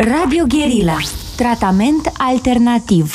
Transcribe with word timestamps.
Radio 0.00 0.44
Guerilla. 0.46 0.96
Tratament 1.36 2.10
alternativ. 2.18 3.12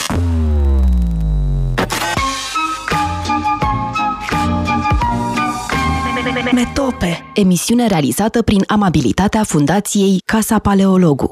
Metope. 6.54 7.32
Emisiune 7.33 7.88
realizată 7.88 8.41
prin 8.41 8.64
amabilitatea 8.68 9.43
Fundației 9.43 10.21
Casa 10.25 10.59
Paleologu. 10.59 11.30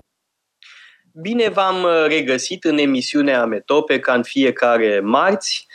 Bine 1.21 1.49
v-am 1.49 1.87
regăsit 2.07 2.63
în 2.63 2.77
emisiunea 2.77 3.45
Metope 3.45 3.99
ca 3.99 4.13
în 4.13 4.23
fiecare 4.23 4.99
marți. 5.03 5.67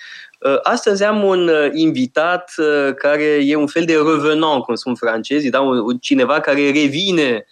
Astăzi 0.62 1.04
am 1.04 1.24
un 1.24 1.50
invitat 1.72 2.54
care 2.96 3.38
e 3.42 3.56
un 3.56 3.66
fel 3.66 3.84
de 3.84 3.94
revenant, 3.94 4.62
cum 4.62 4.74
spun 4.74 4.94
francezii, 4.94 5.50
da? 5.50 5.62
cineva 6.00 6.40
care 6.40 6.70
revine 6.70 7.46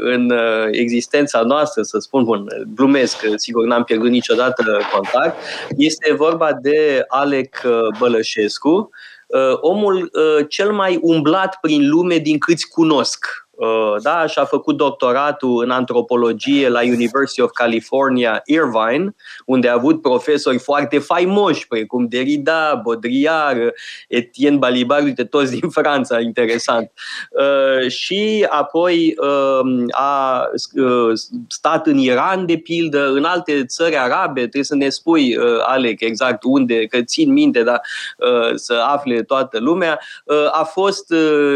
în 0.00 0.32
existența 0.70 1.40
noastră, 1.40 1.82
să 1.82 1.98
spun, 1.98 2.24
bun, 2.24 2.46
glumesc, 2.74 3.24
sigur 3.36 3.66
n-am 3.66 3.84
pierdut 3.84 4.10
niciodată 4.10 4.80
contact. 4.92 5.36
Este 5.76 6.14
vorba 6.14 6.52
de 6.52 7.04
Alec 7.08 7.60
Bălășescu, 7.98 8.90
omul 9.60 10.10
cel 10.48 10.72
mai 10.72 10.98
umblat 11.02 11.58
prin 11.60 11.88
lume 11.88 12.16
din 12.16 12.38
câți 12.38 12.68
cunosc 12.68 13.26
Uh, 13.26 13.43
da, 14.02 14.26
și 14.26 14.38
a 14.38 14.44
făcut 14.44 14.76
doctoratul 14.76 15.62
în 15.62 15.70
antropologie 15.70 16.68
la 16.68 16.80
University 16.80 17.40
of 17.40 17.50
California, 17.50 18.42
Irvine, 18.44 19.14
unde 19.46 19.68
a 19.68 19.72
avut 19.72 20.02
profesori 20.02 20.58
foarte 20.58 20.98
faimoși, 20.98 21.66
precum 21.66 22.06
Derrida, 22.06 22.80
Baudrillard, 22.84 23.72
Etienne 24.08 24.56
Balibar, 24.56 25.02
uite, 25.02 25.24
toți 25.24 25.60
din 25.60 25.68
Franța, 25.78 26.20
interesant. 26.20 26.90
Uh, 27.30 27.88
și 27.90 28.46
apoi 28.48 29.14
um, 29.18 29.86
a 29.90 30.44
uh, 30.74 31.12
stat 31.48 31.86
în 31.86 31.98
Iran, 31.98 32.46
de 32.46 32.56
pildă, 32.56 33.10
în 33.10 33.24
alte 33.24 33.64
țări 33.64 33.96
arabe, 33.96 34.40
trebuie 34.40 34.64
să 34.64 34.74
ne 34.74 34.88
spui, 34.88 35.36
Alec, 35.66 36.00
exact 36.00 36.42
unde, 36.42 36.86
că 36.86 37.02
țin 37.02 37.32
minte, 37.32 37.62
dar 37.62 37.80
să 38.54 38.84
afle 38.86 39.22
toată 39.22 39.58
lumea. 39.58 40.00
A 40.50 40.62
fost, 40.62 41.14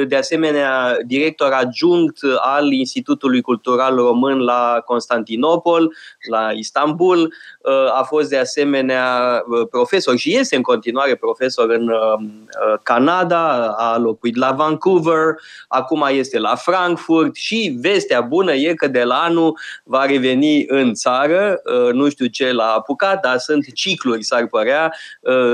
de 0.08 0.16
asemenea, 0.16 0.96
director 1.06 1.52
adjunct 1.52 1.87
adjunct 1.88 2.18
al 2.40 2.72
Institutului 2.72 3.40
Cultural 3.40 3.94
Român 3.94 4.38
la 4.38 4.82
Constantinopol, 4.84 5.94
la 6.28 6.50
Istanbul. 6.52 7.34
Uh, 7.62 7.98
a 7.98 8.02
fost 8.02 8.28
de 8.28 8.36
asemenea 8.36 9.42
uh, 9.48 9.66
profesor 9.70 10.16
și 10.16 10.36
este 10.36 10.56
în 10.56 10.62
continuare 10.62 11.14
profesor 11.14 11.70
în 11.70 11.88
uh, 11.88 12.78
Canada, 12.82 13.74
a 13.78 13.98
locuit 13.98 14.36
la 14.36 14.52
Vancouver, 14.52 15.34
acum 15.68 16.06
este 16.10 16.38
la 16.38 16.54
Frankfurt 16.54 17.34
și 17.34 17.78
vestea 17.80 18.20
bună 18.20 18.52
e 18.52 18.74
că 18.74 18.86
de 18.86 19.02
la 19.02 19.14
anul 19.14 19.58
va 19.84 20.04
reveni 20.04 20.64
în 20.66 20.94
țară, 20.94 21.60
nu 21.92 22.08
știu 22.08 22.26
ce 22.26 22.52
l-a 22.52 22.72
apucat, 22.76 23.20
dar 23.20 23.38
sunt 23.38 23.72
cicluri, 23.74 24.24
s-ar 24.24 24.46
părea, 24.46 24.94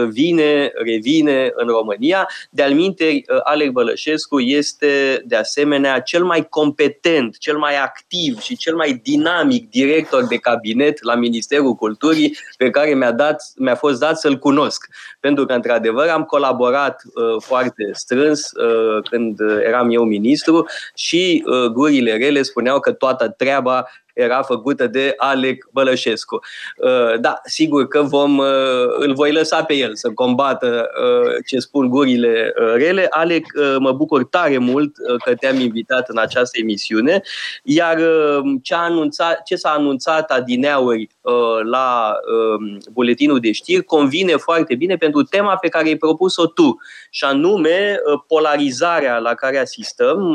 vine, 0.09 0.73
revine 0.75 1.53
în 1.55 1.67
România. 1.67 2.29
De-al 2.51 2.73
minte, 2.73 3.23
Alec 3.43 3.71
Bălășescu 3.71 4.41
este 4.41 5.23
de 5.25 5.37
asemenea 5.37 6.01
cel 6.01 6.25
mai 6.25 6.49
competent, 6.49 7.39
cel 7.39 7.57
mai 7.57 7.77
activ 7.77 8.41
și 8.41 8.57
cel 8.57 8.75
mai 8.75 9.01
dinamic 9.03 9.71
director 9.71 10.27
de 10.27 10.37
cabinet 10.37 10.64
la 11.01 11.15
Ministerul 11.15 11.75
Culturii 11.75 12.37
pe 12.57 12.71
care 12.71 12.95
mi-a, 12.95 13.13
dat, 13.13 13.43
mi-a 13.57 13.75
fost 13.75 14.01
dat 14.01 14.19
să-l 14.19 14.39
cunosc. 14.39 14.87
Pentru 15.21 15.45
că, 15.47 15.53
într-adevăr, 15.53 16.09
am 16.09 16.23
colaborat 16.23 17.03
uh, 17.05 17.43
foarte 17.43 17.91
strâns 17.93 18.51
uh, 18.51 19.03
când 19.11 19.41
eram 19.67 19.91
eu 19.91 20.03
ministru 20.03 20.67
și 20.95 21.45
uh, 21.47 21.71
gurile 21.71 22.17
rele 22.17 22.43
spuneau 22.43 22.81
că 22.81 22.93
toată 22.93 23.29
treaba 23.29 23.87
era 24.15 24.43
făcută 24.43 24.87
de 24.87 25.15
Alec 25.17 25.69
Bălășescu. 25.73 26.41
Uh, 26.77 27.21
da, 27.21 27.41
sigur 27.45 27.89
că 27.89 28.03
vom, 28.03 28.39
uh, 28.39 28.47
îl 28.99 29.15
voi 29.15 29.33
lăsa 29.33 29.65
pe 29.65 29.75
el 29.75 29.95
să 29.95 30.11
combată 30.11 30.91
uh, 31.01 31.33
ce 31.47 31.59
spun 31.59 31.89
gurile 31.89 32.53
rele. 32.75 33.07
Alec, 33.11 33.47
mă 33.79 33.93
bucur 33.93 34.25
tare 34.25 34.59
mult 34.59 34.97
că 35.25 35.35
te-am 35.35 35.61
invitat 35.61 36.09
în 36.09 36.19
această 36.19 36.59
emisiune, 36.61 37.23
iar 37.63 37.99
ce, 38.63 38.75
a 38.75 38.79
anunțat, 38.79 39.43
ce 39.43 39.57
s-a 39.57 39.71
anunțat 39.71 40.31
adineauri 40.31 41.09
la 41.63 42.17
um, 42.59 42.79
buletinul 42.93 43.41
de 43.41 43.53
știri 43.53 43.83
convine 43.83 44.37
foarte 44.37 44.75
bine 44.75 44.97
pentru 44.97 45.23
tema 45.23 45.57
pe 45.57 45.69
care 45.69 45.87
ai 45.87 45.97
propus-o 45.97 46.47
tu, 46.47 46.81
și 47.11 47.25
anume 47.25 47.97
polarizarea 48.27 49.19
la 49.19 49.35
care 49.35 49.59
asistăm, 49.59 50.33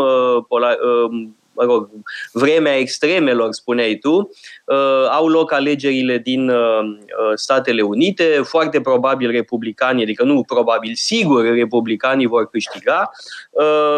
um, 0.49 1.38
mă 1.59 1.65
rog, 1.65 1.89
vremea 2.31 2.77
extremelor, 2.77 3.51
spuneai 3.51 3.95
tu, 3.95 4.29
uh, 4.65 5.07
au 5.11 5.27
loc 5.27 5.51
alegerile 5.51 6.17
din 6.17 6.49
uh, 6.49 6.57
uh, 6.57 7.31
Statele 7.35 7.81
Unite, 7.81 8.41
foarte 8.43 8.81
probabil 8.81 9.31
republicanii, 9.31 10.03
adică 10.03 10.23
nu 10.23 10.43
probabil, 10.43 10.91
sigur 10.95 11.43
republicanii 11.43 12.27
vor 12.27 12.49
câștiga. 12.49 13.11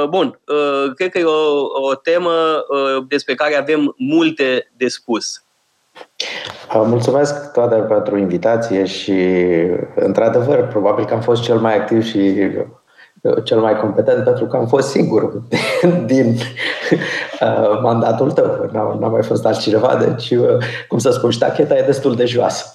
Bun, 0.09 0.39
cred 0.95 1.09
că 1.09 1.19
e 1.19 1.23
o, 1.23 1.61
o 1.89 1.95
temă 1.95 2.31
despre 3.07 3.35
care 3.35 3.55
avem 3.55 3.93
multe 3.97 4.71
de 4.77 4.87
spus. 4.87 5.43
Mulțumesc 6.73 7.51
toate 7.51 7.75
pentru 7.75 8.17
invitație 8.17 8.85
și, 8.85 9.13
într-adevăr, 9.95 10.67
probabil 10.67 11.05
că 11.05 11.13
am 11.13 11.21
fost 11.21 11.41
cel 11.41 11.59
mai 11.59 11.77
activ 11.77 12.03
și 12.03 12.49
cel 13.43 13.59
mai 13.59 13.77
competent 13.77 14.23
pentru 14.23 14.45
că 14.45 14.57
am 14.57 14.67
fost 14.67 14.89
singur 14.89 15.41
din 16.05 16.37
uh, 17.41 17.79
mandatul 17.81 18.31
tău. 18.31 18.69
N-a, 18.71 18.97
n-a 18.99 19.07
mai 19.07 19.23
fost 19.23 19.45
altcineva, 19.45 19.95
deci, 19.95 20.29
uh, 20.29 20.57
cum 20.87 20.97
să 20.97 21.11
spun, 21.11 21.29
ștacheta 21.29 21.77
e 21.77 21.81
destul 21.81 22.15
de 22.15 22.25
joasă. 22.25 22.73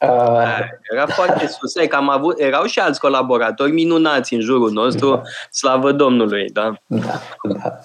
Uh, 0.00 0.58
Era 0.92 1.06
foarte 1.06 1.46
sus. 1.46 1.72
Că 1.88 1.96
am 1.96 2.10
avut, 2.10 2.38
erau 2.38 2.64
și 2.64 2.78
alți 2.78 3.00
colaboratori 3.00 3.72
minunați 3.72 4.34
în 4.34 4.40
jurul 4.40 4.70
nostru, 4.70 5.10
da. 5.10 5.22
slavă 5.50 5.92
Domnului. 5.92 6.48
Da, 6.52 6.72
da. 6.86 7.20
da. 7.42 7.78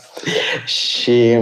Și 0.66 1.38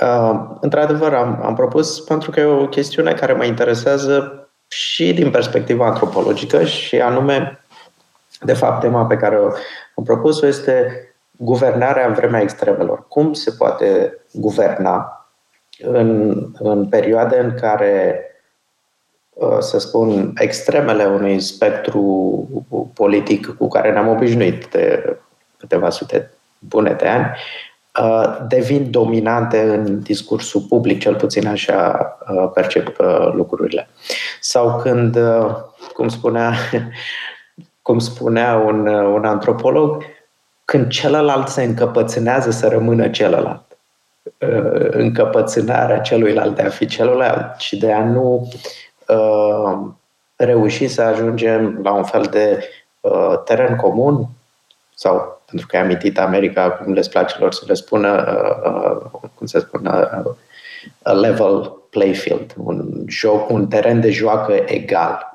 uh, 0.00 0.40
într-adevăr 0.60 1.14
am, 1.14 1.40
am 1.44 1.54
propus 1.54 2.00
pentru 2.00 2.30
că 2.30 2.40
e 2.40 2.44
o 2.44 2.68
chestiune 2.68 3.12
care 3.12 3.32
mă 3.32 3.44
interesează 3.44 4.40
și 4.68 5.12
din 5.12 5.30
perspectiva 5.30 5.86
antropologică 5.86 6.64
și 6.64 6.96
anume 6.96 7.65
de 8.40 8.52
fapt, 8.52 8.80
tema 8.80 9.04
pe 9.04 9.16
care 9.16 9.36
am 9.94 10.04
propus-o 10.04 10.46
este 10.46 11.00
guvernarea 11.30 12.06
în 12.06 12.12
vremea 12.12 12.40
extremelor. 12.40 13.08
Cum 13.08 13.32
se 13.32 13.50
poate 13.50 14.18
guverna 14.32 15.26
în, 15.78 16.36
în 16.58 16.86
perioade 16.86 17.38
în 17.38 17.54
care, 17.60 18.20
uh, 19.30 19.56
să 19.58 19.78
spun, 19.78 20.32
extremele 20.38 21.04
unui 21.04 21.40
spectru 21.40 22.48
politic 22.94 23.56
cu 23.56 23.68
care 23.68 23.92
ne-am 23.92 24.08
obișnuit 24.08 24.66
de 24.66 25.16
câteva 25.58 25.90
sute 25.90 26.30
bune 26.58 26.92
de 26.92 27.06
ani, 27.06 27.30
uh, 28.02 28.38
devin 28.48 28.90
dominante 28.90 29.60
în 29.60 30.02
discursul 30.02 30.60
public, 30.68 31.00
cel 31.00 31.14
puțin 31.14 31.46
așa 31.46 32.16
uh, 32.28 32.50
percep 32.54 32.96
lucrurile. 33.32 33.88
Sau 34.40 34.80
când, 34.82 35.18
cum 35.92 36.08
spunea 36.08 36.52
cum 37.86 37.98
spunea 37.98 38.56
un, 38.56 38.86
un 38.86 39.24
antropolog, 39.24 40.04
când 40.64 40.88
celălalt 40.88 41.48
se 41.48 41.62
încăpățânează 41.62 42.50
să 42.50 42.68
rămână 42.68 43.08
celălalt. 43.08 43.78
Uh, 44.22 44.88
încăpățânarea 44.90 46.00
celuilalt 46.00 46.56
de 46.56 46.62
a 46.62 46.68
fi 46.68 46.86
celălalt 46.86 47.58
și 47.58 47.76
de 47.76 47.92
a 47.92 48.04
nu 48.04 48.48
uh, 49.08 49.78
reuși 50.36 50.88
să 50.88 51.02
ajungem 51.02 51.80
la 51.82 51.92
un 51.92 52.04
fel 52.04 52.22
de 52.22 52.68
uh, 53.00 53.42
teren 53.44 53.76
comun 53.76 54.26
sau 54.94 55.42
pentru 55.44 55.66
că 55.66 55.76
ai 55.76 55.82
amintit 55.82 56.18
America, 56.18 56.70
cum 56.70 56.92
le 56.92 57.06
place 57.10 57.38
lor 57.38 57.52
să 57.52 57.64
le 57.66 57.74
spună, 57.74 58.24
uh, 58.64 58.72
uh, 58.72 59.20
cum 59.34 59.46
se 59.46 59.58
spune, 59.58 59.90
uh, 59.90 60.34
a 61.02 61.12
level 61.12 61.72
playfield, 61.90 62.54
un 62.64 63.04
joc, 63.08 63.50
un 63.50 63.66
teren 63.66 64.00
de 64.00 64.10
joacă 64.10 64.52
egal 64.64 65.34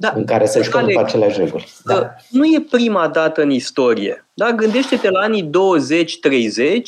da. 0.00 0.12
în 0.16 0.24
care 0.24 0.46
să 0.46 0.62
jucăm 0.62 0.86
după 0.86 1.00
aceleași 1.00 1.38
reguli. 1.38 1.68
Da. 1.84 2.14
Nu 2.30 2.44
e 2.44 2.66
prima 2.70 3.08
dată 3.08 3.42
în 3.42 3.50
istorie. 3.50 4.26
Da? 4.34 4.52
Gândește-te 4.52 5.10
la 5.10 5.20
anii 5.20 5.50
20-30, 5.50 5.50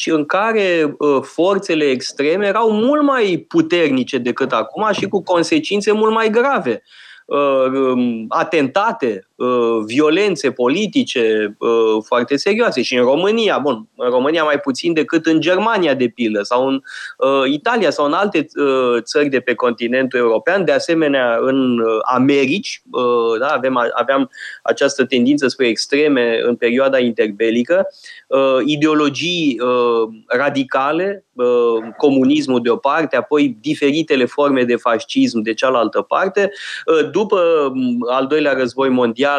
în 0.06 0.24
care 0.24 0.94
uh, 0.98 1.22
forțele 1.22 1.84
extreme 1.84 2.46
erau 2.46 2.70
mult 2.70 3.02
mai 3.02 3.44
puternice 3.48 4.18
decât 4.18 4.52
acum 4.52 4.88
și 4.92 5.08
cu 5.08 5.22
consecințe 5.22 5.92
mult 5.92 6.12
mai 6.12 6.30
grave. 6.30 6.82
Uh, 7.26 7.66
um, 7.72 8.24
atentate, 8.28 9.28
uh, 9.31 9.31
violențe 9.84 10.50
politice 10.50 11.56
uh, 11.58 12.02
foarte 12.04 12.36
serioase. 12.36 12.82
Și 12.82 12.96
în 12.96 13.04
România, 13.04 13.58
bun, 13.58 13.88
în 13.96 14.10
România 14.10 14.44
mai 14.44 14.58
puțin 14.58 14.92
decât 14.92 15.26
în 15.26 15.40
Germania, 15.40 15.94
de 15.94 16.08
pildă, 16.08 16.42
sau 16.42 16.66
în 16.66 16.82
uh, 17.18 17.50
Italia 17.52 17.90
sau 17.90 18.06
în 18.06 18.12
alte 18.12 18.46
uh, 18.54 19.02
țări 19.02 19.28
de 19.28 19.40
pe 19.40 19.54
continentul 19.54 20.18
european, 20.18 20.64
de 20.64 20.72
asemenea 20.72 21.38
în 21.40 21.78
uh, 21.78 21.98
Americi, 22.14 22.82
uh, 22.90 23.38
da, 23.38 23.46
avem, 23.46 23.90
aveam 23.94 24.30
această 24.62 25.04
tendință 25.04 25.48
spre 25.48 25.66
extreme 25.68 26.40
în 26.42 26.56
perioada 26.56 26.98
interbelică, 26.98 27.86
uh, 28.26 28.58
ideologii 28.64 29.60
uh, 29.60 30.08
radicale, 30.26 31.24
uh, 31.32 31.46
comunismul 31.96 32.62
de 32.62 32.70
o 32.70 32.76
parte, 32.76 33.16
apoi 33.16 33.56
diferitele 33.60 34.24
forme 34.24 34.64
de 34.64 34.76
fascism 34.76 35.40
de 35.40 35.54
cealaltă 35.54 36.00
parte. 36.00 36.50
Uh, 36.86 37.10
după 37.10 37.70
mm, 37.74 37.98
al 38.10 38.26
doilea 38.26 38.52
război 38.52 38.88
mondial, 38.88 39.31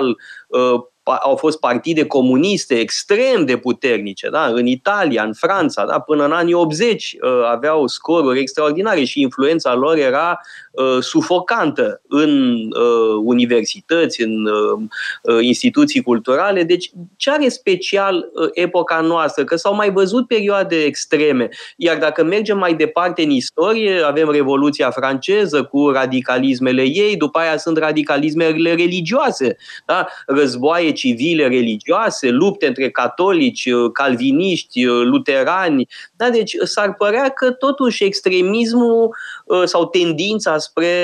uh, 0.53 0.77
au 1.03 1.35
fost 1.35 1.59
partide 1.59 2.05
comuniste 2.05 2.75
extrem 2.75 3.45
de 3.45 3.57
puternice, 3.57 4.29
da? 4.29 4.45
în 4.45 4.65
Italia, 4.65 5.23
în 5.23 5.33
Franța, 5.33 5.85
da? 5.85 5.99
până 5.99 6.25
în 6.25 6.31
anii 6.31 6.53
80 6.53 7.15
uh, 7.21 7.29
aveau 7.51 7.87
scoruri 7.87 8.39
extraordinare 8.39 9.03
și 9.03 9.21
influența 9.21 9.73
lor 9.73 9.97
era 9.97 10.39
uh, 10.71 10.97
sufocantă 10.99 12.01
în 12.07 12.55
uh, 12.55 13.21
universități, 13.23 14.21
în 14.21 14.45
uh, 14.45 14.79
uh, 15.23 15.37
instituții 15.41 16.01
culturale. 16.01 16.63
Deci, 16.63 16.91
ce 17.17 17.31
are 17.31 17.47
special 17.47 18.15
uh, 18.15 18.49
epoca 18.53 18.99
noastră? 18.99 19.43
Că 19.43 19.55
s-au 19.55 19.75
mai 19.75 19.91
văzut 19.91 20.27
perioade 20.27 20.75
extreme, 20.75 21.49
iar 21.77 21.97
dacă 21.97 22.23
mergem 22.23 22.57
mai 22.57 22.73
departe 22.73 23.21
în 23.23 23.29
istorie, 23.29 24.01
avem 24.01 24.31
Revoluția 24.31 24.91
franceză 24.91 25.63
cu 25.63 25.89
radicalismele 25.89 26.81
ei, 26.81 27.15
după 27.15 27.39
aia 27.39 27.57
sunt 27.57 27.77
radicalismele 27.77 28.69
religioase, 28.75 29.57
da? 29.85 30.07
războaie 30.25 30.92
civile 30.93 31.47
religioase, 31.47 32.29
lupte 32.29 32.67
între 32.67 32.89
catolici, 32.89 33.65
uh, 33.65 33.91
calviniști, 33.93 34.85
uh, 34.85 35.01
luterani. 35.03 35.87
Da? 36.15 36.29
Deci 36.29 36.55
s-ar 36.63 36.93
părea 36.93 37.29
că 37.29 37.51
totuși 37.51 38.03
extremismul 38.03 39.15
uh, 39.45 39.63
sau 39.65 39.85
tendința 39.85 40.57
spre 40.57 40.95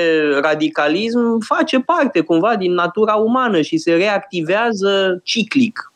radicalism 0.42 1.40
face 1.40 1.80
parte 1.80 2.22
cumva 2.22 2.56
din 2.56 2.74
natura 2.74 3.14
umană 3.14 3.62
și 3.62 3.78
se 3.78 3.94
reactivează 3.94 5.20
ciclic. 5.24 5.92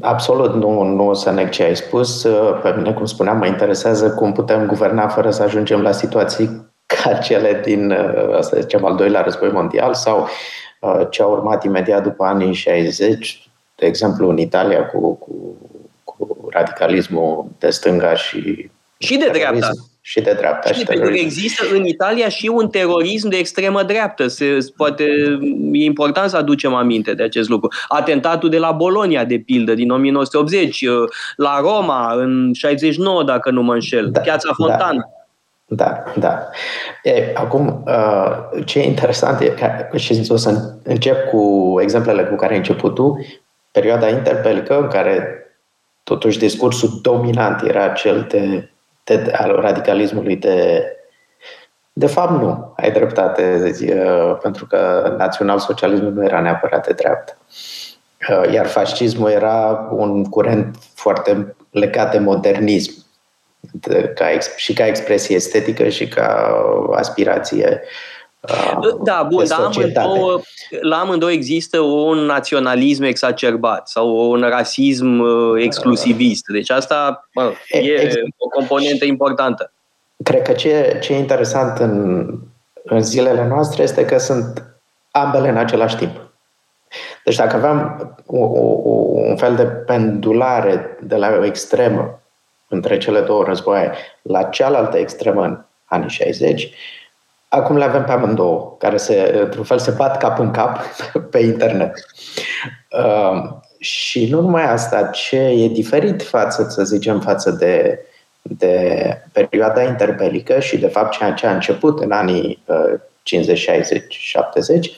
Absolut, 0.00 0.54
nu, 0.54 0.82
nu 0.82 1.08
o 1.08 1.12
să 1.12 1.30
neg 1.30 1.48
ce 1.48 1.62
ai 1.62 1.76
spus. 1.76 2.22
Pe 2.62 2.74
mine, 2.76 2.92
cum 2.92 3.04
spuneam, 3.04 3.38
mă 3.38 3.46
interesează 3.46 4.10
cum 4.10 4.32
putem 4.32 4.66
guverna 4.66 5.08
fără 5.08 5.30
să 5.30 5.42
ajungem 5.42 5.80
la 5.80 5.92
situații 5.92 6.74
ca 6.86 7.12
cele 7.12 7.60
din, 7.64 7.94
să 8.40 8.58
zicem, 8.60 8.84
al 8.84 8.96
doilea 8.96 9.22
război 9.22 9.50
mondial 9.50 9.94
sau 9.94 10.28
Uh, 10.80 11.06
ce 11.10 11.22
a 11.22 11.26
urmat 11.26 11.64
imediat 11.64 12.02
după 12.02 12.24
anii 12.24 12.52
60, 12.52 13.48
de 13.74 13.86
exemplu 13.86 14.28
în 14.28 14.38
Italia 14.38 14.86
cu, 14.86 15.14
cu, 15.14 15.56
cu 16.04 16.48
radicalismul 16.50 17.46
de 17.58 17.70
stânga 17.70 18.14
și 18.14 18.70
și 18.98 19.16
de 19.16 19.28
dreapta. 19.32 19.70
Și 20.00 20.20
de 20.20 20.32
dreapta. 20.32 20.72
Și, 20.72 20.78
și 20.78 20.84
pentru 20.84 21.08
că 21.08 21.16
există 21.16 21.64
în 21.72 21.84
Italia 21.84 22.28
și 22.28 22.48
un 22.48 22.68
terorism 22.68 23.28
de 23.28 23.36
extremă 23.36 23.82
dreaptă. 23.82 24.26
Se, 24.26 24.58
poate, 24.76 25.04
e 25.72 25.84
important 25.84 26.30
să 26.30 26.36
aducem 26.36 26.74
aminte 26.74 27.14
de 27.14 27.22
acest 27.22 27.48
lucru. 27.48 27.68
Atentatul 27.88 28.48
de 28.48 28.58
la 28.58 28.72
Bolonia, 28.72 29.24
de 29.24 29.38
pildă, 29.38 29.74
din 29.74 29.90
1980, 29.90 30.82
uh, 30.82 30.94
la 31.36 31.60
Roma, 31.60 32.12
în 32.14 32.52
69, 32.54 33.24
dacă 33.24 33.50
nu 33.50 33.62
mă 33.62 33.72
înșel, 33.72 34.10
da, 34.10 34.20
Piața 34.20 34.52
Fontan. 34.52 34.96
Da. 34.96 35.15
Da, 35.68 36.04
da. 36.16 36.48
E, 37.02 37.32
acum, 37.34 37.84
uh, 37.86 38.64
ce 38.64 38.78
e 38.78 38.84
interesant 38.84 39.40
e 39.40 39.48
că, 39.90 39.96
și 39.96 40.26
o 40.28 40.36
să 40.36 40.74
încep 40.82 41.28
cu 41.28 41.74
exemplele 41.80 42.24
cu 42.24 42.34
care 42.34 42.52
ai 42.52 42.58
început 42.58 42.94
tu, 42.94 43.26
perioada 43.70 44.08
interbelică 44.08 44.78
în 44.78 44.88
care 44.88 45.40
totuși 46.02 46.38
discursul 46.38 46.98
dominant 47.02 47.62
era 47.62 47.88
cel 47.88 48.26
de, 48.30 48.70
de, 49.04 49.32
al 49.36 49.60
radicalismului 49.60 50.36
de 50.36 50.84
de 51.98 52.06
fapt 52.06 52.40
nu, 52.40 52.72
ai 52.76 52.92
dreptate, 52.92 53.70
zi, 53.70 53.92
uh, 53.92 54.38
pentru 54.42 54.66
că 54.66 55.14
național-socialismul 55.18 56.12
nu 56.12 56.24
era 56.24 56.40
neapărat 56.40 56.86
de 56.86 56.92
dreaptă. 56.92 57.38
Uh, 58.30 58.52
iar 58.52 58.66
fascismul 58.66 59.30
era 59.30 59.88
un 59.90 60.24
curent 60.24 60.76
foarte 60.94 61.56
legat 61.70 62.10
de 62.10 62.18
modernism 62.18 63.05
ca, 64.14 64.26
și 64.56 64.72
ca 64.72 64.86
expresie 64.86 65.36
estetică 65.36 65.88
și 65.88 66.08
ca 66.08 66.56
aspirație 66.94 67.82
uh, 67.82 68.06
da, 69.02 69.26
bun, 69.28 69.44
dar 69.46 69.60
amândouă, 69.60 70.40
la 70.80 70.96
amândouă 70.96 71.30
există 71.30 71.80
un 71.80 72.18
naționalism 72.18 73.02
exacerbat 73.02 73.88
sau 73.88 74.30
un 74.30 74.40
rasism 74.40 75.18
uh, 75.18 75.62
exclusivist. 75.62 76.44
Deci 76.46 76.70
asta 76.70 77.28
mă, 77.34 77.52
e 77.68 77.78
Ex- 77.78 78.14
o 78.36 78.48
componentă 78.48 79.04
importantă. 79.04 79.72
Cred 80.24 80.42
că 80.42 80.52
ce, 80.52 80.98
ce 81.02 81.12
e 81.12 81.18
interesant 81.18 81.78
în, 81.78 82.26
în 82.84 83.02
zilele 83.02 83.46
noastre 83.46 83.82
este 83.82 84.04
că 84.04 84.18
sunt 84.18 84.62
ambele 85.10 85.48
în 85.48 85.56
același 85.56 85.96
timp. 85.96 86.26
Deci 87.24 87.36
dacă 87.36 87.56
aveam 87.56 88.10
o, 88.26 88.44
o, 88.44 88.90
un 89.28 89.36
fel 89.36 89.54
de 89.56 89.64
pendulare 89.64 90.98
de 91.02 91.16
la 91.16 91.28
o 91.40 91.44
extremă 91.44 92.20
între 92.68 92.98
cele 92.98 93.20
două 93.20 93.44
războaie 93.44 93.92
la 94.22 94.42
cealaltă 94.42 94.96
extremă 94.96 95.44
în 95.44 95.58
anii 95.84 96.08
60, 96.08 96.70
acum 97.48 97.76
le 97.76 97.84
avem 97.84 98.04
pe 98.04 98.12
amândouă, 98.12 98.74
care 98.78 98.96
se, 98.96 99.38
într-un 99.42 99.64
fel 99.64 99.78
se 99.78 99.90
bat 99.90 100.18
cap 100.18 100.38
în 100.38 100.50
cap 100.50 100.78
pe 101.30 101.38
internet. 101.38 101.92
Uh, 102.90 103.50
și 103.78 104.28
nu 104.30 104.40
numai 104.40 104.70
asta, 104.72 105.06
ce 105.06 105.36
e 105.36 105.68
diferit 105.68 106.22
față, 106.22 106.66
să 106.68 106.84
zicem, 106.84 107.20
față 107.20 107.50
de, 107.50 107.98
de 108.42 109.02
perioada 109.32 109.82
interbelică 109.82 110.60
și 110.60 110.78
de 110.78 110.88
fapt 110.88 111.10
ceea 111.10 111.32
ce 111.32 111.46
a 111.46 111.54
început 111.54 112.00
în 112.00 112.12
anii 112.12 112.62
uh, 112.64 113.00
50, 113.22 113.58
60, 113.58 114.16
70, 114.16 114.90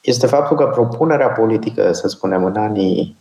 este 0.00 0.26
faptul 0.26 0.56
că 0.56 0.66
propunerea 0.66 1.28
politică, 1.28 1.92
să 1.92 2.08
spunem, 2.08 2.44
în 2.44 2.56
anii, 2.56 3.16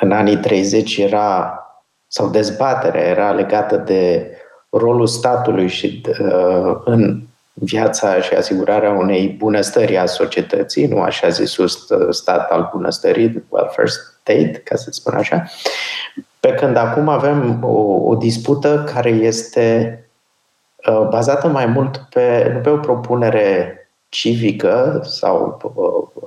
în 0.00 0.12
anii 0.12 0.36
30 0.36 0.96
era 0.96 1.62
sau 2.08 2.28
dezbaterea 2.28 3.02
era 3.02 3.30
legată 3.30 3.76
de 3.76 4.30
rolul 4.70 5.06
statului 5.06 5.68
și 5.68 6.02
uh, 6.08 6.80
în 6.84 7.20
viața 7.52 8.20
și 8.20 8.34
asigurarea 8.34 8.90
unei 8.90 9.28
bunăstări 9.28 9.96
a 9.96 10.06
societății, 10.06 10.86
nu 10.86 11.00
așa 11.00 11.28
zisul 11.28 11.68
stat 12.10 12.50
al 12.50 12.68
bunăstării, 12.72 13.44
welfare 13.48 13.88
state, 13.88 14.60
ca 14.64 14.76
să 14.76 14.90
spun 14.90 15.14
așa, 15.14 15.44
pe 16.40 16.52
când 16.52 16.76
acum 16.76 17.08
avem 17.08 17.64
o, 17.64 17.80
o 18.10 18.14
dispută 18.14 18.90
care 18.94 19.10
este 19.10 19.98
uh, 20.88 21.08
bazată 21.08 21.48
mai 21.48 21.66
mult 21.66 21.96
pe, 21.96 22.50
nu 22.54 22.60
pe 22.60 22.68
o 22.68 22.76
propunere 22.76 23.74
civică 24.08 25.02
sau 25.04 25.60
uh, 25.74 26.22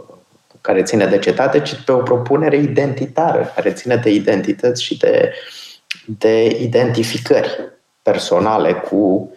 care 0.62 0.84
ține 0.84 1.06
de 1.06 1.20
cetate, 1.20 1.62
ci 1.62 1.84
pe 1.86 1.92
o 1.92 1.98
propunere 1.98 2.58
identitară, 2.58 3.52
care 3.56 3.72
ține 3.72 3.96
de 3.96 4.10
identități 4.10 4.84
și 4.84 4.98
de 4.98 5.32
uh, 5.32 5.70
de 6.06 6.46
identificări 6.62 7.72
personale 8.02 8.74
cu, 8.74 9.32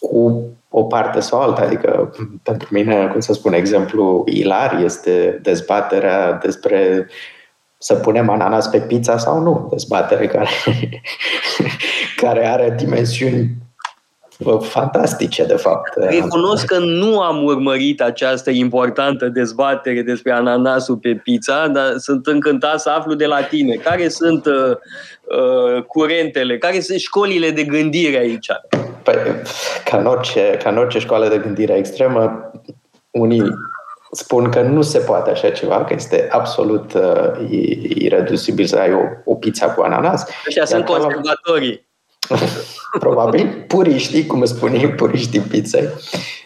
cu 0.00 0.42
o 0.68 0.82
parte 0.82 1.20
sau 1.20 1.40
alta. 1.40 1.62
Adică, 1.62 2.14
pentru 2.42 2.68
mine, 2.70 3.06
cum 3.06 3.20
să 3.20 3.32
spun, 3.32 3.52
exemplu 3.52 4.24
ilar 4.26 4.80
este 4.82 5.38
dezbaterea 5.42 6.32
despre 6.32 7.08
să 7.78 7.94
punem 7.94 8.30
ananas 8.30 8.68
pe 8.68 8.80
pizza 8.80 9.18
sau 9.18 9.40
nu. 9.40 9.66
Dezbatere 9.70 10.26
care, 10.26 10.48
care 12.22 12.46
are 12.46 12.74
dimensiuni 12.76 13.50
fantastice, 14.60 15.44
de 15.44 15.56
fapt. 15.56 15.94
Recunosc 15.96 16.64
că 16.66 16.78
nu 16.78 17.20
am 17.20 17.44
urmărit 17.44 18.00
această 18.00 18.50
importantă 18.50 19.28
dezbatere 19.28 20.02
despre 20.02 20.32
ananasul 20.32 20.96
pe 20.96 21.14
pizza, 21.14 21.68
dar 21.68 21.94
sunt 21.96 22.26
încântat 22.26 22.80
să 22.80 22.90
aflu 22.90 23.14
de 23.14 23.26
la 23.26 23.42
tine. 23.42 23.74
Care 23.74 24.08
sunt 24.08 24.46
uh, 24.46 24.76
uh, 25.24 25.82
curentele, 25.82 26.58
care 26.58 26.80
sunt 26.80 26.98
școlile 26.98 27.50
de 27.50 27.64
gândire 27.64 28.18
aici? 28.18 28.46
Păi, 29.02 29.14
ca 29.84 29.96
în 29.96 30.06
orice, 30.06 30.58
ca 30.62 30.70
în 30.70 30.76
orice 30.76 30.98
școală 30.98 31.28
de 31.28 31.38
gândire 31.38 31.72
extremă, 31.72 32.50
unii 33.10 33.42
spun 34.10 34.50
că 34.50 34.60
nu 34.60 34.82
se 34.82 34.98
poate 34.98 35.30
așa 35.30 35.50
ceva, 35.50 35.84
că 35.84 35.94
este 35.94 36.28
absolut 36.30 36.94
uh, 36.94 37.48
iredusibil 37.88 38.66
să 38.66 38.76
ai 38.76 38.92
o, 38.92 39.00
o 39.24 39.34
pizza 39.34 39.70
cu 39.70 39.82
ananas. 39.82 40.26
Așa 40.46 40.64
sunt 40.64 40.84
conservatorii. 40.84 41.85
Probabil, 42.98 43.64
puriștii, 43.66 44.26
cum 44.26 44.44
spune 44.44 44.88
puriștii 44.88 45.40
pizzei. 45.40 45.88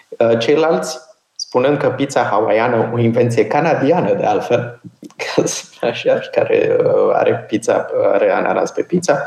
Uh, 0.08 0.38
ceilalți 0.38 0.98
spunând 1.36 1.78
că 1.78 1.88
pizza 1.88 2.22
hawaiană, 2.22 2.90
o 2.94 2.98
invenție 2.98 3.46
canadiană 3.46 4.14
de 4.14 4.24
altfel, 4.24 4.80
așa, 5.90 6.20
care 6.32 6.76
uh, 6.84 7.10
are 7.12 7.44
pizza, 7.48 7.86
are 8.12 8.30
ananas 8.32 8.70
pe 8.70 8.82
pizza, 8.82 9.22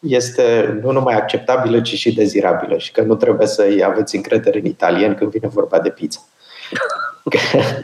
este 0.00 0.78
nu 0.82 0.90
numai 0.90 1.14
acceptabilă, 1.14 1.80
ci 1.80 1.94
și 1.94 2.14
dezirabilă 2.14 2.76
și 2.76 2.92
că 2.92 3.02
nu 3.02 3.14
trebuie 3.14 3.46
să-i 3.46 3.84
aveți 3.84 4.16
încredere 4.16 4.58
în 4.58 4.64
italien 4.64 5.14
când 5.14 5.30
vine 5.30 5.48
vorba 5.48 5.78
de 5.78 5.88
pizza. 5.88 6.20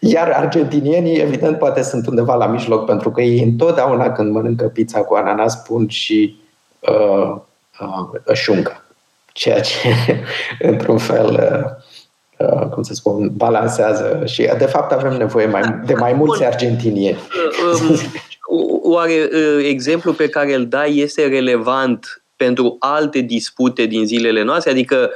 Iar 0.00 0.30
argentinienii, 0.30 1.20
evident, 1.20 1.58
poate 1.58 1.82
sunt 1.82 2.06
undeva 2.06 2.34
la 2.34 2.46
mijloc, 2.46 2.86
pentru 2.86 3.10
că 3.10 3.20
ei 3.20 3.42
întotdeauna 3.42 4.12
când 4.12 4.32
mănâncă 4.32 4.64
pizza 4.64 5.00
cu 5.00 5.14
ananas 5.14 5.56
pun 5.56 5.88
și 5.88 6.41
uh, 6.90 7.36
uh, 7.80 8.34
șuncă. 8.34 8.84
Ceea 9.32 9.60
ce, 9.60 9.94
într-un 10.70 10.98
fel, 10.98 11.28
uh, 12.38 12.48
uh, 12.48 12.68
cum 12.68 12.82
să 12.82 12.94
spun, 12.94 13.30
balansează 13.36 14.22
și, 14.26 14.50
de 14.58 14.66
fapt, 14.66 14.92
avem 14.92 15.16
nevoie 15.16 15.46
mai, 15.46 15.80
de 15.84 15.94
mai 15.94 16.12
mulți 16.12 16.44
argentinieni. 16.44 17.18
Uh, 17.72 17.80
um, 17.88 17.96
oare 18.92 19.28
uh, 19.32 19.64
exemplul 19.64 20.14
pe 20.14 20.28
care 20.28 20.54
îl 20.54 20.66
dai 20.66 20.96
este 20.96 21.26
relevant 21.26 22.22
pentru 22.36 22.76
alte 22.78 23.18
dispute 23.18 23.84
din 23.84 24.06
zilele 24.06 24.42
noastre? 24.42 24.70
Adică, 24.70 25.10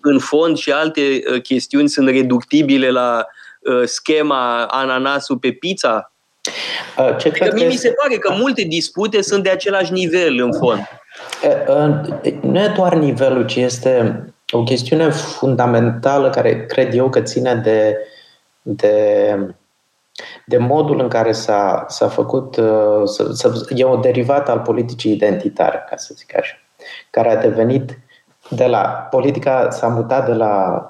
în 0.00 0.18
fond, 0.18 0.56
și 0.56 0.70
alte 0.70 1.00
uh, 1.00 1.42
chestiuni 1.42 1.88
sunt 1.88 2.08
reductibile 2.08 2.90
la 2.90 3.26
uh, 3.60 3.82
schema 3.84 4.64
ananasul 4.64 5.38
pe 5.38 5.50
pizza? 5.50 6.12
Ce 6.96 7.28
adică 7.28 7.50
mie 7.54 7.66
mi 7.66 7.76
se 7.76 7.92
pare 8.02 8.16
că 8.16 8.32
multe 8.38 8.62
dispute 8.62 9.22
sunt 9.22 9.42
de 9.42 9.50
același 9.50 9.92
nivel, 9.92 10.38
în 10.38 10.52
fond. 10.52 10.80
Nu 12.40 12.58
e 12.58 12.72
doar 12.76 12.94
nivelul, 12.94 13.46
ci 13.46 13.56
este 13.56 14.24
o 14.50 14.62
chestiune 14.62 15.10
fundamentală 15.10 16.30
care 16.30 16.66
cred 16.66 16.94
eu 16.94 17.08
că 17.08 17.20
ține 17.20 17.54
de, 17.54 17.96
de 18.62 18.94
de 20.46 20.58
modul 20.58 21.00
în 21.00 21.08
care 21.08 21.32
s-a, 21.32 21.84
s-a 21.88 22.08
făcut, 22.08 22.56
uh, 22.56 23.02
să, 23.04 23.28
să, 23.32 23.66
e 23.74 23.84
o 23.84 23.96
derivată 23.96 24.50
al 24.50 24.58
politicii 24.58 25.12
identitare, 25.12 25.84
ca 25.90 25.96
să 25.96 26.12
zic 26.16 26.36
așa, 26.36 26.54
care 27.10 27.30
a 27.30 27.40
devenit 27.40 27.98
de 28.48 28.66
la, 28.66 28.78
politica 29.10 29.70
s-a 29.70 29.88
mutat 29.88 30.26
de 30.26 30.32
la 30.32 30.86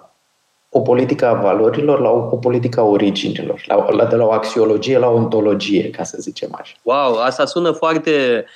o 0.69 0.81
politică 0.81 1.27
a 1.27 1.33
valorilor 1.33 2.01
la 2.01 2.11
o, 2.11 2.29
o 2.31 2.37
politică 2.37 2.81
a 2.81 2.85
originilor, 2.85 3.63
la, 3.67 3.91
la, 3.91 4.05
de 4.05 4.17
la 4.17 4.25
o 4.25 4.33
axiologie 4.33 4.99
la 4.99 5.09
o 5.09 5.15
ontologie, 5.15 5.91
ca 5.91 6.03
să 6.03 6.17
zicem 6.21 6.57
așa. 6.61 6.75
Wow, 6.83 7.17
asta 7.17 7.45
sună 7.45 7.71
foarte 7.71 8.11
uh, 8.11 8.51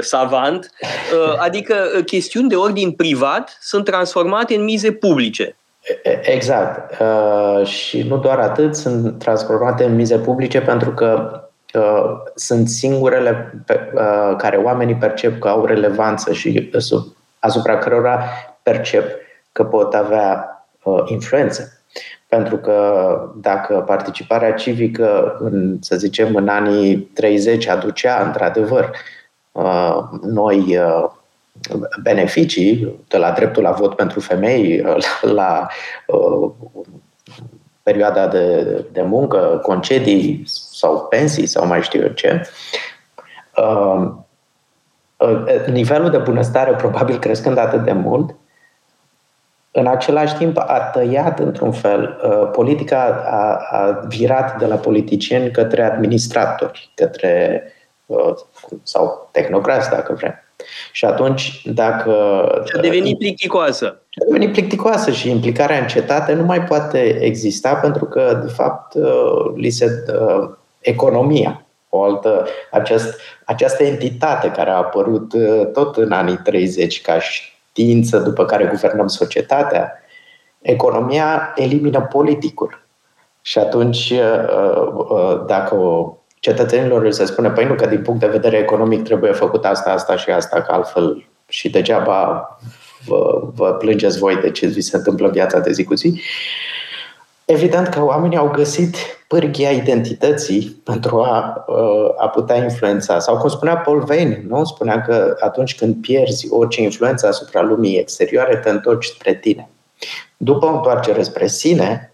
savant. 0.00 0.70
Uh, 1.12 1.34
adică 1.38 1.74
uh, 1.96 2.04
chestiuni 2.04 2.48
de 2.48 2.56
ordin 2.56 2.92
privat 2.92 3.58
sunt 3.60 3.84
transformate 3.84 4.54
în 4.54 4.64
mize 4.64 4.92
publice. 4.92 5.56
Exact. 6.22 7.00
Uh, 7.00 7.66
și 7.66 8.02
nu 8.02 8.18
doar 8.18 8.38
atât, 8.38 8.76
sunt 8.76 9.18
transformate 9.18 9.84
în 9.84 9.94
mize 9.94 10.18
publice 10.18 10.60
pentru 10.60 10.90
că 10.90 11.40
uh, 11.74 12.12
sunt 12.34 12.68
singurele 12.68 13.62
pe, 13.66 13.90
uh, 13.94 14.34
care 14.36 14.56
oamenii 14.56 14.94
percep 14.94 15.38
că 15.38 15.48
au 15.48 15.64
relevanță 15.64 16.32
și 16.32 16.70
uh, 16.74 17.02
asupra 17.38 17.78
cărora 17.78 18.24
percep 18.62 19.04
că 19.52 19.64
pot 19.64 19.94
avea 19.94 20.48
uh, 20.82 21.02
influență. 21.06 21.72
Pentru 22.28 22.56
că 22.56 23.18
dacă 23.36 23.84
participarea 23.86 24.52
civică, 24.52 25.36
în, 25.40 25.76
să 25.80 25.96
zicem, 25.96 26.34
în 26.34 26.48
anii 26.48 26.98
30 26.98 27.68
aducea, 27.68 28.22
într-adevăr, 28.26 28.84
uh, 28.84 29.19
noi 30.22 30.76
uh, 30.76 31.10
beneficii, 32.02 32.98
de 33.08 33.16
la 33.16 33.30
dreptul 33.30 33.62
la 33.62 33.70
vot 33.70 33.94
pentru 33.94 34.20
femei, 34.20 34.80
la, 34.80 34.96
la 35.40 35.68
uh, 36.06 36.50
perioada 37.82 38.26
de, 38.26 38.64
de 38.92 39.02
muncă, 39.02 39.60
concedii 39.62 40.42
sau 40.46 41.06
pensii 41.10 41.46
sau 41.46 41.66
mai 41.66 41.82
știu 41.82 42.02
eu 42.02 42.08
ce, 42.08 42.48
uh, 43.56 44.10
uh, 45.16 45.66
nivelul 45.66 46.10
de 46.10 46.18
bunăstare 46.18 46.72
probabil 46.72 47.18
crescând 47.18 47.58
atât 47.58 47.84
de 47.84 47.92
mult, 47.92 48.34
în 49.72 49.86
același 49.86 50.34
timp 50.34 50.58
a 50.58 50.90
tăiat 50.92 51.38
într-un 51.38 51.72
fel, 51.72 52.20
uh, 52.24 52.50
politica 52.52 53.22
a, 53.26 53.78
a 53.78 54.04
virat 54.08 54.58
de 54.58 54.66
la 54.66 54.76
politicieni 54.76 55.50
către 55.50 55.82
administratori, 55.82 56.92
către 56.94 57.62
uh, 57.64 57.79
sau 58.82 59.28
tehnocrați, 59.32 59.90
dacă 59.90 60.12
vrem. 60.12 60.44
Și 60.92 61.04
atunci, 61.04 61.62
dacă... 61.64 62.12
Și 62.64 62.76
a 62.76 62.80
devenit 62.80 63.18
plicticoasă. 63.18 63.86
A 63.86 64.24
devenit 64.26 64.52
plicticoasă 64.52 65.10
și 65.10 65.30
implicarea 65.30 65.78
în 65.78 65.86
cetate 65.86 66.32
nu 66.32 66.44
mai 66.44 66.64
poate 66.64 67.18
exista 67.20 67.74
pentru 67.74 68.04
că, 68.04 68.40
de 68.44 68.52
fapt, 68.52 68.94
uh, 68.94 69.52
li 69.54 69.70
se 69.70 69.86
dă 70.06 70.50
economia. 70.78 71.64
O 71.88 72.02
altă, 72.02 72.46
acest, 72.70 73.20
această 73.44 73.82
entitate 73.82 74.50
care 74.50 74.70
a 74.70 74.76
apărut 74.76 75.32
uh, 75.32 75.66
tot 75.72 75.96
în 75.96 76.12
anii 76.12 76.40
30 76.44 77.00
ca 77.00 77.20
știință 77.20 78.18
după 78.18 78.44
care 78.44 78.64
guvernăm 78.64 79.06
societatea, 79.06 79.92
economia 80.60 81.52
elimină 81.56 82.00
politicul. 82.00 82.88
Și 83.42 83.58
atunci, 83.58 84.10
uh, 84.10 85.44
dacă 85.46 85.74
o 85.74 86.19
cetățenilor 86.40 87.10
se 87.10 87.24
spune, 87.24 87.50
păi 87.50 87.64
nu, 87.64 87.74
că 87.74 87.86
din 87.86 88.02
punct 88.02 88.20
de 88.20 88.26
vedere 88.26 88.56
economic 88.56 89.02
trebuie 89.02 89.32
făcut 89.32 89.64
asta, 89.64 89.90
asta 89.90 90.16
și 90.16 90.30
asta, 90.30 90.62
că 90.62 90.72
altfel 90.72 91.26
și 91.48 91.70
degeaba 91.70 92.48
vă, 93.06 93.48
vă 93.54 93.72
plângeți 93.72 94.18
voi 94.18 94.36
de 94.36 94.50
ce 94.50 94.66
vi 94.66 94.80
se 94.80 94.96
întâmplă 94.96 95.26
în 95.26 95.32
viața 95.32 95.58
de 95.58 95.72
zi 95.72 95.84
cu 95.84 95.94
zi. 95.94 96.20
Evident 97.44 97.86
că 97.86 98.04
oamenii 98.04 98.36
au 98.36 98.50
găsit 98.50 98.96
pârghia 99.28 99.70
identității 99.70 100.80
pentru 100.84 101.20
a, 101.20 101.64
a 102.16 102.28
putea 102.28 102.56
influența. 102.56 103.18
Sau 103.18 103.36
cum 103.36 103.48
spunea 103.48 103.76
Paul 103.76 104.00
Vane, 104.00 104.44
nu? 104.48 104.64
spunea 104.64 105.02
că 105.02 105.36
atunci 105.40 105.76
când 105.76 106.00
pierzi 106.00 106.46
orice 106.50 106.82
influență 106.82 107.26
asupra 107.26 107.62
lumii 107.62 107.98
exterioare, 107.98 108.56
te 108.56 108.70
întorci 108.70 109.04
spre 109.04 109.34
tine. 109.34 109.68
După 110.36 110.66
întoarcere 110.66 111.22
spre 111.22 111.46
sine, 111.46 112.09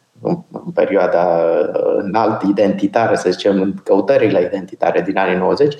în 0.52 0.70
perioada 0.74 1.24
uh, 1.24 1.94
înalt 1.96 2.42
identitară, 2.42 3.14
să 3.14 3.30
zicem, 3.30 3.60
în 3.60 3.74
căutările 3.84 4.42
identitare 4.42 5.00
din 5.00 5.16
anii 5.16 5.36
90, 5.36 5.74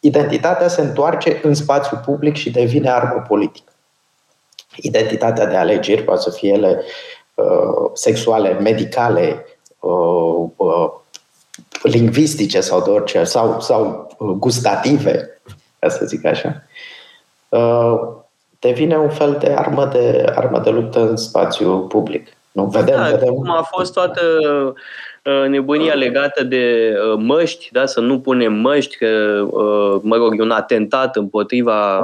identitatea 0.00 0.68
se 0.68 0.80
întoarce 0.80 1.40
în 1.42 1.54
spațiu 1.54 2.00
public 2.04 2.34
și 2.34 2.50
devine 2.50 2.90
armă 2.90 3.24
politică. 3.28 3.72
Identitatea 4.76 5.46
de 5.46 5.56
alegeri 5.56 6.02
poate 6.02 6.20
să 6.20 6.30
fie 6.30 6.52
ele 6.52 6.82
uh, 7.34 7.90
sexuale, 7.92 8.52
medicale, 8.52 9.46
uh, 9.78 10.48
uh, 10.56 10.90
lingvistice 11.82 12.60
sau 12.60 12.82
de 12.82 12.90
orice, 12.90 13.24
sau, 13.24 13.60
sau 13.60 14.08
uh, 14.18 14.34
gustative, 14.38 15.40
ca 15.78 15.88
să 15.88 16.04
zic 16.04 16.24
așa, 16.24 16.62
uh, 17.48 18.00
devine 18.58 18.98
un 18.98 19.10
fel 19.10 19.36
de 19.40 19.54
armă 19.56 19.86
de, 19.86 20.32
armă 20.34 20.60
de 20.60 20.70
luptă 20.70 21.08
în 21.08 21.16
spațiu 21.16 21.78
public. 21.78 22.36
Nu, 22.54 22.64
vedem, 22.64 22.96
da, 22.96 23.02
vedem. 23.02 23.34
Cum 23.34 23.50
a 23.50 23.62
fost 23.70 23.92
toată 23.92 24.20
uh, 25.24 25.48
nebunia 25.48 25.94
legată 25.94 26.44
de 26.44 26.94
uh, 27.10 27.18
măști, 27.18 27.68
da? 27.72 27.86
să 27.86 28.00
nu 28.00 28.20
punem 28.20 28.52
măști, 28.52 28.96
că, 28.96 29.06
uh, 29.50 30.00
mă 30.02 30.16
rog, 30.16 30.38
e 30.38 30.42
un 30.42 30.50
atentat 30.50 31.16
împotriva, 31.16 31.98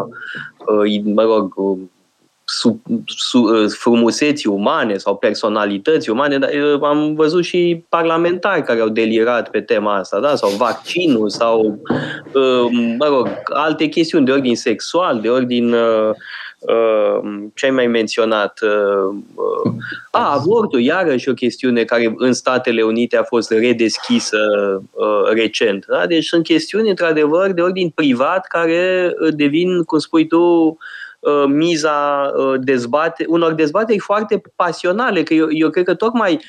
mă 1.05 1.23
rog, 1.23 1.55
su, 2.45 2.81
su, 3.07 3.69
frumuseții 3.69 4.51
umane 4.51 4.97
sau 4.97 5.17
personalități 5.17 6.11
umane, 6.11 6.39
dar 6.39 6.51
am 6.83 7.15
văzut 7.15 7.45
și 7.45 7.85
parlamentari 7.89 8.63
care 8.63 8.81
au 8.81 8.89
delirat 8.89 9.51
pe 9.51 9.61
tema 9.61 9.97
asta, 9.97 10.21
da? 10.21 10.35
sau 10.35 10.51
vaccinul, 10.51 11.29
sau, 11.29 11.79
mă 12.99 13.07
rog, 13.09 13.29
alte 13.45 13.87
chestiuni 13.87 14.25
de 14.25 14.33
ordin 14.33 14.57
sexual, 14.57 15.21
de 15.21 15.29
ordin 15.29 15.73
Uh, 15.73 16.11
ce 17.55 17.65
ai 17.65 17.71
mai 17.71 17.87
menționat? 17.87 18.61
Uh, 18.63 19.15
uh, 19.35 19.73
a, 20.11 20.33
avortul, 20.33 20.81
iarăși 20.81 21.29
o 21.29 21.35
chestiune 21.35 21.85
care 21.85 22.15
în 22.17 22.33
Statele 22.33 22.83
Unite 22.83 23.17
a 23.17 23.23
fost 23.23 23.51
redeschisă 23.51 24.39
recent. 25.33 25.87
Da? 25.87 26.07
Deci 26.07 26.25
sunt 26.25 26.45
chestiuni, 26.45 26.89
într-adevăr, 26.89 27.53
de 27.53 27.61
ordin 27.61 27.89
privat 27.89 28.47
care 28.47 29.15
devin, 29.31 29.83
cum 29.83 29.99
spui 29.99 30.27
tu, 30.27 30.77
miza 31.47 32.33
dezbate, 32.61 33.25
unor 33.29 33.53
dezbateri 33.53 33.99
foarte 33.99 34.43
pasionale, 34.57 35.23
că 35.23 35.35
eu, 35.35 35.47
eu 35.51 35.71
cred 35.71 35.85
că 35.85 35.95
tocmai 35.95 36.41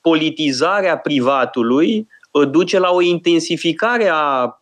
politizarea 0.00 0.96
privatului 0.96 2.08
duce 2.50 2.78
la 2.78 2.90
o 2.90 3.00
intensificare 3.00 4.10
a 4.12 4.60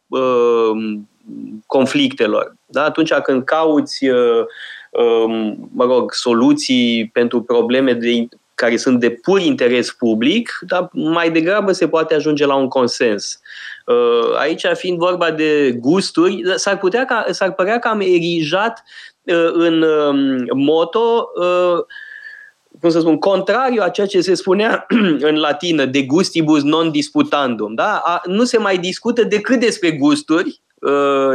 conflictelor. 1.67 2.55
Da? 2.67 2.85
Atunci 2.85 3.13
când 3.13 3.45
cauți, 3.45 4.09
uh, 4.09 4.45
um, 4.91 5.69
mă 5.75 5.85
rog, 5.85 6.13
soluții 6.13 7.11
pentru 7.13 7.43
probleme 7.43 7.93
de, 7.93 8.29
care 8.55 8.77
sunt 8.77 9.01
de 9.01 9.11
pur 9.11 9.41
interes 9.41 9.93
public, 9.93 10.59
dar 10.61 10.89
mai 10.93 11.31
degrabă 11.31 11.73
se 11.73 11.89
poate 11.89 12.15
ajunge 12.15 12.47
la 12.47 12.55
un 12.55 12.69
consens. 12.69 13.41
Uh, 13.87 14.37
aici, 14.39 14.67
fiind 14.75 14.99
vorba 14.99 15.31
de 15.31 15.73
gusturi, 15.79 16.43
s-ar, 16.57 16.79
putea 16.79 17.05
ca, 17.05 17.25
s-ar 17.31 17.53
părea 17.53 17.79
că 17.79 17.89
am 17.89 18.01
erijat 18.01 18.83
uh, 19.23 19.51
în 19.53 19.83
um, 19.83 20.47
moto 20.55 21.29
cum 22.81 22.91
să 22.91 23.01
spun, 23.01 23.19
contrariu 23.19 23.83
a 23.83 23.89
ceea 23.89 24.07
ce 24.07 24.21
se 24.21 24.35
spunea 24.35 24.87
în 25.31 25.37
latină, 25.37 25.85
de 25.85 26.03
gustibus 26.03 26.63
non 26.63 26.91
disputandum. 26.91 27.75
Da? 27.75 28.01
A, 28.05 28.21
nu 28.25 28.45
se 28.45 28.59
mai 28.59 28.79
discută 28.79 29.23
decât 29.23 29.61
despre 29.61 29.91
gusturi, 29.91 30.61
Uh, 30.70 30.70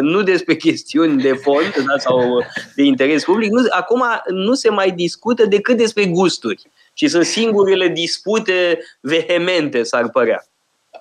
nu 0.02 0.22
despre 0.22 0.56
chestiuni 0.56 1.22
de 1.22 1.34
fond 1.34 1.86
da, 1.88 1.98
sau 1.98 2.44
de 2.76 2.84
interes 2.84 3.24
public. 3.24 3.52
Nu, 3.52 3.66
acum 3.70 4.04
nu 4.28 4.54
se 4.54 4.70
mai 4.70 4.92
discută 4.92 5.46
decât 5.46 5.78
despre 5.78 6.06
gusturi. 6.06 6.70
Și 6.94 7.08
sunt 7.08 7.26
singurele 7.26 7.88
dispute 7.88 8.80
vehemente, 9.00 9.84
s-ar 9.84 10.10
părea. 10.10 10.46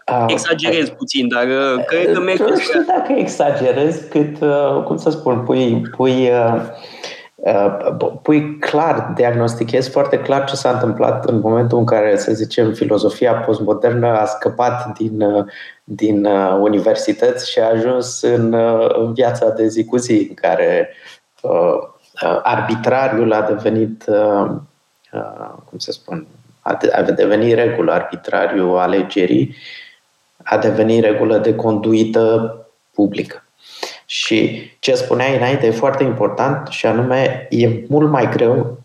Ah, 0.05 0.25
Exagerez 0.29 0.89
puțin, 0.89 1.29
dar 1.29 1.47
uh, 1.47 1.85
cred 1.85 2.13
că 2.13 2.21
merge 2.21 2.43
Nu 2.43 2.59
știu 2.59 2.85
dacă 2.87 3.13
exagerez, 3.13 4.03
cât, 4.11 4.41
uh, 4.41 4.83
cum 4.85 4.97
să 4.97 5.11
spun, 5.11 5.41
pui, 5.45 5.83
pui, 5.97 6.31
uh, 6.31 6.63
uh, 7.35 8.13
pui 8.23 8.59
clar, 8.59 9.13
diagnostichezi 9.17 9.91
foarte 9.91 10.19
clar 10.19 10.45
ce 10.45 10.55
s-a 10.55 10.71
întâmplat 10.71 11.25
în 11.25 11.39
momentul 11.39 11.79
în 11.79 11.85
care, 11.85 12.17
să 12.17 12.33
zicem, 12.33 12.73
filozofia 12.73 13.33
postmodernă 13.33 14.07
a 14.07 14.25
scăpat 14.25 14.93
din, 14.99 15.21
uh, 15.21 15.45
din 15.85 16.25
uh, 16.25 16.57
universități 16.61 17.51
și 17.51 17.59
a 17.59 17.69
ajuns 17.69 18.23
în, 18.23 18.53
uh, 18.53 18.95
în 18.99 19.13
viața 19.13 19.51
de 19.51 19.67
zi 19.67 19.85
cu 19.85 19.97
zi, 19.97 20.27
în 20.29 20.35
care 20.35 20.91
uh, 21.43 21.77
uh, 22.23 22.41
arbitrariul 22.43 23.33
a 23.33 23.43
devenit, 23.43 24.05
uh, 24.07 24.51
uh, 25.13 25.51
cum 25.69 25.79
să 25.79 25.93
spun, 25.93 26.27
a, 26.61 26.75
de, 26.75 26.91
a 26.91 27.03
devenit 27.03 27.55
regulă, 27.55 27.93
arbitrariul 27.93 28.79
alegerii 28.79 29.57
a 30.45 30.59
devenit 30.59 31.05
regulă 31.05 31.39
de 31.39 31.55
conduită 31.55 32.57
publică. 32.91 33.45
Și 34.07 34.71
ce 34.79 34.95
spuneai 34.95 35.37
înainte 35.37 35.67
e 35.67 35.71
foarte 35.71 36.05
important 36.05 36.69
și 36.69 36.87
anume 36.87 37.47
e 37.51 37.85
mult 37.89 38.11
mai 38.11 38.29
greu 38.29 38.79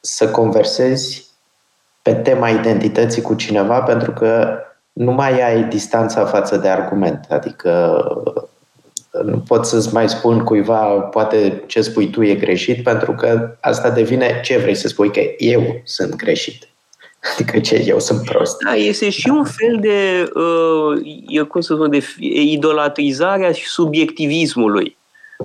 să 0.00 0.30
conversezi 0.30 1.30
pe 2.02 2.14
tema 2.14 2.48
identității 2.48 3.22
cu 3.22 3.34
cineva 3.34 3.82
pentru 3.82 4.12
că 4.12 4.58
nu 4.92 5.12
mai 5.12 5.52
ai 5.52 5.64
distanța 5.64 6.24
față 6.24 6.56
de 6.56 6.68
argument. 6.68 7.26
Adică 7.28 8.02
nu 9.24 9.38
pot 9.38 9.66
să-ți 9.66 9.92
mai 9.92 10.08
spun 10.08 10.44
cuiva 10.44 10.76
poate 11.00 11.62
ce 11.66 11.82
spui 11.82 12.10
tu 12.10 12.22
e 12.22 12.34
greșit 12.34 12.82
pentru 12.82 13.12
că 13.12 13.56
asta 13.60 13.90
devine 13.90 14.40
ce 14.44 14.58
vrei 14.58 14.74
să 14.74 14.88
spui, 14.88 15.10
că 15.10 15.20
eu 15.38 15.80
sunt 15.84 16.14
greșit. 16.14 16.66
Adică 17.32 17.58
ce, 17.58 17.84
eu 17.86 17.98
sunt 17.98 18.24
prost. 18.24 18.56
Da, 18.64 18.74
este 18.74 19.10
și 19.10 19.28
un 19.28 19.44
fel 19.44 19.78
de, 19.80 20.30
uh, 21.34 21.46
cum 21.46 21.60
să 21.60 21.74
spun, 21.74 21.90
de 21.90 22.04
idolatrizarea 22.40 23.52
și 23.52 23.66
subiectivismului. 23.66 24.96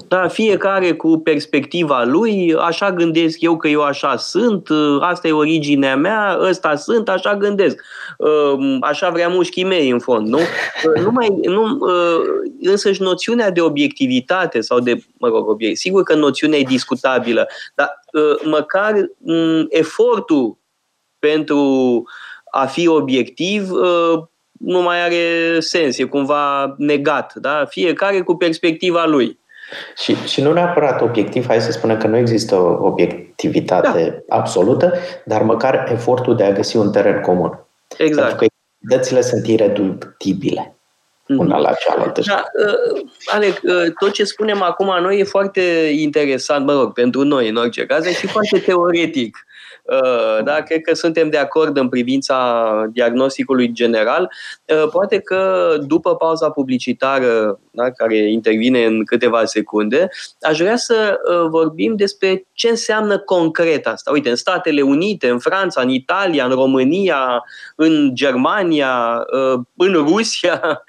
Da, 0.08 0.27
fiecare 0.27 0.94
cu 0.94 1.18
perspectiva 1.18 2.04
lui, 2.04 2.56
așa 2.56 2.92
gândesc 2.92 3.42
eu 3.42 3.58
că 3.58 3.68
eu 3.68 3.82
așa 3.82 4.18
sunt, 4.18 4.70
uh, 4.70 4.98
asta 5.01 5.27
e 5.27 5.32
originea 5.32 5.96
mea, 5.96 6.38
ăsta 6.42 6.75
sunt, 6.75 7.10
așa 7.10 7.36
gândesc. 7.36 7.84
Uh, 8.18 8.77
așa 8.82 9.10
vrea 9.10 9.27
mușchii 9.27 9.63
mei, 9.63 9.89
în 9.89 10.00
fond, 10.00 10.27
nu? 10.27 10.38
Uh, 10.38 11.01
nu 11.04 11.12
mai, 11.12 11.27
nu, 11.42 11.80
însăși 12.62 13.01
noțiunea 13.01 13.51
de 13.51 13.62
obiectivitate 13.62 14.62
sau 14.62 14.80
de, 14.80 15.04
mă 15.18 15.27
rog, 15.27 15.50
obiect, 15.50 15.77
sigur 15.77 16.04
că 16.04 16.16
noțiunea 16.16 16.60
e 16.60 16.63
discutabilă, 16.63 17.48
dar 17.75 18.00
măcar 18.44 18.94
mm, 19.18 19.66
efortul 19.70 20.58
pentru 21.20 22.04
a 22.51 22.66
fi 22.66 22.88
obiectiv 22.88 23.70
nu 24.60 24.82
mai 24.82 25.04
are 25.04 25.60
sens, 25.60 25.98
e 25.98 26.04
cumva 26.04 26.75
negat. 26.77 27.34
Da? 27.36 27.66
Fiecare 27.66 28.22
cu 28.22 28.36
perspectiva 28.36 29.06
lui. 29.06 29.39
Și, 29.98 30.16
și 30.16 30.42
nu 30.42 30.54
neapărat 30.54 31.02
obiectiv, 31.02 31.48
hai 31.48 31.62
să 31.62 31.72
spunem 31.72 31.98
că 31.98 32.08
nu 32.08 32.18
există 32.18 32.56
o 32.56 32.86
obiectivitate 32.86 34.24
da. 34.28 34.36
absolută, 34.36 34.94
dar 35.26 35.42
măcar 35.42 35.90
efortul 35.92 36.36
de 36.36 36.44
a 36.44 36.52
găsi 36.52 36.78
un 36.78 36.92
teren 36.92 37.22
comun. 37.22 37.60
Exact. 37.98 38.28
Pentru 38.28 38.36
că 38.36 38.46
identitățile 38.80 39.22
sunt 39.22 39.48
ireductibile 39.48 40.76
mhm. 41.28 41.40
una 41.40 41.58
la 41.58 41.74
cealaltă. 41.74 42.22
Da, 42.26 42.44
uh, 42.66 43.08
Alec, 43.26 43.60
uh, 43.64 43.92
tot 44.00 44.12
ce 44.12 44.24
spunem 44.24 44.62
acum 44.62 45.02
noi 45.02 45.20
e 45.20 45.24
foarte 45.24 45.62
interesant, 45.96 46.66
mă 46.66 46.74
rog, 46.74 46.94
pentru 46.94 47.24
noi 47.24 47.50
în 47.50 47.56
orice 47.56 47.86
caz, 47.86 48.06
și 48.06 48.28
foarte 48.28 48.60
teoretic. 48.60 49.38
Uh, 49.88 50.44
da, 50.44 50.62
cred 50.62 50.82
că 50.82 50.94
suntem 50.94 51.29
de 51.29 51.38
acord 51.38 51.77
în 51.77 51.89
privința 51.89 52.89
diagnosticului 52.91 53.72
general. 53.72 54.32
Uh, 54.65 54.89
poate 54.91 55.20
că 55.20 55.74
după 55.82 56.15
pauza 56.15 56.50
publicitară, 56.50 57.60
da, 57.72 57.91
care 57.91 58.32
intervine 58.32 58.86
în 58.86 59.06
câteva 59.06 59.46
secunde, 59.46 60.10
aș 60.41 60.58
vrea 60.58 60.75
să 60.75 61.20
uh, 61.29 61.48
vorbim 61.50 61.96
despre 61.96 62.46
ce 62.53 62.70
înseamnă 62.70 63.20
concret 63.20 63.88
asta. 63.88 64.12
Uite, 64.12 64.29
în 64.29 64.36
Statele 64.36 64.82
Unite, 64.82 65.29
în 65.29 65.39
Franța, 65.39 65.82
în 65.82 65.89
Italia, 65.89 66.46
în 66.46 66.51
România, 66.51 67.44
în 67.75 68.10
Germania, 68.13 69.24
în 69.75 69.94
Rusia. 69.94 70.62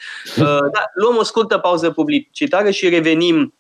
Da, 0.72 0.80
luăm 0.94 1.16
o 1.16 1.22
scurtă 1.22 1.58
pauză 1.58 1.90
publicitară 1.90 2.70
și 2.70 2.88
revenim 2.88 3.54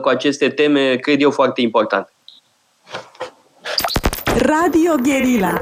cu 0.00 0.08
aceste 0.08 0.48
teme, 0.48 0.96
cred 0.96 1.20
eu, 1.20 1.30
foarte 1.30 1.60
importante. 1.60 2.12
Radio 4.36 4.94
Guerilla. 5.02 5.60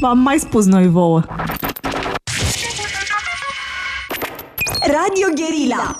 V-am 0.00 0.18
mai 0.18 0.38
spus 0.38 0.64
noi 0.64 0.88
vouă. 0.88 1.22
Radio 4.86 5.26
Guerilla. 5.34 5.96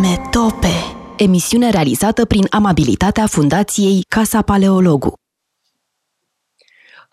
Metope. 0.00 0.72
Emisiune 1.16 1.70
realizată 1.70 2.24
prin 2.24 2.46
amabilitatea 2.50 3.26
Fundației 3.26 4.04
Casa 4.08 4.42
Paleologu. 4.42 5.21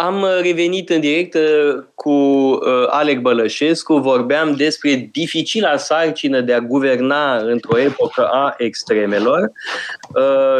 Am 0.02 0.22
uh, 0.22 0.40
revenit 0.42 0.90
în 0.90 1.00
direct 1.00 1.34
uh, 1.34 1.84
cu 1.96 2.10
uh, 2.10 2.60
Alec 2.88 3.20
Bălășescu, 3.20 3.98
vorbeam 3.98 4.56
despre 4.56 5.10
dificila 5.12 5.78
sarcină 5.78 6.42
de 6.42 6.54
a 6.54 6.60
guverna 6.60 7.38
într-o 7.38 7.80
epocă 7.80 8.26
a 8.26 8.54
extremelor 8.58 9.52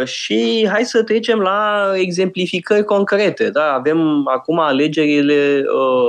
și 0.04 0.68
hai 0.72 0.84
să 0.84 1.04
trecem 1.04 1.40
la 1.40 1.92
exemplificări 1.96 2.84
concrete. 2.84 3.50
Da? 3.50 3.74
Avem 3.74 4.28
acum 4.28 4.60
alegerile 4.60 5.64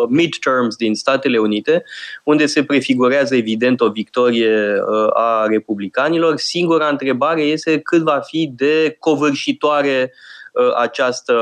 midterms 0.09 0.77
din 0.77 0.95
Statele 0.95 1.38
Unite, 1.38 1.85
unde 2.25 2.47
se 2.47 2.64
prefigurează 2.64 3.35
evident 3.35 3.81
o 3.81 3.90
victorie 3.90 4.83
a 5.12 5.47
republicanilor. 5.47 6.37
Singura 6.37 6.88
întrebare 6.88 7.43
este 7.43 7.79
cât 7.79 8.03
va 8.03 8.21
fi 8.25 8.53
de 8.57 8.97
covârșitoare 8.99 10.12
Uh, 10.12 10.30
această 10.77 11.35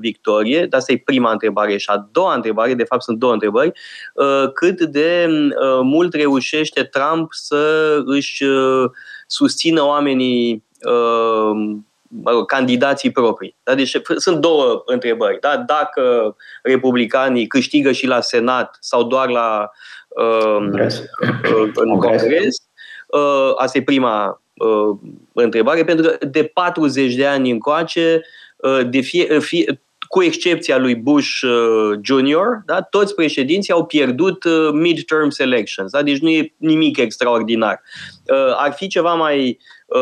victorie? 0.00 0.66
Asta 0.70 0.92
e 0.92 1.02
prima 1.04 1.30
întrebare. 1.30 1.76
Și 1.76 1.90
a 1.90 2.08
doua 2.12 2.34
întrebare, 2.34 2.74
de 2.74 2.84
fapt 2.84 3.02
sunt 3.02 3.18
două 3.18 3.32
întrebări, 3.32 3.72
uh, 4.14 4.52
cât 4.52 4.80
de 4.80 5.28
uh, 5.28 5.80
mult 5.82 6.14
reușește 6.14 6.82
Trump 6.82 7.32
să 7.32 8.02
își 8.04 8.44
susțină 9.26 9.82
oamenii 9.84 10.64
candidații 12.46 13.10
proprii. 13.10 13.56
Da? 13.62 13.74
Deci 13.74 14.00
sunt 14.16 14.36
două 14.40 14.82
întrebări. 14.86 15.40
Da? 15.40 15.56
Dacă 15.56 16.36
republicanii 16.62 17.46
câștigă 17.46 17.92
și 17.92 18.06
la 18.06 18.20
Senat 18.20 18.76
sau 18.80 19.02
doar 19.02 19.28
la 19.28 19.70
uh, 20.08 20.56
în 21.74 21.98
Congres, 21.98 22.56
uh, 23.06 23.52
asta 23.56 23.78
e 23.78 23.82
prima 23.82 24.42
uh, 24.54 24.98
întrebare, 25.32 25.84
pentru 25.84 26.10
că 26.10 26.26
de 26.26 26.44
40 26.44 27.14
de 27.14 27.26
ani 27.26 27.50
încoace 27.50 28.14
Uh, 28.14 28.22
de 28.86 29.00
fie, 29.00 29.34
uh, 29.34 29.42
fie, 29.42 29.82
cu 30.08 30.22
excepția 30.22 30.78
lui 30.78 30.94
Bush 30.94 31.40
uh, 31.42 31.98
Jr., 32.02 32.46
da, 32.66 32.82
toți 32.82 33.14
președinții 33.14 33.72
au 33.72 33.86
pierdut 33.86 34.44
midterm 34.72 35.28
elections. 35.36 35.90
Da? 35.90 36.02
Deci 36.02 36.18
nu 36.18 36.28
e 36.28 36.54
nimic 36.56 36.96
extraordinar. 36.96 37.82
Ar 38.56 38.72
fi 38.72 38.86
ceva 38.86 39.14
mai 39.14 39.58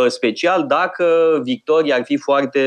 special 0.08 0.66
dacă 0.66 1.40
victoria 1.44 1.94
ar 1.94 2.04
fi 2.04 2.16
foarte 2.16 2.60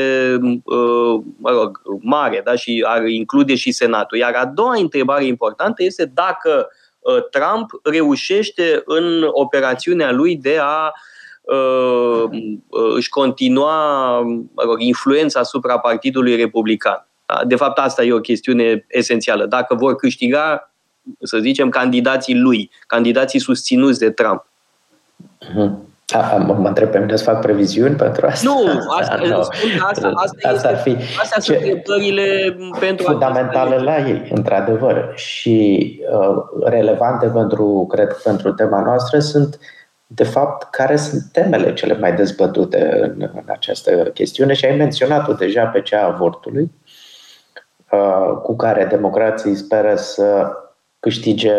mă 1.36 1.50
rog, 1.50 1.80
mare 2.00 2.40
da? 2.44 2.54
și 2.54 2.84
ar 2.86 3.06
include 3.06 3.54
și 3.54 3.72
Senatul. 3.72 4.18
Iar 4.18 4.34
a 4.34 4.46
doua 4.46 4.76
întrebare 4.76 5.24
importantă 5.24 5.82
este 5.82 6.10
dacă 6.14 6.68
Trump 7.30 7.70
reușește 7.82 8.82
în 8.84 9.26
operațiunea 9.30 10.12
lui 10.12 10.36
de 10.36 10.56
a 10.60 10.84
uh, 10.84 10.90
Uh, 10.90 10.90
uh, 10.90 11.13
își 12.96 13.08
continua 13.08 14.20
mă 14.54 14.62
rog, 14.64 14.80
influența 14.80 15.40
asupra 15.40 15.78
Partidului 15.78 16.36
Republican. 16.36 17.06
Da? 17.26 17.40
De 17.44 17.56
fapt, 17.56 17.78
asta 17.78 18.02
e 18.02 18.12
o 18.12 18.20
chestiune 18.20 18.84
esențială. 18.88 19.46
Dacă 19.46 19.74
vor 19.74 19.96
câștiga, 19.96 20.72
să 21.22 21.38
zicem, 21.38 21.68
candidații 21.68 22.36
lui, 22.36 22.70
candidații 22.86 23.40
susținuți 23.40 23.98
de 23.98 24.10
Trump. 24.10 24.46
Uh-huh. 25.40 25.92
A, 26.08 26.36
mă, 26.36 26.54
mă 26.54 26.68
întreb 26.68 26.90
pe 26.90 26.98
mine 26.98 27.16
să 27.16 27.24
fac 27.24 27.40
previziuni 27.40 27.94
pentru 27.94 28.26
asta? 28.26 28.50
Nu, 28.50 28.80
asta, 29.00 29.20
da, 29.28 29.38
asta, 29.88 30.12
asta, 30.14 30.48
asta 30.48 30.68
ar 30.68 30.76
fi. 30.76 30.96
Astea 31.20 31.40
sunt 31.40 31.56
întrebările 31.56 32.56
pentru 32.80 33.04
fundamentale 33.04 33.78
la 33.78 33.98
ei, 33.98 34.28
într-adevăr, 34.34 35.12
și 35.14 35.88
uh, 36.12 36.36
relevante 36.64 37.26
pentru, 37.26 37.86
cred, 37.90 38.16
pentru 38.24 38.52
tema 38.52 38.80
noastră 38.80 39.18
sunt 39.18 39.54
uh, 39.54 39.83
de 40.06 40.24
fapt, 40.24 40.70
care 40.70 40.96
sunt 40.96 41.22
temele 41.32 41.72
cele 41.72 41.98
mai 41.98 42.14
dezbătute 42.14 42.98
în, 43.00 43.30
în 43.34 43.44
această 43.46 43.90
chestiune. 43.90 44.52
Și 44.52 44.64
ai 44.64 44.76
menționat-o 44.76 45.32
deja 45.32 45.64
pe 45.64 45.82
cea 45.82 46.00
a 46.00 46.06
avortului, 46.06 46.70
uh, 47.90 48.38
cu 48.42 48.56
care 48.56 48.84
democrații 48.84 49.56
speră 49.56 49.96
să 49.96 50.52
câștige 51.00 51.54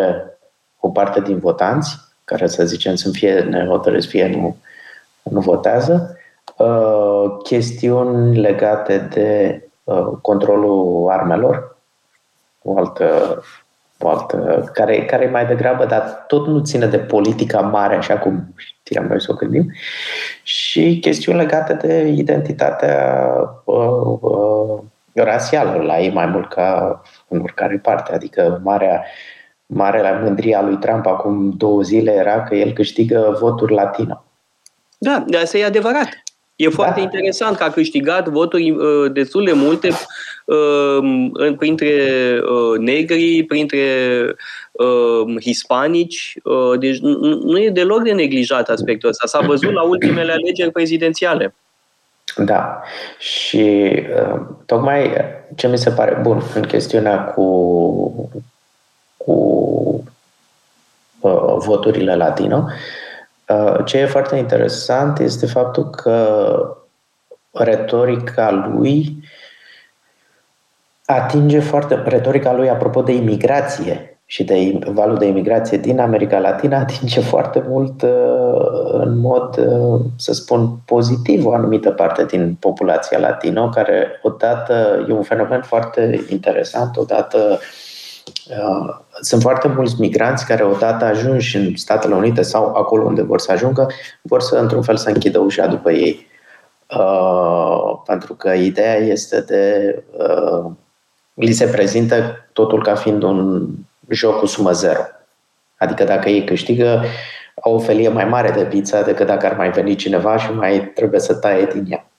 o 0.79 0.89
parte 0.89 1.21
din 1.21 1.39
votanți, 1.39 1.97
care 2.25 2.47
să 2.47 2.65
zicem 2.65 2.95
sunt 2.95 3.13
fie 3.13 3.39
nehotărâți, 3.39 4.07
fie 4.07 4.27
nu, 4.27 4.57
nu 5.23 5.39
votează, 5.39 6.17
uh, 6.57 7.37
chestiuni 7.43 8.39
legate 8.39 8.97
de 8.97 9.59
controlul 10.21 11.09
armelor, 11.09 11.77
o 12.61 12.77
altă, 12.77 13.41
o 13.99 14.09
altă 14.09 14.69
care, 14.73 15.05
care 15.05 15.23
e 15.23 15.29
mai 15.29 15.45
degrabă, 15.45 15.85
dar 15.85 16.23
tot 16.27 16.47
nu 16.47 16.59
ține 16.59 16.85
de 16.85 16.97
politica 16.97 17.59
mare, 17.59 17.95
așa 17.95 18.17
cum 18.17 18.53
știam 18.55 19.05
noi 19.05 19.21
să 19.21 19.31
o 19.31 19.35
gândim, 19.35 19.71
și 20.43 20.99
chestiuni 21.01 21.37
legate 21.37 21.73
de 21.73 22.07
identitatea 22.07 23.25
uh, 23.63 24.17
uh, 24.19 24.79
rasială 25.13 25.81
la 25.81 25.99
ei 25.99 26.11
mai 26.11 26.25
mult 26.25 26.49
ca 26.49 27.01
în 27.27 27.39
oricare 27.41 27.77
parte. 27.77 28.13
Adică 28.13 28.61
marea, 28.63 29.03
marele 29.65 30.19
mândria 30.23 30.61
lui 30.61 30.77
Trump 30.77 31.05
acum 31.05 31.53
două 31.57 31.81
zile 31.81 32.11
era 32.11 32.43
că 32.43 32.55
el 32.55 32.71
câștigă 32.71 33.37
voturi 33.39 33.73
latino. 33.73 34.23
Da, 34.97 35.23
de 35.27 35.37
asta 35.37 35.57
e 35.57 35.65
adevărat. 35.65 36.09
E 36.55 36.69
foarte 36.69 36.99
da. 36.99 37.01
interesant 37.01 37.57
că 37.57 37.63
a 37.63 37.69
câștigat 37.69 38.27
voturi 38.27 38.71
uh, 38.71 39.11
destul 39.11 39.45
de 39.45 39.51
multe 39.53 39.87
uh, 39.87 39.95
printre 41.57 41.93
uh, 42.41 42.79
negri, 42.79 43.43
printre 43.43 43.85
uh, 44.71 45.41
hispanici. 45.41 46.37
Uh, 46.43 46.79
deci 46.79 46.97
nu, 46.97 47.17
nu 47.43 47.59
e 47.59 47.69
deloc 47.69 48.03
de 48.03 48.11
neglijat 48.11 48.69
aspectul 48.69 49.09
ăsta. 49.09 49.27
S-a 49.27 49.39
văzut 49.39 49.73
la 49.73 49.81
ultimele 49.81 50.31
alegeri 50.31 50.71
prezidențiale. 50.71 51.55
Da. 52.37 52.81
Și 53.17 53.91
uh, 54.21 54.41
tocmai 54.65 55.11
ce 55.55 55.67
mi 55.67 55.77
se 55.77 55.91
pare 55.91 56.19
bun 56.21 56.41
în 56.55 56.61
chestiunea 56.61 57.23
cu, 57.23 58.29
cu 59.17 59.33
uh, 61.19 61.55
voturile 61.57 62.15
latino, 62.15 62.65
uh, 63.47 63.85
ce 63.85 63.97
e 63.97 64.05
foarte 64.05 64.35
interesant 64.35 65.19
este 65.19 65.45
faptul 65.45 65.89
că 65.89 66.77
retorica 67.51 68.51
lui 68.51 69.23
atinge 71.05 71.59
foarte, 71.59 72.01
retorica 72.05 72.53
lui 72.53 72.69
apropo 72.69 73.01
de 73.01 73.13
imigrație 73.13 74.19
și 74.25 74.43
de 74.43 74.79
valul 74.85 75.17
de 75.17 75.25
imigrație 75.25 75.77
din 75.77 75.99
America 75.99 76.39
Latina 76.39 76.79
atinge 76.87 77.21
foarte 77.21 77.63
mult 77.67 78.01
uh, 78.01 78.91
în 78.91 79.19
mod, 79.19 79.57
uh, 79.57 80.01
să 80.17 80.33
spun, 80.33 80.77
pozitiv 80.85 81.45
o 81.45 81.53
anumită 81.53 81.91
parte 81.91 82.25
din 82.25 82.57
populația 82.59 83.19
latino, 83.19 83.69
care 83.69 84.19
odată 84.21 85.05
e 85.09 85.11
un 85.11 85.23
fenomen 85.23 85.61
foarte 85.61 86.25
interesant, 86.29 86.97
odată 86.97 87.59
uh, 88.49 88.95
sunt 89.21 89.41
foarte 89.41 89.67
mulți 89.67 89.95
migranți 89.99 90.45
care 90.45 90.63
odată 90.63 91.05
ajungi 91.05 91.57
în 91.57 91.75
Statele 91.75 92.15
Unite 92.15 92.41
sau 92.41 92.65
acolo 92.65 93.03
unde 93.03 93.21
vor 93.21 93.39
să 93.39 93.51
ajungă, 93.51 93.87
vor 94.21 94.41
să 94.41 94.55
într-un 94.55 94.81
fel 94.81 94.97
să 94.97 95.09
închidă 95.09 95.39
ușa 95.39 95.67
după 95.67 95.91
ei. 95.91 96.27
pentru 98.05 98.33
că 98.33 98.49
ideea 98.49 98.95
este 98.95 99.41
de 99.41 99.95
li 101.35 101.51
se 101.51 101.67
prezintă 101.67 102.47
totul 102.53 102.83
ca 102.83 102.95
fiind 102.95 103.23
un 103.23 103.67
joc 104.09 104.39
cu 104.39 104.45
sumă 104.45 104.71
zero. 104.71 105.01
Adică 105.77 106.03
dacă 106.03 106.29
ei 106.29 106.43
câștigă, 106.43 107.03
au 107.63 107.73
o 107.73 107.79
felie 107.79 108.09
mai 108.09 108.25
mare 108.25 108.51
de 108.51 108.63
pizza 108.63 109.01
decât 109.01 109.27
dacă 109.27 109.45
ar 109.45 109.55
mai 109.57 109.71
veni 109.71 109.95
cineva 109.95 110.37
și 110.37 110.51
mai 110.51 110.91
trebuie 110.95 111.19
să 111.19 111.33
taie 111.33 111.65
din 111.65 111.85
ea. 111.89 112.09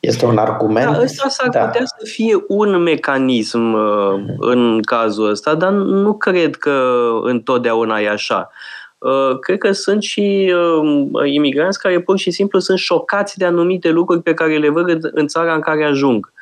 Este 0.00 0.24
un 0.24 0.38
argument. 0.38 0.92
Da, 0.92 1.02
ăsta 1.02 1.28
s-ar 1.28 1.48
da. 1.48 1.64
putea 1.64 1.84
să 1.84 2.06
fie 2.06 2.34
un 2.48 2.82
mecanism 2.82 3.72
uh, 3.72 4.20
în 4.38 4.82
cazul 4.82 5.30
ăsta, 5.30 5.54
dar 5.54 5.70
nu 5.72 6.12
cred 6.12 6.56
că 6.56 7.08
întotdeauna 7.22 8.00
e 8.00 8.08
așa. 8.08 8.50
Uh, 8.98 9.38
cred 9.38 9.58
că 9.58 9.72
sunt 9.72 10.02
și 10.02 10.54
uh, 10.54 11.32
imigranți 11.32 11.80
care 11.80 12.00
pur 12.00 12.18
și 12.18 12.30
simplu 12.30 12.58
sunt 12.58 12.78
șocați 12.78 13.38
de 13.38 13.44
anumite 13.44 13.90
lucruri 13.90 14.22
pe 14.22 14.34
care 14.34 14.58
le 14.58 14.68
văd 14.68 14.98
în 15.12 15.26
țara 15.26 15.54
în 15.54 15.60
care 15.60 15.84
ajung. 15.84 16.32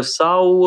Sau 0.00 0.66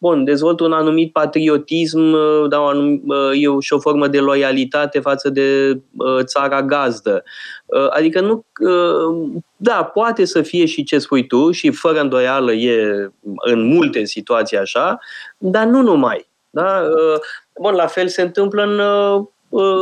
bun, 0.00 0.24
dezvoltă 0.24 0.64
un 0.64 0.72
anumit 0.72 1.12
patriotism, 1.12 2.12
uh, 2.12 2.48
da, 2.48 2.58
anumit, 2.58 3.02
uh, 3.06 3.32
e 3.32 3.60
și 3.60 3.72
o 3.72 3.78
formă 3.78 4.08
de 4.08 4.18
loialitate 4.18 5.00
față 5.00 5.30
de 5.30 5.78
uh, 5.96 6.24
țara 6.24 6.62
gazdă. 6.62 7.22
Adică 7.90 8.20
nu, 8.20 8.44
da, 9.56 9.84
poate 9.84 10.24
să 10.24 10.42
fie 10.42 10.66
și 10.66 10.84
ce 10.84 10.98
spui 10.98 11.26
tu 11.26 11.50
și 11.50 11.70
fără 11.70 12.00
îndoială 12.00 12.52
e 12.52 13.10
în 13.36 13.66
multe 13.66 14.04
situații 14.04 14.56
așa, 14.58 14.98
dar 15.38 15.64
nu 15.64 15.82
numai. 15.82 16.28
Da? 16.50 16.82
Bun, 17.60 17.74
la 17.74 17.86
fel 17.86 18.08
se 18.08 18.22
întâmplă 18.22 18.62
în 18.62 18.80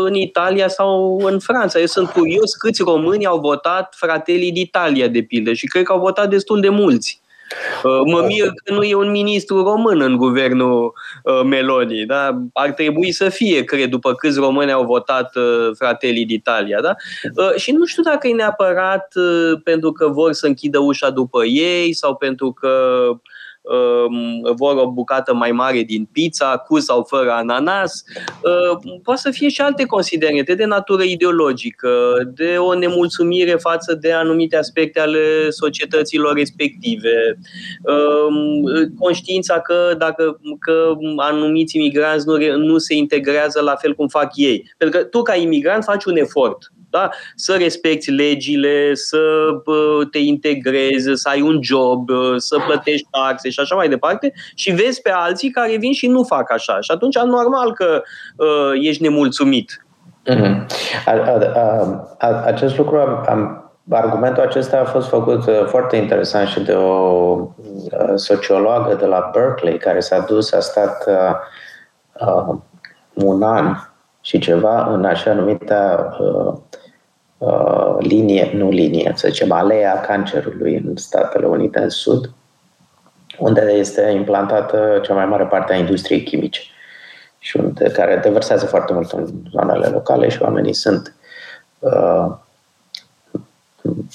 în 0.06 0.14
Italia 0.14 0.68
sau 0.68 1.18
în 1.18 1.38
Franța. 1.38 1.78
Eu 1.78 1.86
sunt 1.86 2.08
curios 2.08 2.54
câți 2.54 2.82
români 2.82 3.26
au 3.26 3.38
votat 3.38 3.94
Fratelli 3.96 4.52
d'Italia, 4.52 5.10
de 5.10 5.22
pildă, 5.22 5.52
și 5.52 5.66
cred 5.66 5.82
că 5.82 5.92
au 5.92 6.00
votat 6.00 6.28
destul 6.28 6.60
de 6.60 6.68
mulți. 6.68 7.20
Uh, 7.82 8.00
mă 8.04 8.24
mir 8.26 8.46
că 8.64 8.72
nu 8.72 8.82
e 8.82 8.94
un 8.94 9.10
ministru 9.10 9.62
român 9.62 10.00
în 10.00 10.16
guvernul 10.16 10.92
uh, 11.22 11.42
Meloni. 11.44 12.06
Da? 12.06 12.42
Ar 12.52 12.70
trebui 12.70 13.12
să 13.12 13.28
fie, 13.28 13.64
cred, 13.64 13.88
după 13.88 14.14
câți 14.14 14.38
români 14.38 14.72
au 14.72 14.84
votat 14.84 15.36
uh, 15.36 15.70
Fratelli 15.76 16.26
d'Italia. 16.26 16.80
Da? 16.82 16.94
Și 17.56 17.72
nu 17.72 17.84
știu 17.84 18.02
dacă 18.02 18.28
e 18.28 18.34
neapărat 18.34 19.12
pentru 19.64 19.92
că 19.92 20.08
vor 20.08 20.32
să 20.32 20.46
închidă 20.46 20.78
ușa 20.78 21.10
după 21.10 21.44
ei 21.44 21.92
sau 21.92 22.16
pentru 22.16 22.52
că 22.52 22.70
Um, 22.70 23.20
vor 24.56 24.76
o 24.76 24.90
bucată 24.90 25.34
mai 25.34 25.50
mare 25.50 25.82
din 25.82 26.08
pizza, 26.12 26.56
cu 26.56 26.78
sau 26.78 27.04
fără 27.08 27.30
ananas. 27.30 28.02
Uh, 28.42 28.98
poate 29.02 29.20
să 29.20 29.30
fie 29.30 29.48
și 29.48 29.60
alte 29.60 29.84
considerente 29.84 30.54
de 30.54 30.64
natură 30.64 31.02
ideologică, 31.02 31.90
de 32.34 32.56
o 32.58 32.74
nemulțumire 32.74 33.54
față 33.54 33.94
de 33.94 34.12
anumite 34.12 34.56
aspecte 34.56 35.00
ale 35.00 35.50
societăților 35.50 36.34
respective, 36.34 37.38
um, 37.82 38.94
conștiința 38.98 39.60
că 39.60 39.94
dacă 39.98 40.40
că 40.58 40.94
anumiți 41.16 41.76
imigranți 41.76 42.26
nu, 42.26 42.56
nu 42.56 42.78
se 42.78 42.94
integrează 42.94 43.60
la 43.60 43.74
fel 43.74 43.94
cum 43.94 44.08
fac 44.08 44.30
ei. 44.34 44.72
Pentru 44.76 44.98
că 44.98 45.04
tu 45.04 45.22
ca 45.22 45.34
imigrant 45.34 45.84
faci 45.84 46.04
un 46.04 46.16
efort 46.16 46.72
da? 46.90 47.10
să 47.34 47.56
respecti 47.58 48.10
legile, 48.10 48.94
să 48.94 49.18
te 50.10 50.18
integrezi, 50.18 51.10
să 51.12 51.28
ai 51.28 51.40
un 51.40 51.58
job, 51.62 52.08
să 52.36 52.58
plătești 52.66 53.06
taxe 53.10 53.50
și 53.50 53.60
așa 53.60 53.74
mai 53.74 53.88
departe 53.88 54.32
și 54.54 54.70
vezi 54.70 55.02
pe 55.02 55.10
alții 55.10 55.50
care 55.50 55.76
vin 55.76 55.92
și 55.92 56.06
nu 56.06 56.22
fac 56.22 56.52
așa. 56.52 56.80
Și 56.80 56.90
atunci 56.90 57.18
normal 57.18 57.72
că 57.72 58.02
uh, 58.36 58.80
ești 58.82 59.02
nemulțumit. 59.02 59.86
Mm-hmm. 60.30 60.66
A, 61.04 61.12
a, 61.54 62.16
a, 62.18 62.42
acest 62.44 62.76
lucru 62.76 62.96
am, 62.96 63.24
am 63.28 63.62
Argumentul 63.90 64.42
acesta 64.42 64.80
a 64.80 64.84
fost 64.84 65.08
făcut 65.08 65.46
uh, 65.46 65.64
foarte 65.66 65.96
interesant 65.96 66.48
și 66.48 66.60
de 66.60 66.72
o 66.72 67.32
uh, 67.32 68.12
sociologă 68.14 68.94
de 68.94 69.06
la 69.06 69.30
Berkeley 69.32 69.78
care 69.78 70.00
s-a 70.00 70.18
dus, 70.18 70.52
a 70.52 70.60
stat 70.60 71.04
uh, 71.06 71.34
uh, 72.26 72.56
un 73.14 73.42
an 73.42 73.74
și 74.20 74.38
ceva 74.38 74.92
în 74.92 75.04
așa 75.04 75.32
numită 75.32 76.08
uh, 76.20 76.54
uh, 77.38 77.96
linie, 77.98 78.50
nu 78.54 78.70
linie, 78.70 79.12
să 79.14 79.28
zicem, 79.28 79.52
alea 79.52 80.00
cancerului 80.00 80.74
în 80.74 80.96
Statele 80.96 81.46
Unite 81.46 81.78
în 81.78 81.88
Sud, 81.88 82.30
unde 83.38 83.60
este 83.60 84.10
implantată 84.10 85.00
cea 85.02 85.14
mai 85.14 85.26
mare 85.26 85.44
parte 85.44 85.72
a 85.72 85.76
industriei 85.76 86.22
chimice 86.22 86.60
și 87.38 87.56
unde, 87.56 87.90
care 87.90 88.16
deversează 88.16 88.66
foarte 88.66 88.92
mult 88.92 89.10
în 89.10 89.26
zonele 89.50 89.86
locale 89.86 90.28
și 90.28 90.42
oamenii 90.42 90.74
sunt 90.74 91.14
uh, 91.78 92.26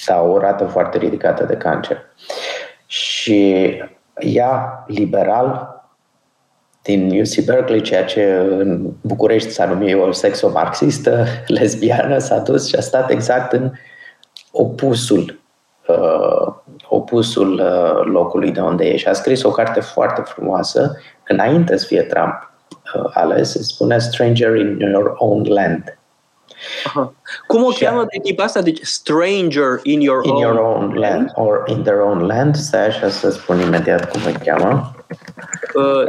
da, 0.05 0.21
o 0.21 0.37
rată 0.37 0.65
foarte 0.65 0.97
ridicată 0.97 1.43
de 1.43 1.57
cancer. 1.57 2.05
Și 2.85 3.71
ea, 4.19 4.83
liberal, 4.87 5.72
din 6.83 7.21
UC 7.21 7.45
Berkeley, 7.45 7.81
ceea 7.81 8.03
ce 8.05 8.23
în 8.49 8.91
București 9.01 9.49
s-a 9.49 9.65
numit 9.65 9.95
o 9.95 10.11
sexomarxistă 10.11 11.25
lesbiană, 11.57 12.17
s-a 12.17 12.37
dus 12.37 12.67
și 12.67 12.75
a 12.75 12.81
stat 12.81 13.09
exact 13.09 13.51
în 13.51 13.71
opusul 14.51 15.39
uh, 15.87 16.53
opusul 16.87 17.53
uh, 17.53 18.05
locului 18.05 18.51
de 18.51 18.59
unde 18.59 18.85
e 18.85 18.97
și 18.97 19.07
a 19.07 19.13
scris 19.13 19.43
o 19.43 19.51
carte 19.51 19.79
foarte 19.79 20.21
frumoasă 20.21 20.97
înainte 21.27 21.77
să 21.77 21.85
fie 21.85 22.01
Trump 22.01 22.51
uh, 22.95 23.11
ales, 23.13 23.51
se 23.51 23.63
spune 23.63 23.99
Stranger 23.99 24.55
in 24.55 24.79
Your 24.79 25.13
Own 25.17 25.43
Land. 25.47 25.97
Aha. 26.85 27.13
Cum 27.47 27.63
o 27.63 27.71
și 27.71 27.83
cheamă 27.83 28.01
de 28.01 28.19
tip 28.23 28.39
asta? 28.39 28.61
Deci 28.61 28.81
Stranger 28.81 29.79
in 29.83 30.01
Your 30.01 30.25
in 30.25 30.31
Own, 30.31 30.41
your 30.41 30.57
own 30.59 30.93
land. 30.93 31.31
Or 31.35 31.63
in 31.65 31.83
their 31.83 31.99
own 31.99 32.19
land. 32.25 32.55
Stai 32.55 32.85
așa 32.85 33.09
să 33.09 33.31
spun 33.31 33.59
imediat 33.59 34.11
cum 34.11 34.21
o 34.27 34.37
cheamă. 34.43 34.95
Uh, 35.73 36.03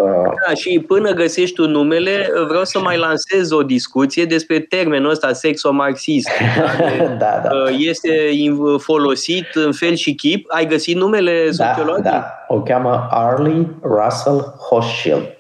da, 0.47 0.55
și 0.55 0.85
până 0.87 1.11
găsești 1.11 1.55
tu 1.55 1.69
numele, 1.69 2.29
vreau 2.49 2.65
să 2.65 2.79
mai 2.79 2.99
lansez 2.99 3.51
o 3.51 3.63
discuție 3.63 4.25
despre 4.25 4.59
termenul 4.59 5.11
ăsta 5.11 5.33
sexomarxist. 5.33 6.31
da, 7.23 7.41
da. 7.43 7.49
Uh, 7.53 7.77
este 7.79 8.31
folosit 8.79 9.47
în 9.55 9.73
fel 9.73 9.95
și 9.95 10.15
chip. 10.15 10.47
Ai 10.49 10.67
găsit 10.67 10.97
numele 10.97 11.49
da, 11.57 11.67
sociologii? 11.67 12.03
Da, 12.03 12.25
o 12.49 12.63
cheamă 12.63 13.07
Arlie 13.11 13.69
Russell 13.83 14.55
Hochschild. 14.69 15.34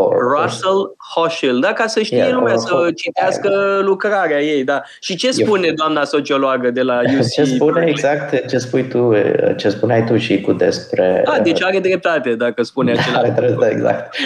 Russell 0.00 0.96
Hochschild, 1.14 1.60
da, 1.60 1.72
ca 1.72 1.86
să 1.86 2.02
știe 2.02 2.16
yeah, 2.16 2.32
lumea, 2.32 2.56
să 2.56 2.90
citească 2.96 3.80
lucrarea 3.82 4.40
ei, 4.40 4.64
da. 4.64 4.82
Și 5.00 5.16
ce 5.16 5.30
spune 5.30 5.66
Eu... 5.66 5.74
doamna 5.74 6.04
sociologă 6.04 6.70
de 6.70 6.82
la 6.82 7.00
UC? 7.18 7.28
Ce 7.30 7.44
spune 7.44 7.86
exact 7.86 8.48
ce 8.48 8.58
spui 8.58 8.88
tu, 8.88 9.12
ce 9.56 9.68
spuneai 9.68 10.04
tu 10.04 10.16
și 10.16 10.40
cu 10.40 10.52
despre... 10.52 11.22
Ah, 11.26 11.42
deci 11.42 11.62
are 11.62 11.78
dreptate 11.78 12.34
dacă 12.34 12.62
spune 12.62 12.92
acela. 12.92 13.18
Are 13.22 13.30
dreptate, 13.36 13.72
exact. 13.72 14.14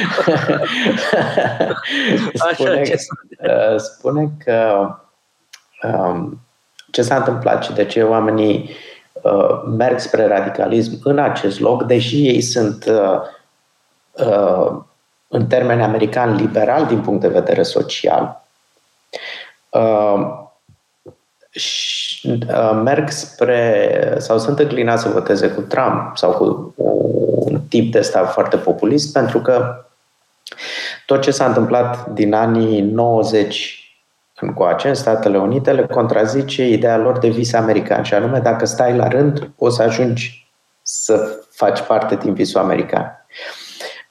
spune, 2.34 2.70
Așa, 2.70 2.82
ce 2.82 2.96
spune? 2.96 3.76
spune 3.76 4.30
că 4.44 4.88
um, 5.82 6.40
ce 6.90 7.02
s-a 7.02 7.16
întâmplat 7.16 7.64
și 7.64 7.72
de 7.72 7.84
ce 7.84 8.02
oamenii 8.02 8.70
uh, 9.12 9.62
merg 9.76 9.98
spre 9.98 10.26
radicalism 10.26 11.00
în 11.04 11.18
acest 11.18 11.60
loc, 11.60 11.82
deși 11.82 12.26
ei 12.26 12.40
sunt 12.40 12.84
uh, 12.88 13.20
uh, 14.26 14.82
în 15.28 15.46
termeni 15.46 15.82
american 15.82 16.34
liberal 16.34 16.86
din 16.86 17.00
punct 17.00 17.20
de 17.20 17.28
vedere 17.28 17.62
social, 17.62 18.44
uh, 19.70 20.44
și, 21.50 22.38
uh, 22.48 22.80
merg 22.84 23.08
spre 23.08 24.14
sau 24.18 24.38
sunt 24.38 24.58
înclinați 24.58 25.02
să 25.02 25.08
voteze 25.08 25.48
cu 25.48 25.60
Trump 25.60 26.16
sau 26.16 26.32
cu 26.32 26.74
un 27.46 27.60
tip 27.68 27.92
de 27.92 28.00
stat 28.00 28.32
foarte 28.32 28.56
populist 28.56 29.12
pentru 29.12 29.40
că 29.40 29.84
tot 31.06 31.20
ce 31.20 31.30
s-a 31.30 31.46
întâmplat 31.46 32.06
din 32.06 32.34
anii 32.34 32.80
90 32.80 33.80
încoace 34.40 34.88
în 34.88 34.94
Statele 34.94 35.38
Unite 35.38 35.72
le 35.72 35.86
contrazice 35.86 36.68
ideea 36.68 36.96
lor 36.96 37.18
de 37.18 37.28
vis 37.28 37.52
american 37.52 38.02
și 38.02 38.14
anume 38.14 38.38
dacă 38.38 38.64
stai 38.64 38.96
la 38.96 39.08
rând 39.08 39.50
o 39.56 39.68
să 39.68 39.82
ajungi 39.82 40.50
să 40.82 41.40
faci 41.50 41.80
parte 41.80 42.14
din 42.14 42.34
visul 42.34 42.60
american. 42.60 43.25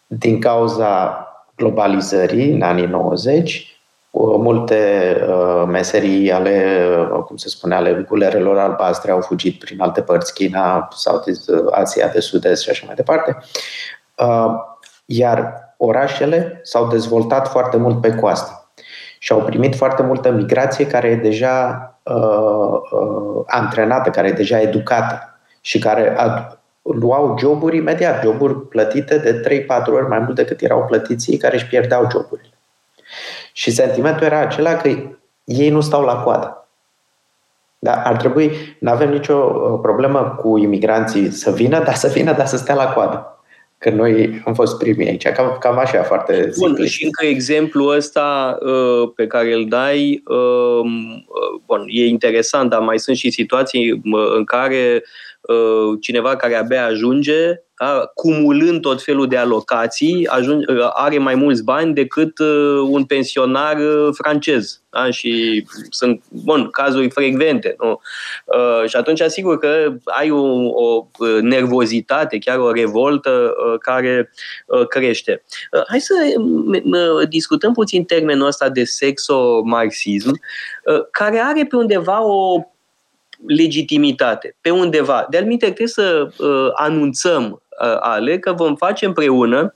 Din 0.07 0.39
cauza 0.39 1.19
globalizării 1.55 2.51
în 2.51 2.61
anii 2.61 2.85
90, 2.85 3.79
multe 4.37 5.15
uh, 5.29 5.63
meserii 5.67 6.31
ale, 6.31 6.85
uh, 7.11 7.23
cum 7.23 7.35
se 7.35 7.49
spune, 7.49 7.75
ale 7.75 8.05
gulerelor 8.07 8.57
albastre 8.57 9.11
au 9.11 9.21
fugit 9.21 9.59
prin 9.59 9.81
alte 9.81 10.01
părți, 10.01 10.33
China, 10.33 10.87
sau 10.91 11.23
Asia 11.71 12.07
de 12.07 12.19
Sud-Est 12.19 12.63
și 12.63 12.69
așa 12.69 12.83
mai 12.85 12.95
departe. 12.95 13.37
Uh, 14.17 14.53
iar 15.05 15.53
orașele 15.77 16.59
s-au 16.63 16.87
dezvoltat 16.87 17.47
foarte 17.47 17.77
mult 17.77 18.01
pe 18.01 18.15
coastă 18.15 18.69
și 19.19 19.31
au 19.31 19.41
primit 19.41 19.75
foarte 19.75 20.03
multă 20.03 20.31
migrație 20.31 20.87
care 20.87 21.07
e 21.07 21.15
deja 21.15 21.89
uh, 22.03 22.79
uh, 22.91 23.43
antrenată, 23.45 24.09
care 24.09 24.27
e 24.27 24.31
deja 24.31 24.61
educată 24.61 25.39
și 25.61 25.79
care 25.79 26.15
ad- 26.15 26.59
luau 26.93 27.35
joburi 27.39 27.77
imediat, 27.77 28.23
joburi 28.23 28.67
plătite 28.67 29.17
de 29.17 29.65
3-4 29.65 29.85
ori 29.85 30.07
mai 30.07 30.19
mult 30.19 30.35
decât 30.35 30.61
erau 30.61 30.85
plătiți 30.85 31.31
ei 31.31 31.37
care 31.37 31.55
își 31.55 31.65
pierdeau 31.65 32.07
joburile. 32.11 32.49
Și 33.53 33.71
sentimentul 33.71 34.25
era 34.25 34.39
acela 34.39 34.75
că 34.75 34.87
ei 35.43 35.69
nu 35.69 35.81
stau 35.81 36.03
la 36.03 36.21
coadă. 36.21 36.67
Da, 37.79 38.01
ar 38.01 38.15
trebui, 38.15 38.51
nu 38.79 38.91
avem 38.91 39.09
nicio 39.09 39.35
uh, 39.35 39.79
problemă 39.81 40.35
cu 40.39 40.57
imigranții 40.57 41.31
să 41.31 41.51
vină, 41.51 41.83
dar 41.83 41.95
să 41.95 42.07
vină, 42.07 42.33
dar 42.33 42.45
să 42.45 42.57
stea 42.57 42.75
la 42.75 42.93
coadă 42.93 43.29
că 43.77 43.89
noi 43.89 44.41
am 44.45 44.53
fost 44.53 44.77
primii 44.77 45.07
aici. 45.07 45.27
Cam, 45.27 45.57
cam 45.59 45.77
așa, 45.77 46.03
foarte 46.03 46.51
Bun, 46.57 46.85
și 46.85 47.03
încă 47.03 47.25
exemplul 47.25 47.95
ăsta 47.95 48.57
uh, 48.61 49.11
pe 49.15 49.27
care 49.27 49.53
îl 49.53 49.67
dai, 49.67 50.23
uh, 50.27 50.79
uh, 50.79 51.61
bun, 51.65 51.85
e 51.87 52.05
interesant, 52.05 52.69
dar 52.69 52.79
mai 52.79 52.99
sunt 52.99 53.15
și 53.15 53.29
situații 53.29 53.91
uh, 53.91 54.33
în 54.35 54.43
care 54.43 55.01
uh, 55.01 55.01
cineva 56.01 56.35
care 56.35 56.55
abia 56.55 56.85
ajunge 56.85 57.59
da, 57.77 58.11
cumulând 58.13 58.81
tot 58.81 59.03
felul 59.03 59.27
de 59.27 59.37
alocații, 59.37 60.27
ajunge, 60.27 60.65
are 60.93 61.17
mai 61.17 61.35
mulți 61.35 61.63
bani 61.63 61.93
decât 61.93 62.39
uh, 62.39 62.87
un 62.87 63.03
pensionar 63.03 63.77
uh, 63.77 64.09
francez. 64.13 64.81
Da? 64.89 65.11
Și 65.11 65.65
sunt, 65.89 66.23
bun, 66.29 66.69
cazuri 66.69 67.09
frecvente. 67.09 67.75
Nu? 67.79 68.01
Uh, 68.45 68.89
și 68.89 68.95
atunci, 68.95 69.21
asigur 69.21 69.59
că 69.59 69.93
ai 70.03 70.31
o, 70.31 70.43
o 70.67 71.07
nervozitate, 71.41 72.37
chiar 72.37 72.57
o 72.57 72.71
revoltă 72.71 73.53
care 73.79 74.31
crește. 74.87 75.43
Hai 75.87 75.99
să 75.99 76.13
discutăm 77.29 77.73
puțin 77.73 78.03
termenul 78.03 78.47
ăsta 78.47 78.69
de 78.69 78.83
sexo-marxism, 78.83 80.39
care 81.11 81.39
are 81.39 81.65
pe 81.65 81.75
undeva 81.75 82.25
o 82.25 82.61
legitimitate, 83.47 84.55
pe 84.61 84.69
undeva. 84.69 85.27
De-al 85.29 85.57
trebuie 85.57 85.87
să 85.87 86.27
uh, 86.37 86.69
anunțăm 86.73 87.59
Uh, 87.81 87.97
ale, 87.99 88.39
că 88.39 88.53
vom 88.53 88.75
face 88.75 89.05
împreună 89.05 89.75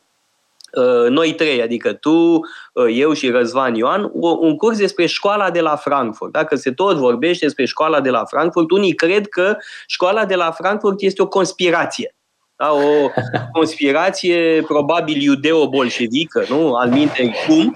uh, 0.74 1.10
noi 1.10 1.34
trei, 1.34 1.62
adică 1.62 1.94
tu, 1.94 2.10
uh, 2.10 2.88
eu 2.92 3.14
și 3.14 3.30
Răzvan 3.30 3.76
Ioan, 3.76 4.10
un 4.40 4.56
curs 4.56 4.78
despre 4.78 5.06
școala 5.06 5.52
de 5.52 5.62
la 5.62 5.76
Frankfurt. 5.76 6.32
Dacă 6.32 6.56
se 6.56 6.72
tot 6.72 6.98
vorbește 6.98 7.46
despre 7.46 7.66
școala 7.66 8.02
de 8.02 8.10
la 8.10 8.26
Frankfurt, 8.26 8.72
unii 8.72 8.94
cred 8.94 9.28
că 9.28 9.58
școala 9.88 10.26
de 10.26 10.36
la 10.36 10.52
Frankfurt 10.52 11.02
este 11.02 11.22
o 11.22 11.28
conspirație. 11.28 12.16
Da, 12.60 12.74
o 12.74 13.10
conspirație 13.52 14.64
probabil 14.68 15.22
iudeo-bolșevică, 15.22 16.46
nu? 16.50 16.74
Al 16.74 16.90
minte 16.90 17.32
cum? 17.48 17.76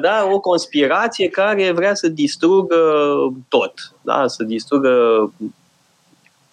Da, 0.00 0.28
o 0.32 0.40
conspirație 0.40 1.28
care 1.28 1.72
vrea 1.72 1.94
să 1.94 2.08
distrugă 2.08 2.76
tot. 3.48 3.72
Da, 4.02 4.26
să 4.26 4.42
distrugă 4.42 4.90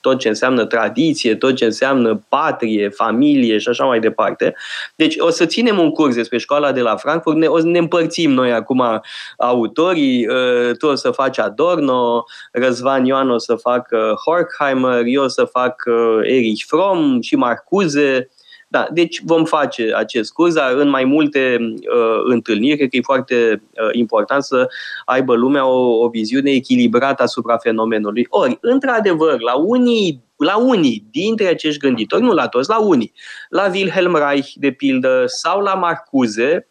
tot 0.03 0.19
ce 0.19 0.27
înseamnă 0.27 0.65
tradiție, 0.65 1.35
tot 1.35 1.55
ce 1.55 1.65
înseamnă 1.65 2.23
patrie, 2.29 2.89
familie 2.89 3.57
și 3.57 3.69
așa 3.69 3.85
mai 3.85 3.99
departe. 3.99 4.55
Deci 4.95 5.15
o 5.17 5.29
să 5.29 5.45
ținem 5.45 5.79
un 5.79 5.89
curs 5.91 6.15
despre 6.15 6.37
școala 6.37 6.71
de 6.71 6.81
la 6.81 6.95
Frankfurt, 6.95 7.37
ne, 7.37 7.45
o 7.45 7.59
să 7.59 7.65
ne 7.65 7.77
împărțim 7.77 8.31
noi 8.31 8.51
acum 8.51 9.01
autorii, 9.37 10.27
uh, 10.27 10.75
tu 10.77 10.87
o 10.87 10.95
să 10.95 11.11
faci 11.11 11.39
Adorno, 11.39 12.23
Răzvan 12.51 13.05
Ioan 13.05 13.29
o 13.29 13.37
să 13.37 13.55
facă 13.55 14.13
Horkheimer, 14.25 15.01
eu 15.05 15.23
o 15.23 15.27
să 15.27 15.43
fac 15.43 15.83
uh, 15.85 16.19
Erich 16.23 16.63
Fromm 16.67 17.21
și 17.21 17.35
Marcuse, 17.35 18.29
da, 18.73 18.87
deci 18.91 19.21
vom 19.25 19.45
face 19.45 19.93
acest 19.95 20.33
curs, 20.33 20.53
dar 20.53 20.73
în 20.75 20.89
mai 20.89 21.03
multe 21.03 21.57
uh, 21.59 22.21
întâlniri, 22.23 22.77
cred 22.77 22.89
că 22.89 22.95
e 22.95 23.01
foarte 23.01 23.35
uh, 23.61 23.89
important 23.91 24.43
să 24.43 24.67
aibă 25.05 25.33
lumea 25.33 25.65
o, 25.67 26.03
o 26.03 26.07
viziune 26.07 26.51
echilibrată 26.51 27.23
asupra 27.23 27.57
fenomenului. 27.57 28.25
Ori, 28.29 28.57
într-adevăr, 28.61 29.41
la 29.41 29.55
unii 29.55 30.23
la 30.37 30.57
unii 30.57 31.05
dintre 31.11 31.47
acești 31.47 31.79
gânditori, 31.79 32.21
nu 32.21 32.31
la 32.31 32.47
toți, 32.47 32.69
la 32.69 32.79
unii, 32.79 33.13
la 33.49 33.69
Wilhelm 33.73 34.15
Reich, 34.15 34.49
de 34.55 34.71
pildă, 34.71 35.23
sau 35.25 35.61
la 35.61 35.73
Marcuse, 35.73 36.67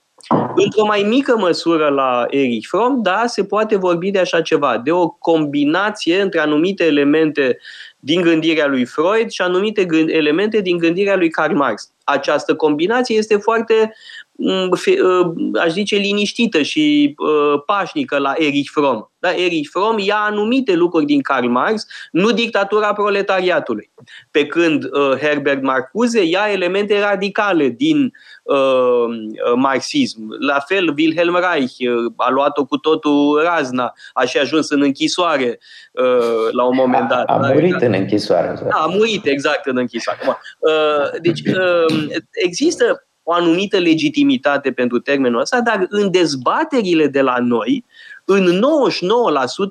Într-o 0.54 0.84
mai 0.84 1.02
mică 1.08 1.36
măsură 1.38 1.88
la 1.88 2.26
Erich 2.30 2.66
Fromm, 2.68 3.02
da, 3.02 3.22
se 3.26 3.44
poate 3.44 3.76
vorbi 3.76 4.10
de 4.10 4.18
așa 4.18 4.42
ceva, 4.42 4.78
de 4.84 4.92
o 4.92 5.08
combinație 5.08 6.20
între 6.20 6.40
anumite 6.40 6.84
elemente 6.84 7.58
din 8.04 8.20
gândirea 8.20 8.66
lui 8.66 8.84
Freud 8.84 9.30
și 9.30 9.42
anumite 9.42 9.86
elemente 10.06 10.60
din 10.60 10.78
gândirea 10.78 11.16
lui 11.16 11.30
Karl 11.30 11.54
Marx. 11.54 11.92
Această 12.04 12.54
combinație 12.54 13.16
este 13.16 13.36
foarte, 13.36 13.94
mm, 14.32 14.70
ă, 15.04 15.32
aș 15.60 15.70
zice, 15.70 15.96
liniștită 15.96 16.62
și 16.62 17.14
ă, 17.18 17.58
pașnică 17.58 18.18
la 18.18 18.32
Erich 18.36 18.70
Fromm. 18.72 19.12
Da? 19.22 19.30
Erich 19.30 19.68
Fromm 19.70 19.98
ia 19.98 20.16
anumite 20.16 20.74
lucruri 20.74 21.04
din 21.04 21.20
Karl 21.20 21.46
Marx, 21.46 21.86
nu 22.10 22.30
dictatura 22.30 22.92
proletariatului. 22.92 23.90
Pe 24.30 24.46
când 24.46 24.84
uh, 24.84 25.18
Herbert 25.18 25.62
Marcuse 25.62 26.24
ia 26.24 26.48
elemente 26.52 27.00
radicale 27.00 27.68
din 27.68 28.12
uh, 28.42 29.52
marxism. 29.56 30.36
La 30.38 30.58
fel, 30.58 30.94
Wilhelm 30.96 31.38
Reich 31.52 31.74
uh, 31.78 32.12
a 32.16 32.30
luat-o 32.30 32.64
cu 32.64 32.76
totul 32.76 33.40
razna, 33.44 33.92
a 34.12 34.24
și 34.24 34.38
ajuns 34.38 34.70
în 34.70 34.82
închisoare 34.82 35.58
uh, 35.92 36.52
la 36.52 36.64
un 36.64 36.74
moment 36.74 37.08
dat. 37.08 37.28
A, 37.28 37.32
a 37.32 37.52
murit 37.52 37.76
da? 37.76 37.78
În 37.94 38.00
închisoare. 38.00 38.58
Da, 38.68 38.76
a 38.76 38.86
murit 38.86 39.26
exact 39.26 39.66
în 39.66 39.76
închisoare. 39.76 40.18
Uh, 40.58 41.20
deci 41.20 41.40
uh, 41.40 42.08
există 42.32 43.06
o 43.22 43.32
anumită 43.32 43.78
legitimitate 43.78 44.72
pentru 44.72 44.98
termenul 44.98 45.40
ăsta, 45.40 45.60
dar 45.60 45.86
în 45.88 46.10
dezbaterile 46.10 47.06
de 47.06 47.20
la 47.20 47.36
noi, 47.38 47.84
în 48.24 48.60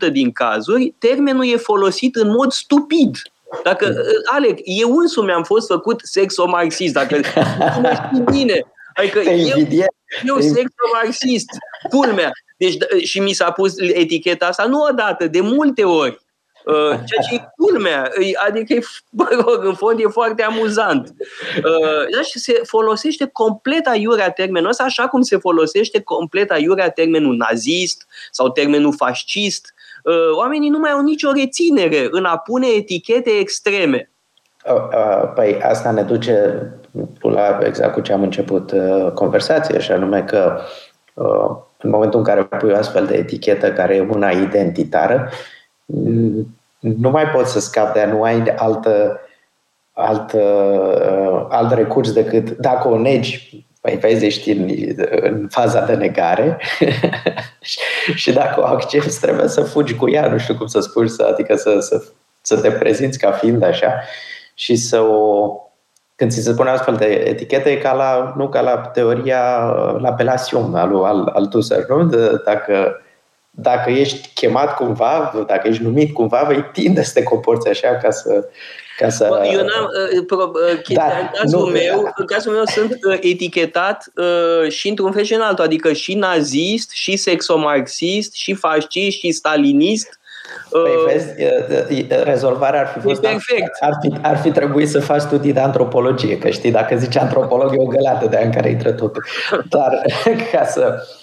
99% 0.08 0.12
din 0.12 0.32
cazuri, 0.32 0.96
termenul 0.98 1.52
e 1.52 1.56
folosit 1.56 2.16
în 2.16 2.30
mod 2.30 2.52
stupid. 2.52 3.18
Dacă, 3.64 3.88
uh, 3.88 4.34
Alec, 4.36 4.60
eu 4.64 4.96
însumi 4.96 5.32
am 5.32 5.44
fost 5.44 5.68
făcut 5.68 6.02
sexomarxist, 6.04 6.94
dacă 6.94 7.16
nu 7.82 7.90
știi 7.94 8.24
bine. 8.38 8.62
Adică 8.94 9.20
eu, 9.20 9.58
eu 10.26 10.40
sexomarxist, 10.40 11.50
culmea. 11.90 12.32
Deci, 12.58 12.78
și 13.04 13.20
mi 13.20 13.34
s-a 13.34 13.52
pus 13.52 13.74
eticheta 13.78 14.46
asta 14.46 14.66
nu 14.66 14.82
odată, 14.82 15.28
de 15.28 15.42
multe 15.42 15.84
ori. 15.84 16.20
Uh, 16.66 16.90
ceea 16.90 17.22
ce 17.30 17.36
e 17.36 17.54
culmea, 17.58 18.12
adică, 18.48 18.74
bă 19.10 19.28
rog, 19.46 19.66
în 19.66 19.74
fond 19.74 20.00
e 20.00 20.08
foarte 20.08 20.44
amuzant. 20.44 21.14
Uh, 21.58 22.16
da, 22.16 22.22
și 22.22 22.40
se 22.40 22.62
folosește 22.64 23.30
complet 23.34 23.88
aiurea 23.88 24.32
termenul 24.32 24.70
ăsta, 24.70 24.84
așa 24.84 25.08
cum 25.08 25.22
se 25.22 25.38
folosește 25.38 26.02
complet 26.02 26.52
aiurea 26.52 26.90
termenul 26.90 27.36
nazist 27.36 28.08
sau 28.32 28.50
termenul 28.50 28.94
fascist. 28.96 29.74
Uh, 30.04 30.36
oamenii 30.36 30.70
nu 30.70 30.80
mai 30.80 30.92
au 30.92 31.02
nicio 31.02 31.32
reținere 31.32 32.08
în 32.12 32.26
a 32.26 32.38
pune 32.38 32.68
etichete 32.68 33.30
extreme. 33.30 34.12
Păi 35.36 35.62
asta 35.62 35.92
ne 35.92 36.02
duce 36.02 36.66
la 37.22 37.60
exact 37.66 37.94
cu 37.94 38.02
ce 38.02 38.14
am 38.14 38.22
început 38.22 38.74
conversația, 39.14 39.80
și 39.80 39.92
anume 39.92 40.24
că 40.24 40.62
în 41.78 41.90
momentul 41.90 42.20
în 42.20 42.26
care 42.26 42.44
pui 42.44 42.72
o 42.72 42.76
astfel 42.76 43.06
de 43.06 43.16
etichetă 43.16 43.72
care 43.72 43.96
e 43.96 44.08
una 44.10 44.30
identitară, 44.30 45.30
nu 46.80 47.10
mai 47.10 47.28
poți 47.28 47.52
să 47.52 47.60
scapi 47.60 47.94
de 47.94 48.00
a 48.00 48.08
nu 48.08 48.24
ai 48.24 48.44
altă, 48.56 49.20
altă, 49.92 50.42
alt 51.50 51.72
recurs 51.74 52.12
decât 52.12 52.50
dacă 52.50 52.88
o 52.88 53.00
negi, 53.00 53.66
păi 53.82 53.96
vezi, 53.96 54.26
ești 54.26 54.52
în, 54.52 54.70
în 55.22 55.48
faza 55.50 55.86
de 55.86 55.94
negare 55.94 56.60
și 58.22 58.32
dacă 58.32 58.62
o 58.62 58.66
accepti, 58.66 59.20
trebuie 59.20 59.48
să 59.48 59.62
fugi 59.62 59.96
cu 59.96 60.10
ea, 60.10 60.28
nu 60.28 60.38
știu 60.38 60.56
cum 60.56 60.68
să 60.68 60.80
spui, 60.80 61.10
să, 61.10 61.28
adică 61.32 61.56
să, 61.56 61.80
să, 61.80 62.04
să 62.42 62.62
te 62.62 62.72
prezinți 62.72 63.20
ca 63.20 63.32
fiind 63.32 63.64
așa 63.64 63.94
și 64.54 64.76
să 64.76 65.00
o 65.00 65.56
când 66.22 66.34
ți 66.34 66.42
se 66.42 66.54
pune 66.54 66.70
astfel 66.70 66.96
de 66.96 67.06
etichete, 67.06 67.70
e 67.70 67.76
ca 67.76 67.94
la, 67.94 68.34
nu 68.38 68.50
ca 68.50 68.62
la 68.62 68.78
teoria, 68.78 69.60
la 69.98 70.14
Pelasium 70.14 70.76
al, 70.76 71.04
al, 71.04 71.32
al 71.34 71.46
Tusser, 71.46 71.86
nu? 71.88 72.04
De, 72.04 72.42
dacă, 72.46 73.02
dacă 73.52 73.90
ești 73.90 74.30
chemat 74.34 74.76
cumva, 74.76 75.44
dacă 75.48 75.68
ești 75.68 75.84
numit 75.84 76.14
cumva, 76.14 76.44
vei 76.48 76.66
tinde 76.72 77.04
să 77.04 77.12
te 77.14 77.24
comporți 77.24 77.70
așa 77.70 77.98
ca 78.02 78.12
să, 78.12 78.50
ca 78.98 79.10
să... 79.10 79.26
Bă, 79.30 79.50
eu 79.54 79.60
n-am, 79.60 79.90
uh, 80.16 80.24
pro, 80.28 80.52
uh, 80.54 80.82
chestia, 80.82 81.08
da, 81.08 81.18
în, 81.18 81.30
cazul 81.34 81.60
nu, 81.60 81.66
meu, 81.66 82.04
da. 82.04 82.12
în 82.16 82.26
cazul 82.26 82.54
meu 82.54 82.66
sunt 82.66 82.98
uh, 83.08 83.18
etichetat 83.22 84.12
uh, 84.16 84.72
și 84.72 84.90
într-un 84.90 85.12
fel 85.12 85.24
și 85.24 85.34
în 85.34 85.42
altul, 85.42 85.64
adică 85.64 85.94
și 85.94 86.14
nazist, 86.14 86.92
și 86.92 87.16
sexomarxist, 87.16 88.34
și 88.34 88.54
fascist, 88.54 89.18
și 89.18 89.32
stalinist, 89.32 90.20
Păi 90.70 90.82
uh, 90.82 91.12
vezi, 91.12 92.06
rezolvarea 92.24 92.80
ar 92.80 92.88
fi 92.88 93.00
fost... 93.00 93.22
Perfect. 93.22 93.78
Ar 93.80 93.98
fi, 94.02 94.14
ar 94.22 94.38
fi 94.38 94.52
trebuit 94.52 94.90
să 94.90 95.00
faci 95.00 95.22
studii 95.22 95.54
de 95.54 95.60
antropologie, 95.60 96.38
că 96.38 96.50
știi, 96.50 96.72
dacă 96.72 96.96
zici 96.96 97.18
antropolog 97.18 97.74
e 97.74 97.82
o 97.82 97.86
găleată 97.86 98.28
de 98.28 98.42
în 98.44 98.52
care 98.52 98.70
intră 98.70 98.92
totul. 98.92 99.26
Dar 99.70 100.02
ca 100.52 100.66
să, 100.66 100.94
uh, 100.96 101.21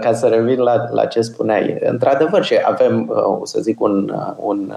ca 0.00 0.12
să 0.12 0.26
revin 0.26 0.58
la, 0.58 0.84
la 0.90 1.06
ce 1.06 1.20
spuneai, 1.20 1.76
într-adevăr 1.80 2.44
și 2.44 2.54
avem, 2.64 3.08
uh, 3.08 3.40
să 3.42 3.60
zic, 3.60 3.80
un, 3.80 4.14
un 4.36 4.74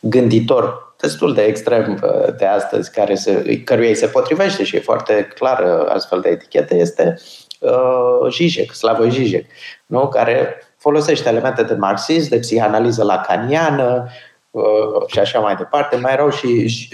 gânditor 0.00 0.94
destul 1.00 1.34
de 1.34 1.42
extrem 1.42 2.04
de 2.38 2.46
astăzi, 2.46 2.90
care 2.90 3.14
se, 3.14 3.62
căruia 3.64 3.88
îi 3.88 3.94
se 3.94 4.06
potrivește 4.06 4.64
și 4.64 4.76
e 4.76 4.80
foarte 4.80 5.28
clar 5.34 5.62
astfel 5.88 6.20
de 6.20 6.28
etichete, 6.28 6.74
este 6.74 7.18
uh, 7.60 8.32
Zizek, 8.32 8.72
Slavoj 8.72 9.12
Zizek, 9.12 9.46
nu? 9.86 10.08
care 10.08 10.60
folosește 10.76 11.28
elemente 11.28 11.62
de 11.62 11.74
marxism, 11.74 12.28
de 12.28 12.38
psihanaliză 12.38 13.04
lacaniană 13.04 14.02
uh, 14.04 14.10
și 15.06 15.18
așa 15.18 15.38
mai 15.38 15.54
departe. 15.54 15.96
Mai 15.96 16.12
erau 16.12 16.30
și 16.30 16.46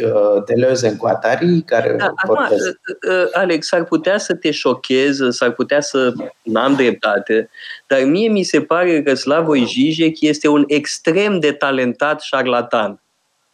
uh, 0.04 0.42
Deleuze 0.46 0.88
în 0.88 0.96
Guattari 0.96 1.62
care 1.66 1.96
da, 1.98 2.12
acum, 2.16 2.38
uh, 2.50 3.28
Alex, 3.32 3.66
s-ar 3.66 3.84
putea 3.84 4.18
să 4.18 4.34
te 4.34 4.50
șochez, 4.50 5.18
s-ar 5.28 5.50
putea 5.50 5.80
să 5.80 6.12
n-am 6.42 6.74
dreptate, 6.74 7.50
dar 7.86 8.02
mie 8.02 8.28
mi 8.28 8.42
se 8.42 8.60
pare 8.60 9.02
că 9.02 9.14
Slavoj 9.14 9.58
Žižek 9.58 10.20
este 10.20 10.48
un 10.48 10.64
extrem 10.66 11.38
de 11.38 11.52
talentat 11.52 12.20
șarlatan. 12.20 13.00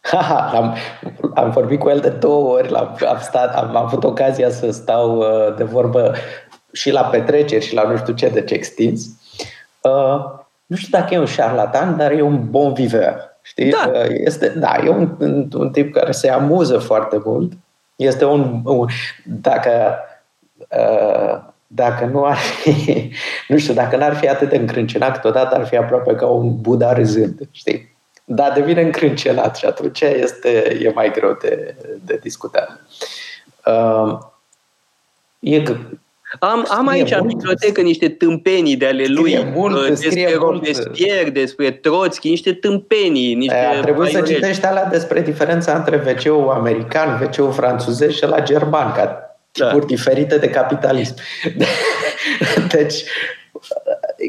Ha, 0.00 0.50
am, 0.54 0.76
am 1.34 1.50
vorbit 1.50 1.78
cu 1.78 1.88
el 1.88 1.98
de 1.98 2.08
două 2.08 2.52
ori, 2.52 2.74
am, 2.74 2.98
am, 3.08 3.18
stat, 3.20 3.54
am 3.54 3.76
avut 3.76 4.04
ocazia 4.04 4.50
să 4.50 4.70
stau 4.70 5.24
de 5.56 5.64
vorbă 5.64 6.14
și 6.72 6.90
la 6.90 7.02
petreceri 7.02 7.64
și 7.64 7.74
la 7.74 7.90
nu 7.90 7.96
știu 7.96 8.12
ce 8.12 8.28
de 8.28 8.42
ce 8.42 8.54
extins. 8.54 9.06
Uh, 9.80 10.24
nu 10.66 10.76
știu 10.76 10.98
dacă 10.98 11.14
e 11.14 11.18
un 11.18 11.26
șarlatan, 11.26 11.96
dar 11.96 12.10
e 12.10 12.22
un 12.22 12.50
bon 12.50 12.72
viveur. 12.72 13.37
Știi? 13.48 13.70
Da. 13.70 13.90
Uh, 13.94 14.06
este, 14.08 14.48
da, 14.48 14.80
e 14.84 14.88
un, 14.88 15.16
un, 15.18 15.48
un 15.54 15.70
tip 15.70 15.92
care 15.92 16.12
se 16.12 16.30
amuză 16.30 16.78
foarte 16.78 17.20
mult. 17.24 17.52
Este 17.96 18.24
un, 18.24 18.60
un 18.64 18.86
dacă 19.24 19.98
uh, 20.68 21.40
dacă 21.70 22.04
nu 22.04 22.24
ar 22.24 22.36
fi, 22.36 23.10
nu 23.48 23.58
știu, 23.58 23.74
dacă 23.74 23.96
n-ar 23.96 24.16
fi 24.16 24.28
atât 24.28 24.48
de 24.48 24.56
încrâncenat, 24.56 25.12
câteodată 25.12 25.54
ar 25.54 25.66
fi 25.66 25.76
aproape 25.76 26.14
ca 26.14 26.26
un 26.26 26.60
Buddha 26.60 26.92
râzând, 26.92 27.40
știi? 27.50 27.96
Dar 28.24 28.52
devine 28.52 28.80
încrâncenat 28.80 29.56
și 29.56 29.64
atunci 29.64 30.00
este, 30.00 30.78
e 30.82 30.92
mai 30.94 31.10
greu 31.10 31.38
de, 31.40 31.76
de 32.04 32.18
discutat. 32.22 32.80
Uh, 33.66 34.18
e 35.38 35.62
am, 36.38 36.66
am 36.68 36.88
aici 36.88 37.10
în 37.10 37.26
bibliotecă 37.26 37.80
niște 37.80 38.08
tâmpenii 38.08 38.76
de 38.76 38.86
ale 38.86 39.04
lui 39.06 39.50
mult, 39.54 39.76
uh, 39.76 39.86
despre 39.88 40.34
Robespierre, 40.34 41.30
despre 41.30 41.70
Trotsky, 41.70 42.28
niște 42.28 42.52
tâmpenii. 42.52 43.34
Niște 43.34 43.54
Aia, 43.54 43.80
trebuie 43.80 44.10
să 44.10 44.20
citești 44.20 44.64
alea 44.64 44.84
despre 44.84 45.20
diferența 45.20 45.72
între 45.72 46.16
wc 46.26 46.50
american, 46.54 47.20
wc 47.22 47.54
francezesc 47.54 48.16
și 48.16 48.26
la 48.26 48.40
german, 48.40 48.92
ca 48.92 49.22
tipuri 49.50 49.80
da. 49.80 49.86
diferite 49.86 50.38
de 50.38 50.48
capitalism. 50.48 51.14
deci, 52.74 53.02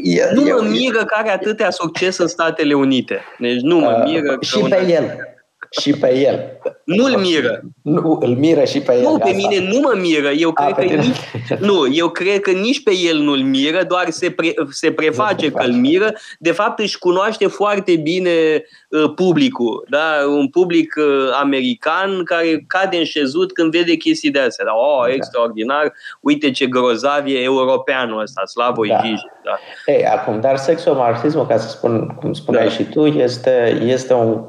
e, 0.04 0.30
nu 0.34 0.42
mă 0.42 0.68
miră 0.70 1.04
că 1.06 1.16
are 1.18 1.30
atâtea 1.30 1.70
succes 1.70 2.18
în 2.18 2.28
Statele 2.28 2.74
Unite. 2.74 3.22
Deci 3.38 3.60
nu 3.62 3.78
mă 3.78 3.96
uh, 3.98 4.12
miră. 4.12 4.38
Uh, 4.40 4.48
și 4.48 4.60
pe 4.60 4.86
el 4.88 5.38
și 5.70 5.94
pe 5.94 6.18
el. 6.18 6.60
Nu-l 6.84 7.18
miră. 7.18 7.62
Nu, 7.82 8.18
îl 8.22 8.36
miră 8.36 8.64
și 8.64 8.80
pe 8.80 8.96
el. 8.96 9.02
Nu, 9.02 9.18
pe 9.18 9.32
mine 9.36 9.68
nu 9.72 9.80
mă 9.80 9.98
miră. 10.02 10.30
Eu 10.30 10.52
cred, 10.52 10.72
A, 10.72 10.74
că 10.74 10.84
nici, 10.84 11.18
nu, 11.60 11.94
eu 11.94 12.10
cred 12.10 12.40
că 12.40 12.52
nici 12.52 12.84
pe 12.84 12.92
el 13.10 13.18
nu-l 13.18 13.40
miră, 13.40 13.84
doar 13.84 14.10
se, 14.10 14.30
pre, 14.30 14.54
se 14.70 14.92
preface 14.92 15.52
că 15.52 15.64
îl 15.66 15.74
miră. 15.74 16.14
De 16.40 16.52
fapt 16.52 16.80
își 16.80 16.98
cunoaște 16.98 17.48
foarte 17.48 17.96
bine 17.96 18.64
uh, 18.90 19.12
publicul. 19.16 19.86
Da? 19.90 20.14
Un 20.28 20.48
public 20.48 20.96
uh, 20.98 21.30
american 21.42 22.24
care 22.24 22.64
cade 22.68 22.98
în 22.98 23.06
șezut 23.06 23.54
când 23.54 23.72
vede 23.72 23.96
chestii 23.96 24.32
de 24.32 24.40
astea. 24.40 24.66
Da? 24.66 24.72
Oh, 24.74 25.08
da. 25.08 25.14
extraordinar, 25.14 25.94
uite 26.22 26.52
ce 26.52 26.66
grozav 26.66 27.26
e 27.26 27.42
europeanul 27.42 28.22
ăsta, 28.22 28.42
slavă 28.46 28.88
da. 28.88 29.02
Da. 29.44 29.60
Ei, 29.94 30.06
acum, 30.06 30.42
dar 30.42 30.58
sexomarxismul, 30.58 31.48
ca 31.48 31.58
să 31.58 31.70
spun, 31.70 32.08
cum 32.20 32.34
spuneai 32.34 32.68
da. 32.68 32.72
și 32.72 32.84
tu, 32.84 33.06
este, 33.06 33.82
este 33.86 34.14
un 34.14 34.44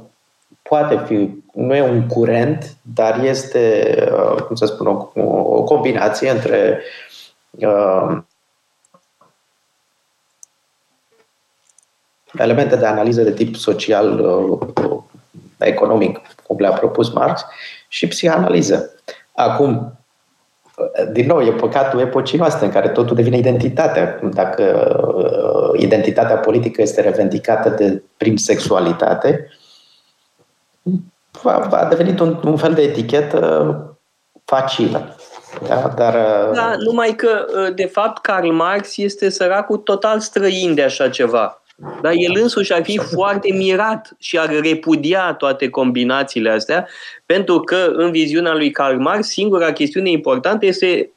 poate 0.70 1.02
fi, 1.06 1.42
nu 1.54 1.74
e 1.74 1.82
un 1.82 2.06
curent, 2.06 2.76
dar 2.94 3.24
este, 3.24 3.94
uh, 4.12 4.42
cum 4.42 4.56
să 4.56 4.66
spun, 4.66 4.86
o, 4.86 5.10
o 5.30 5.62
combinație 5.62 6.30
între 6.30 6.82
uh, 7.50 8.18
elemente 12.38 12.76
de 12.76 12.86
analiză 12.86 13.22
de 13.22 13.32
tip 13.32 13.56
social, 13.56 14.18
uh, 14.20 14.58
economic, 15.58 16.20
cum 16.46 16.56
le-a 16.58 16.72
propus 16.72 17.12
Marx, 17.12 17.44
și 17.88 18.08
psihanaliză. 18.08 18.94
Acum, 19.34 19.98
din 21.12 21.26
nou, 21.26 21.40
e 21.40 21.52
păcatul 21.52 22.00
epocii 22.00 22.38
noastre 22.38 22.66
în 22.66 22.72
care 22.72 22.88
totul 22.88 23.16
devine 23.16 23.36
identitatea. 23.36 24.20
Dacă 24.32 24.64
uh, 25.16 25.80
identitatea 25.80 26.36
politică 26.36 26.82
este 26.82 27.00
revendicată 27.00 27.68
de, 27.68 28.02
prin 28.16 28.36
sexualitate, 28.36 29.48
va, 31.42 31.66
va 31.70 31.86
devenit 31.88 32.20
un, 32.20 32.40
un 32.44 32.56
fel 32.56 32.74
de 32.74 32.82
etichetă 32.82 33.98
facilă. 34.44 35.16
Da, 35.68 35.92
dar... 35.96 36.14
da, 36.54 36.74
numai 36.78 37.14
că, 37.14 37.46
de 37.74 37.86
fapt, 37.86 38.22
Karl 38.22 38.48
Marx 38.48 38.96
este 38.96 39.28
săracul 39.28 39.76
total 39.76 40.20
străin 40.20 40.74
de 40.74 40.82
așa 40.82 41.08
ceva. 41.08 41.62
Dar 42.02 42.12
el 42.16 42.32
însuși 42.42 42.72
ar 42.72 42.82
fi 42.82 42.98
foarte 42.98 43.52
mirat 43.52 44.12
și 44.18 44.38
ar 44.38 44.60
repudia 44.62 45.34
toate 45.34 45.68
combinațiile 45.68 46.50
astea, 46.50 46.88
pentru 47.26 47.60
că, 47.60 47.90
în 47.92 48.10
viziunea 48.10 48.54
lui 48.54 48.70
Karl 48.70 48.96
Marx, 48.96 49.28
singura 49.28 49.72
chestiune 49.72 50.10
importantă 50.10 50.66
este 50.66 51.12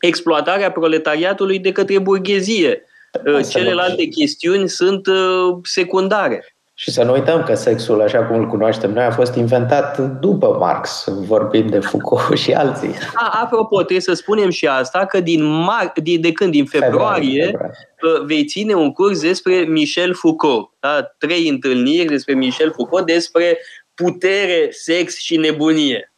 exploatarea 0.00 0.70
proletariatului 0.70 1.58
de 1.58 1.72
către 1.72 1.98
burghezie. 1.98 2.84
Celelalte 3.48 4.04
chestiuni 4.04 4.68
sunt 4.68 5.06
secundare. 5.62 6.54
Și 6.80 6.90
să 6.90 7.02
nu 7.02 7.12
uităm 7.12 7.42
că 7.42 7.54
sexul, 7.54 8.02
așa 8.02 8.24
cum 8.24 8.38
îl 8.38 8.46
cunoaștem 8.46 8.92
noi, 8.92 9.04
a 9.04 9.10
fost 9.10 9.34
inventat 9.34 9.98
după 9.98 10.56
Marx. 10.58 11.04
Vorbim 11.08 11.66
de 11.66 11.80
Foucault 11.80 12.38
și 12.42 12.52
alții. 12.52 12.94
A, 13.14 13.40
apropo, 13.42 13.76
trebuie 13.76 14.00
să 14.00 14.12
spunem 14.12 14.50
și 14.50 14.66
asta, 14.66 15.06
că 15.06 15.20
din 15.20 15.66
mar- 15.68 15.92
de, 15.94 16.16
de 16.16 16.32
când, 16.32 16.50
din 16.50 16.64
februarie, 16.64 17.44
februarie, 17.44 17.76
uh, 18.02 18.24
vei 18.26 18.44
ține 18.44 18.74
un 18.74 18.92
curs 18.92 19.20
despre 19.20 19.54
Michel 19.54 20.14
Foucault. 20.14 20.70
Da? 20.80 21.02
Trei 21.18 21.48
întâlniri 21.48 22.08
despre 22.08 22.34
Michel 22.34 22.72
Foucault, 22.72 23.06
despre 23.06 23.58
putere, 23.94 24.68
sex 24.70 25.16
și 25.16 25.36
nebunie. 25.36 26.12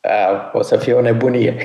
A, 0.00 0.50
o 0.52 0.62
să 0.62 0.76
fie 0.76 0.92
o 0.92 1.00
nebunie. 1.00 1.64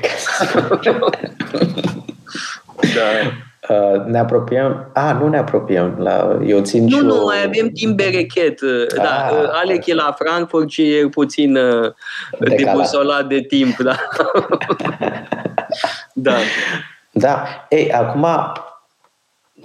da. 2.94 3.32
Uh, 3.68 4.04
ne 4.04 4.18
apropiem? 4.18 4.90
A, 4.92 5.12
nu 5.12 5.28
ne 5.28 5.38
apropiem. 5.38 5.94
La, 5.98 6.38
eu 6.46 6.60
țin 6.60 6.82
nu, 6.82 6.88
și 6.88 7.04
nu, 7.04 7.22
o... 7.22 7.24
mai 7.24 7.42
avem 7.44 7.68
timp 7.68 7.96
berechet. 7.96 8.60
Uh, 8.60 8.86
da, 8.96 9.26
ah. 9.26 9.32
Uh, 9.32 9.48
Alec 9.52 9.86
e 9.86 9.94
la 9.94 10.14
Frankfurt 10.18 10.70
și 10.70 10.96
e 10.96 11.08
puțin 11.08 11.58
debusolat 12.38 13.26
de 13.26 13.40
timp. 13.40 13.76
Da. 13.76 13.96
da. 16.12 16.34
Da. 17.10 17.44
Ei, 17.68 17.92
acum 17.92 18.26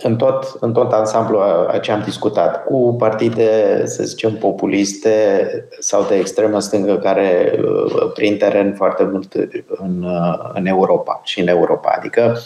în 0.02 0.16
tot, 0.16 0.58
în 0.60 0.74
tot 0.74 0.92
ansamblu 0.92 1.38
a, 1.38 1.68
a 1.72 1.78
ce 1.78 1.92
am 1.92 2.02
discutat, 2.02 2.64
cu 2.64 2.96
partide, 2.98 3.82
să 3.86 4.04
zicem, 4.04 4.34
populiste 4.34 5.50
sau 5.80 6.06
de 6.10 6.16
extremă 6.16 6.60
stângă 6.60 6.98
care 6.98 7.60
uh, 7.64 8.12
prind 8.14 8.38
teren 8.38 8.74
foarte 8.76 9.04
mult 9.04 9.34
în, 9.68 10.04
uh, 10.04 10.50
în 10.54 10.66
Europa 10.66 11.22
și 11.24 11.40
în 11.40 11.48
Europa. 11.48 11.96
Adică 11.98 12.32
uh, 12.36 12.42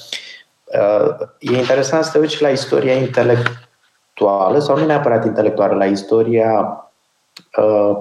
e 1.39 1.57
interesant 1.57 2.03
să 2.03 2.11
te 2.11 2.17
uiți 2.17 2.41
la 2.41 2.49
istoria 2.49 2.93
intelectuală 2.93 4.59
sau 4.59 4.77
nu 4.77 4.85
neapărat 4.85 5.25
intelectuală, 5.25 5.75
la 5.75 5.85
istoria 5.85 6.83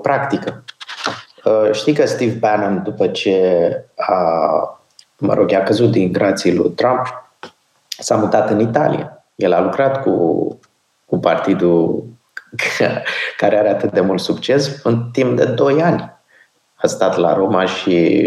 practică. 0.02 0.64
Știi 1.72 1.92
că 1.92 2.06
Steve 2.06 2.38
Bannon, 2.38 2.82
după 2.82 3.06
ce 3.06 3.36
a, 3.96 4.14
mă 5.18 5.34
rog, 5.34 5.52
a 5.52 5.62
căzut 5.62 5.90
din 5.90 6.12
grații 6.12 6.54
lui 6.54 6.70
Trump, 6.70 7.30
s-a 7.98 8.16
mutat 8.16 8.50
în 8.50 8.60
Italia 8.60 9.22
el 9.42 9.52
a 9.52 9.60
lucrat 9.60 10.02
cu, 10.02 10.58
cu 11.04 11.18
partidul 11.18 12.04
care 13.40 13.58
are 13.58 13.68
atât 13.68 13.92
de 13.92 14.00
mult 14.00 14.20
succes 14.20 14.80
în 14.82 15.08
timp 15.12 15.36
de 15.36 15.44
2 15.44 15.82
ani. 15.82 16.20
A 16.74 16.86
stat 16.86 17.16
la 17.16 17.34
Roma 17.34 17.66
și, 17.66 18.26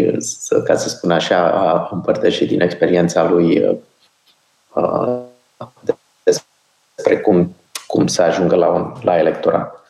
ca 0.64 0.74
să 0.74 0.88
spun 0.88 1.10
așa, 1.10 1.50
a 1.50 1.88
împărtășit 1.92 2.48
din 2.48 2.60
experiența 2.60 3.28
lui 3.28 3.58
uh, 3.58 3.76
despre 6.96 7.20
cum, 7.20 7.56
cum 7.86 8.06
să 8.06 8.22
ajungă 8.22 8.56
la, 8.56 8.68
un, 8.68 8.92
la 9.02 9.18
electorat. 9.18 9.86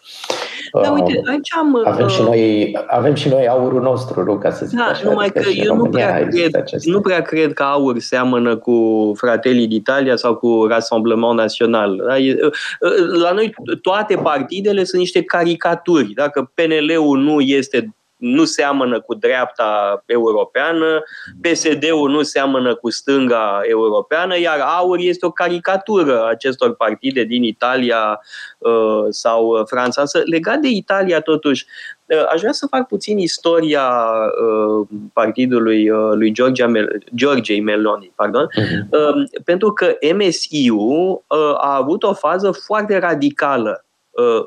Da, 0.82 0.90
uite, 0.90 1.20
aici 1.30 1.48
am... 1.58 1.82
Avem 1.84 2.08
și 2.08 2.20
uh, 2.20 2.26
noi, 2.26 2.72
avem 2.86 3.14
și 3.14 3.28
noi 3.28 3.48
aurul 3.48 3.82
nostru, 3.82 4.22
nu? 4.24 4.38
Ca 4.38 4.50
să 4.50 4.66
zic 4.66 4.78
da, 4.78 4.84
așa. 4.84 5.08
numai 5.08 5.26
adică 5.26 5.40
că 5.40 5.48
eu 5.50 5.76
nu 5.76 5.84
prea, 5.84 6.26
cred, 6.28 6.66
nu 6.82 7.00
prea 7.00 7.22
cred 7.22 7.52
că 7.52 7.62
aur 7.62 7.98
seamănă 7.98 8.56
cu 8.56 9.12
Fratelli 9.16 9.68
d'Italia 9.68 10.14
sau 10.14 10.34
cu 10.34 10.66
Rassemblement 10.68 11.34
Național. 11.34 12.02
Da? 12.06 12.14
Uh, 12.14 12.52
uh, 12.80 13.20
la 13.20 13.32
noi 13.32 13.54
toate 13.82 14.14
partidele 14.14 14.84
sunt 14.84 15.00
niște 15.00 15.22
caricaturi. 15.22 16.12
Dacă 16.12 16.52
PNL-ul 16.54 17.18
nu 17.18 17.40
este 17.40 17.95
nu 18.16 18.44
seamănă 18.44 19.00
cu 19.00 19.14
dreapta 19.14 20.02
europeană, 20.06 21.02
PSD-ul 21.40 22.10
nu 22.10 22.22
seamănă 22.22 22.74
cu 22.74 22.90
stânga 22.90 23.60
europeană, 23.62 24.38
iar 24.38 24.58
AUR 24.60 24.98
este 25.00 25.26
o 25.26 25.30
caricatură 25.30 26.26
acestor 26.26 26.74
partide 26.74 27.22
din 27.22 27.42
Italia 27.42 28.20
uh, 28.58 29.04
sau 29.08 29.64
Franța. 29.66 30.02
Legat 30.24 30.58
de 30.58 30.68
Italia, 30.68 31.20
totuși, 31.20 31.66
uh, 32.06 32.26
aș 32.32 32.40
vrea 32.40 32.52
să 32.52 32.66
fac 32.66 32.86
puțin 32.86 33.18
istoria 33.18 33.88
uh, 33.88 34.86
partidului 35.12 35.88
lui 36.14 36.32
Georgia 36.32 36.66
Mel- 36.66 37.02
Georgiei 37.14 37.60
Meloni, 37.60 38.12
pardon, 38.14 38.46
uh-huh. 38.46 39.44
pentru 39.44 39.72
că 39.72 39.96
MSIU 40.14 41.24
a 41.56 41.76
avut 41.76 42.02
o 42.02 42.14
fază 42.14 42.50
foarte 42.50 42.98
radicală 42.98 43.80
Uh, 43.80 43.85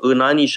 în 0.00 0.20
anii 0.20 0.46
60-70. 0.46 0.50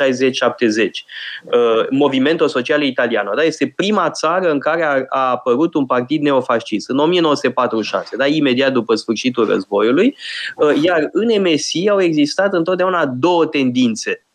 Uh, 1.44 1.88
Movimento 1.90 2.48
Social 2.48 2.82
Italiano 2.82 3.34
da? 3.34 3.44
este 3.44 3.74
prima 3.76 4.10
țară 4.10 4.52
în 4.52 4.60
care 4.60 4.84
a, 4.84 5.06
a 5.10 5.30
apărut 5.30 5.74
un 5.74 5.86
partid 5.86 6.22
neofascist, 6.22 6.90
în 6.90 6.98
1946, 6.98 8.16
da? 8.16 8.26
imediat 8.26 8.72
după 8.72 8.96
sfârșitul 8.96 9.46
războiului, 9.46 10.16
uh, 10.56 10.82
iar 10.82 11.10
în 11.12 11.42
MSI 11.42 11.90
au 11.90 12.02
existat 12.02 12.54
întotdeauna 12.54 13.06
două 13.06 13.46
tendințe 13.46 14.26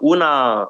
una 0.00 0.68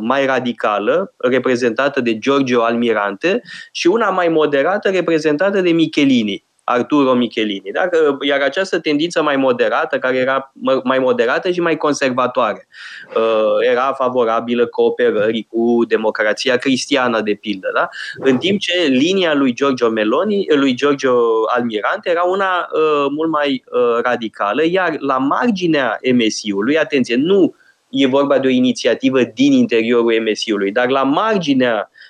mai 0.00 0.26
radicală, 0.26 1.14
reprezentată 1.16 2.00
de 2.00 2.18
Giorgio 2.18 2.62
Almirante, 2.62 3.42
și 3.72 3.86
una 3.86 4.10
mai 4.10 4.28
moderată, 4.28 4.90
reprezentată 4.90 5.60
de 5.60 5.70
Michelini. 5.70 6.44
Arturo 6.64 7.14
Michelini. 7.14 7.70
Da? 7.72 7.88
Iar 8.20 8.40
această 8.40 8.80
tendință 8.80 9.22
mai 9.22 9.36
moderată, 9.36 9.98
care 9.98 10.16
era 10.16 10.52
mai 10.84 10.98
moderată 10.98 11.50
și 11.50 11.60
mai 11.60 11.76
conservatoare, 11.76 12.68
uh, 13.16 13.68
era 13.70 13.92
favorabilă 13.92 14.66
cooperării 14.66 15.46
cu 15.50 15.84
democrația 15.88 16.56
cristiană, 16.56 17.20
de 17.20 17.34
pildă. 17.34 17.70
Da? 17.74 17.88
În 18.14 18.38
timp 18.38 18.60
ce 18.60 18.82
linia 18.82 19.34
lui 19.34 19.52
Giorgio 19.52 19.88
Meloni, 19.88 20.46
lui 20.48 20.74
Giorgio 20.74 21.14
Almirante, 21.56 22.10
era 22.10 22.22
una 22.22 22.68
uh, 22.72 23.06
mult 23.16 23.30
mai 23.30 23.64
uh, 23.66 24.02
radicală, 24.02 24.64
iar 24.66 24.96
la 24.98 25.18
marginea 25.18 25.98
MSI-ului, 26.12 26.78
atenție, 26.78 27.16
nu 27.16 27.54
e 27.88 28.06
vorba 28.06 28.38
de 28.38 28.46
o 28.46 28.50
inițiativă 28.50 29.22
din 29.22 29.52
interiorul 29.52 30.22
MSI-ului, 30.30 30.72
dar 30.72 30.88
la 30.88 31.02
marginea 31.02 31.88
Uh, 31.88 32.03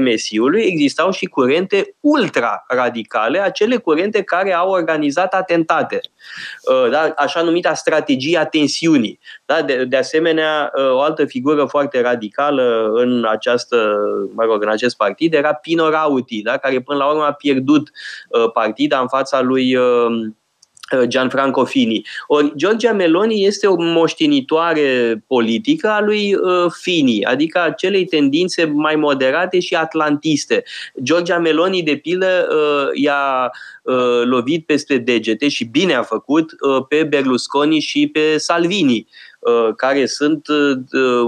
MSI-ului, 0.00 0.62
existau 0.62 1.10
și 1.10 1.26
curente 1.26 1.94
ultra-radicale, 2.00 3.40
acele 3.40 3.76
curente 3.76 4.22
care 4.22 4.52
au 4.52 4.70
organizat 4.70 5.34
atentate, 5.34 6.00
uh, 6.62 6.90
da? 6.90 7.12
așa 7.16 7.42
numita 7.42 7.74
strategie 7.74 8.38
a 8.38 8.46
tensiunii. 8.46 9.18
Da? 9.44 9.62
De, 9.62 9.84
de 9.84 9.96
asemenea, 9.96 10.72
uh, 10.76 10.92
o 10.92 11.00
altă 11.00 11.24
figură 11.24 11.64
foarte 11.64 12.00
radicală 12.00 12.90
în, 12.94 13.26
această, 13.28 13.96
mă 14.34 14.44
rog, 14.44 14.62
în 14.62 14.68
acest 14.68 14.96
partid 14.96 15.34
era 15.34 15.54
Pino 15.54 15.90
Rauti, 15.90 16.42
da? 16.42 16.56
care 16.56 16.80
până 16.80 16.98
la 16.98 17.10
urmă 17.10 17.24
a 17.24 17.32
pierdut 17.32 17.90
partida 18.52 19.00
în 19.00 19.08
fața 19.08 19.40
lui 19.40 19.76
Uh, 19.82 20.32
Gianfranco 21.06 21.64
Fini. 21.64 22.06
Ori 22.26 22.52
Giorgia 22.56 22.92
Meloni 22.92 23.44
este 23.44 23.66
o 23.66 23.74
moștenitoare 23.78 25.22
politică 25.26 25.88
a 25.88 26.00
lui 26.00 26.34
uh, 26.34 26.72
Fini, 26.80 27.24
adică 27.24 27.58
a 27.58 27.70
celei 27.70 28.04
tendințe 28.04 28.64
mai 28.64 28.96
moderate 28.96 29.60
și 29.60 29.74
atlantiste. 29.74 30.62
Giorgia 31.02 31.38
Meloni, 31.38 31.82
de 31.82 31.96
pildă, 31.96 32.48
uh, 32.50 33.00
i-a 33.00 33.50
lovit 34.24 34.66
peste 34.66 34.96
degete 34.96 35.48
și 35.48 35.64
bine 35.64 35.94
a 35.94 36.02
făcut 36.02 36.52
pe 36.88 37.02
Berlusconi 37.02 37.80
și 37.80 38.06
pe 38.12 38.36
Salvini 38.38 39.08
care 39.76 40.06
sunt 40.06 40.46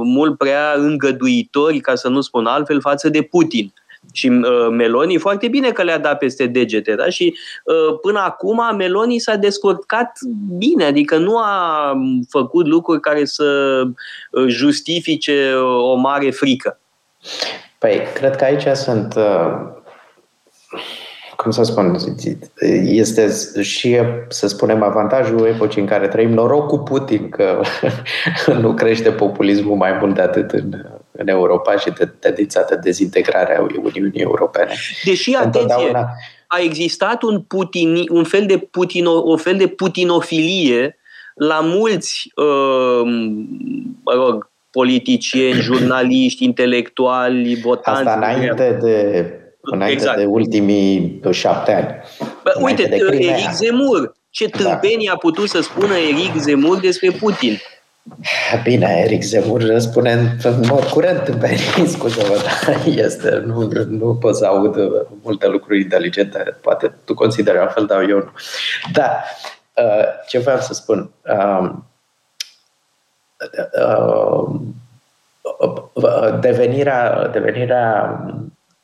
mult 0.05 0.39
prea 0.39 0.75
îngăduitori, 0.77 1.81
ca 1.81 1.95
să 1.95 2.09
nu 2.09 2.21
spun 2.21 2.47
altfel, 2.47 2.81
față 2.81 3.09
de 3.09 3.23
Putin 3.23 3.73
și 4.15 4.29
uh, 4.29 4.69
Meloni, 4.71 5.19
foarte 5.19 5.49
bine 5.49 5.71
că 5.71 5.83
le-a 5.83 5.99
dat 5.99 6.19
peste 6.19 6.47
degete, 6.47 6.95
da? 6.95 7.09
Și 7.09 7.37
uh, 7.65 7.99
până 8.01 8.19
acum 8.19 8.77
Meloni 8.77 9.19
s-a 9.19 9.37
descurcat 9.37 10.19
bine, 10.59 10.85
adică 10.85 11.17
nu 11.17 11.39
a 11.39 11.93
făcut 12.29 12.67
lucruri 12.67 13.01
care 13.01 13.25
să 13.25 13.83
uh, 14.31 14.47
justifice 14.47 15.53
o 15.81 15.95
mare 15.95 16.31
frică. 16.31 16.79
Păi, 17.79 18.01
cred 18.15 18.37
că 18.37 18.45
aici 18.45 18.77
sunt 18.77 19.15
uh 19.17 19.83
cum 21.37 21.51
să 21.51 21.63
spun, 21.63 21.97
este 22.85 23.29
și, 23.61 23.97
să 24.29 24.49
spunem, 24.49 24.83
avantajul 24.83 25.47
epocii 25.47 25.81
în 25.81 25.87
care 25.87 26.09
trăim, 26.09 26.31
noroc 26.31 26.69
cu 26.69 26.79
Putin 26.79 27.29
că 27.29 27.61
nu 28.61 28.75
crește 28.75 29.11
populismul 29.11 29.77
mai 29.77 29.99
mult 30.01 30.15
de 30.15 30.21
atât 30.21 30.51
în, 30.51 30.87
în 31.19 31.29
Europa 31.29 31.77
și 31.77 31.91
de 31.91 32.07
tendința 32.07 32.65
de 32.69 32.77
dezintegrare 32.83 33.57
a 33.57 33.61
Uniunii 33.61 34.21
Europene. 34.21 34.73
Deși, 35.05 35.35
atenție, 35.35 35.93
a 36.47 36.59
existat 36.61 37.23
un, 37.23 37.41
Putin, 37.41 38.05
un 38.11 38.25
fel 38.25 38.47
de 38.47 38.59
putino, 38.59 39.31
o 39.31 39.37
fel 39.37 39.57
de 39.57 39.67
putinofilie 39.67 40.99
la 41.35 41.61
mulți, 41.61 42.31
uh, 42.35 43.03
mă 44.05 44.13
rog, 44.13 44.51
politicieni, 44.71 45.61
jurnaliști, 45.69 46.45
intelectuali, 46.45 47.55
votanți. 47.55 48.01
Asta 48.01 48.15
înainte 48.15 48.79
de 48.83 49.29
înainte 49.61 50.03
exact. 50.03 50.19
de 50.19 50.25
ultimii 50.25 51.21
șapte 51.31 51.73
ani. 51.73 51.87
Bă, 52.43 52.53
uite, 52.61 52.89
Eric 52.93 53.51
Zemur, 53.53 54.15
ce 54.31 54.47
da. 54.47 54.59
tâmpenie 54.59 55.07
da. 55.07 55.13
a 55.13 55.17
putut 55.17 55.49
să 55.49 55.61
spună 55.61 55.95
Eric 55.95 56.41
Zemur 56.41 56.81
despre 56.81 57.11
Putin? 57.11 57.59
Bine, 58.63 59.03
Eric 59.05 59.23
Zemur 59.23 59.79
spune 59.79 60.13
în 60.43 60.61
mod 60.69 60.85
curent 60.85 61.23
tâmpenii, 61.23 61.87
scuze-mă, 61.87 62.37
dar 62.45 62.81
este, 62.87 63.43
nu, 63.47 63.69
nu 63.89 64.15
pot 64.15 64.37
să 64.37 64.47
aud 64.47 64.77
multe 65.23 65.47
lucruri 65.47 65.81
inteligente, 65.81 66.57
poate 66.61 66.95
tu 67.05 67.15
consideri 67.15 67.59
altfel, 67.59 67.87
dar 67.87 68.09
eu 68.09 68.17
nu. 68.17 68.31
Da, 68.93 69.23
uh, 69.75 70.05
ce 70.27 70.39
vreau 70.39 70.59
să 70.59 70.75
spun, 70.75 71.11
um, 71.23 71.87
uh, 73.79 74.61
uh, 75.93 76.39
devenirea, 76.41 77.29
devenirea 77.33 78.21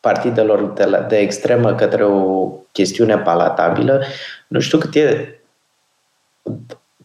partidelor 0.00 0.72
de, 0.72 0.84
la, 0.84 0.98
de 0.98 1.16
extremă 1.16 1.74
către 1.74 2.04
o 2.04 2.46
chestiune 2.72 3.18
palatabilă, 3.18 4.02
nu 4.48 4.60
știu 4.60 4.78
cât 4.78 4.94
e, 4.94 5.39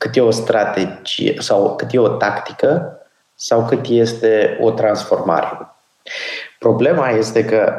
cât 0.06 0.16
e 0.16 0.22
o 0.22 0.32
strategie 0.32 1.36
sau 1.40 1.76
cât 1.76 1.94
e 1.94 2.00
o 2.00 2.08
tactică 2.08 3.00
sau 3.36 3.66
cât 3.66 3.86
este 3.88 4.58
o 4.62 4.72
transformare. 4.72 5.76
Problema 6.60 7.10
este 7.10 7.46
că, 7.46 7.74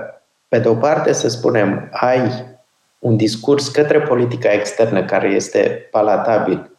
pe 0.49 0.59
de 0.59 0.69
o 0.69 0.75
parte, 0.75 1.13
să 1.13 1.29
spunem, 1.29 1.89
ai 1.93 2.45
un 2.99 3.17
discurs 3.17 3.69
către 3.69 4.01
politica 4.01 4.53
externă 4.53 5.05
care 5.05 5.29
este 5.29 5.89
palatabil 5.91 6.71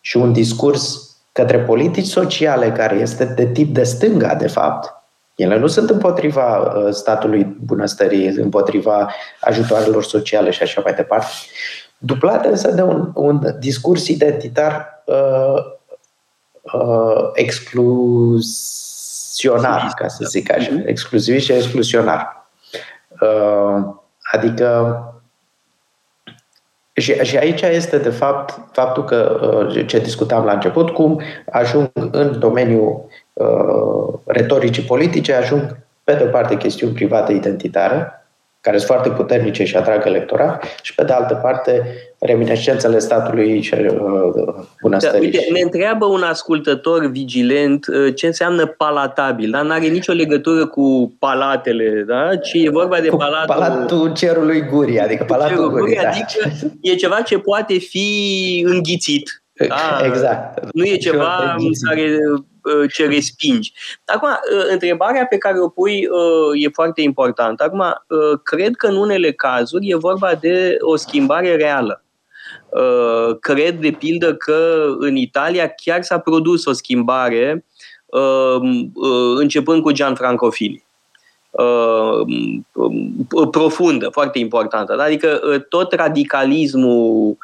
și 0.00 0.16
un 0.16 0.32
discurs 0.32 1.16
către 1.32 1.58
politici 1.58 2.06
sociale 2.06 2.72
care 2.72 2.96
este 2.96 3.24
de 3.24 3.46
tip 3.46 3.74
de 3.74 3.82
stânga, 3.82 4.34
de 4.34 4.48
fapt, 4.48 4.94
ele 5.34 5.58
nu 5.58 5.66
sunt 5.66 5.90
împotriva 5.90 6.58
uh, 6.58 6.92
statului 6.92 7.56
bunăstării, 7.60 8.26
împotriva 8.26 9.14
ajutoarelor 9.40 10.04
sociale 10.04 10.50
și 10.50 10.62
așa 10.62 10.80
mai 10.84 10.94
departe. 10.94 11.26
Dublate 12.04 12.48
însă 12.48 12.70
de 12.70 12.82
un, 12.82 13.10
un 13.14 13.56
discurs 13.58 14.08
identitar 14.08 15.02
uh, 15.06 15.56
uh, 16.72 17.30
exclusionar, 17.34 19.92
ca 19.96 20.08
să 20.08 20.24
zic 20.28 20.52
așa, 20.52 20.70
mhm. 20.72 20.82
exclusivist 20.86 21.44
și 21.44 21.52
exclusionar. 21.52 22.46
Uh, 23.20 23.84
adică 24.32 24.96
și, 26.92 27.12
și 27.12 27.36
aici 27.36 27.60
este, 27.60 27.98
de 27.98 28.10
fapt, 28.10 28.60
faptul 28.72 29.04
că 29.04 29.40
uh, 29.66 29.86
ce 29.86 29.98
discutam 29.98 30.44
la 30.44 30.52
început, 30.52 30.90
cum 30.90 31.20
ajung 31.50 31.90
în 31.94 32.38
domeniul 32.38 33.04
uh, 33.32 34.14
retoricii 34.24 34.82
politice, 34.82 35.34
ajung, 35.34 35.76
pe 36.04 36.14
de 36.14 36.24
o 36.24 36.26
parte, 36.26 36.56
chestiuni 36.56 36.94
private 36.94 37.32
identitare, 37.32 38.21
care 38.62 38.76
sunt 38.76 38.88
foarte 38.88 39.08
puternice 39.08 39.64
și 39.64 39.76
atrag 39.76 40.06
electorat, 40.06 40.64
și 40.82 40.94
pe 40.94 41.04
de 41.04 41.12
altă 41.12 41.34
parte 41.34 41.82
reminiscențele 42.18 42.98
statului 42.98 43.62
și 43.62 43.74
uh, 43.74 44.64
bunăstării. 44.82 45.30
Da, 45.30 45.38
uite, 45.38 45.52
ne 45.52 45.60
întreabă 45.60 46.04
un 46.04 46.22
ascultător 46.22 47.06
vigilent 47.06 47.86
uh, 47.86 48.14
ce 48.14 48.26
înseamnă 48.26 48.66
palatabil, 48.66 49.50
dar 49.50 49.62
nu 49.62 49.72
are 49.72 49.86
nicio 49.86 50.12
legătură 50.12 50.66
cu 50.66 51.16
palatele, 51.18 52.04
da? 52.06 52.36
ci 52.36 52.52
e 52.52 52.70
vorba 52.70 53.00
de 53.00 53.08
palatul... 53.08 53.54
Palatul 53.54 54.12
cerului 54.12 54.66
gurii, 54.66 55.00
adică 55.00 55.24
palatul 55.24 55.56
cerul 55.56 55.70
gurii, 55.70 55.98
da. 56.02 56.08
adică 56.08 56.56
e 56.80 56.94
ceva 56.94 57.20
ce 57.20 57.38
poate 57.38 57.78
fi 57.78 58.64
înghițit. 58.66 59.30
Da? 59.68 60.06
Exact. 60.06 60.72
Nu 60.72 60.84
e 60.84 60.96
ceva 60.96 61.56
care 61.88 62.02
Uh, 62.02 62.42
ce 62.92 63.06
respingi. 63.06 63.72
Acum, 64.04 64.28
uh, 64.28 64.64
întrebarea 64.70 65.26
pe 65.26 65.38
care 65.38 65.60
o 65.60 65.68
pui 65.68 66.06
uh, 66.06 66.64
e 66.64 66.68
foarte 66.68 67.00
importantă. 67.00 67.64
Acum, 67.64 67.84
cred 68.42 68.74
că 68.74 68.86
în 68.86 68.96
unele 68.96 69.32
cazuri 69.32 69.88
e 69.88 69.96
vorba 69.96 70.34
de 70.34 70.76
o 70.80 70.96
schimbare 70.96 71.56
reală. 71.56 72.04
Cred, 73.40 73.80
de 73.80 73.90
pildă, 73.90 74.34
că 74.34 74.86
în 74.98 75.16
Italia 75.16 75.68
chiar 75.68 76.02
s-a 76.02 76.18
produs 76.18 76.64
o 76.64 76.72
schimbare 76.72 77.64
începând 79.36 79.82
cu 79.82 79.90
Gianfranco 79.90 80.50
Fini 80.50 80.84
profundă, 83.50 84.08
foarte 84.08 84.38
importantă. 84.38 85.00
Adică 85.00 85.40
tot 85.68 85.92
radicalismul 85.92 87.36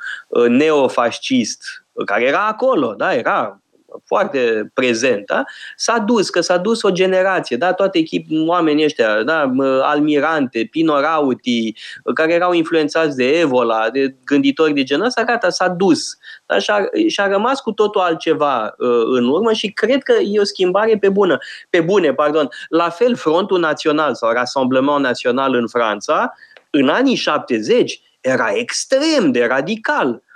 neofascist, 0.48 1.62
care 2.04 2.24
era 2.24 2.46
acolo, 2.46 2.94
da, 2.96 3.14
era 3.14 3.60
foarte 4.05 4.70
prezent, 4.74 5.26
da? 5.26 5.45
s-a 5.76 5.99
dus, 5.99 6.30
că 6.30 6.41
s-a 6.41 6.57
dus 6.57 6.82
o 6.82 6.91
generație, 6.91 7.57
da? 7.57 7.72
toate 7.72 7.99
echip, 7.99 8.26
oamenii 8.47 8.84
ăștia, 8.84 9.22
da? 9.22 9.53
Almirante, 9.82 10.68
Pino 10.70 11.01
Rauti, 11.01 11.74
care 12.14 12.32
erau 12.32 12.53
influențați 12.53 13.16
de 13.16 13.39
Evola, 13.39 13.91
de 13.91 14.14
gânditori 14.24 14.72
de 14.72 14.82
genul 14.82 15.07
ăsta, 15.07 15.24
gata, 15.24 15.51
s-a 15.51 15.68
dus. 15.68 16.16
Da? 16.47 16.59
Și-a, 16.59 16.89
și-a 17.09 17.26
rămas 17.26 17.61
cu 17.61 17.72
totul 17.72 18.01
altceva 18.01 18.74
uh, 18.78 19.03
în 19.05 19.28
urmă 19.28 19.53
și 19.53 19.72
cred 19.72 20.03
că 20.03 20.12
e 20.12 20.41
o 20.41 20.45
schimbare 20.45 20.97
pe 20.97 21.09
bună, 21.09 21.39
pe 21.70 21.80
bune, 21.80 22.14
pardon. 22.14 22.49
La 22.68 22.89
fel, 22.89 23.16
Frontul 23.16 23.59
Național 23.59 24.14
sau 24.14 24.32
Rassemblement 24.32 25.01
Național 25.01 25.55
în 25.55 25.68
Franța, 25.68 26.34
în 26.70 26.89
anii 26.89 27.14
70, 27.14 28.01
era 28.20 28.51
extrem 28.53 29.30
de 29.30 29.45
radical 29.45 30.09
Uh, 30.09 30.27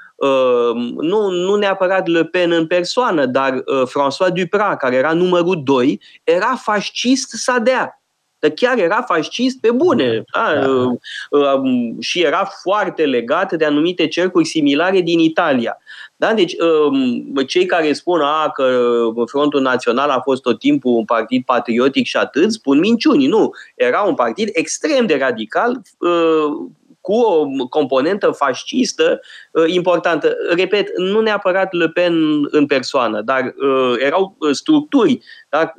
nu, 1.01 1.31
nu 1.31 1.55
neapărat 1.55 2.07
Le 2.07 2.25
Pen 2.25 2.53
în 2.53 2.67
persoană, 2.67 3.27
dar 3.27 3.55
uh, 3.55 3.83
François 3.89 4.33
Duprat, 4.33 4.77
care 4.77 4.97
era 4.97 5.13
numărul 5.13 5.63
2, 5.65 6.01
era 6.25 6.55
fascist 6.63 7.31
sadea. 7.31 8.03
Dar 8.43 8.51
chiar 8.51 8.79
era 8.79 9.03
fascist 9.03 9.61
pe 9.61 9.71
bune. 9.71 10.25
Da? 10.33 10.61
Da. 10.61 10.69
Uh, 10.69 10.93
uh, 11.31 11.61
și 12.01 12.23
era 12.23 12.51
foarte 12.63 13.05
legat 13.05 13.53
de 13.53 13.65
anumite 13.65 14.09
cercuri 14.09 14.45
similare 14.45 15.01
din 15.01 15.19
Italia. 15.19 15.79
Da? 16.17 16.35
Deci, 16.35 16.53
uh, 16.53 17.47
cei 17.47 17.67
care 17.67 17.93
spun 17.93 18.21
a, 18.21 18.51
că 18.51 18.89
Frontul 19.27 19.61
Național 19.61 20.11
a 20.11 20.21
fost 20.21 20.43
tot 20.43 20.59
timpul 20.59 20.97
un 20.97 21.05
partid 21.05 21.45
patriotic 21.45 22.07
și 22.07 22.17
atât, 22.17 22.53
spun 22.53 22.79
minciuni. 22.79 23.27
Nu. 23.27 23.51
Era 23.75 24.01
un 24.01 24.15
partid 24.15 24.49
extrem 24.53 25.07
de 25.07 25.17
radical, 25.21 25.83
uh, 25.99 26.69
cu 27.03 27.13
o 27.13 27.47
componentă 27.69 28.31
fascistă 28.31 29.21
uh, 29.51 29.65
importantă. 29.67 30.37
Repet, 30.51 30.99
nu 30.99 31.21
neapărat 31.21 31.73
Le 31.73 31.89
Pen 31.89 32.15
în 32.51 32.67
persoană, 32.67 33.21
dar 33.21 33.45
uh, 33.45 33.95
erau 33.99 34.37
uh, 34.39 34.51
structuri 34.51 35.19
da, 35.49 35.73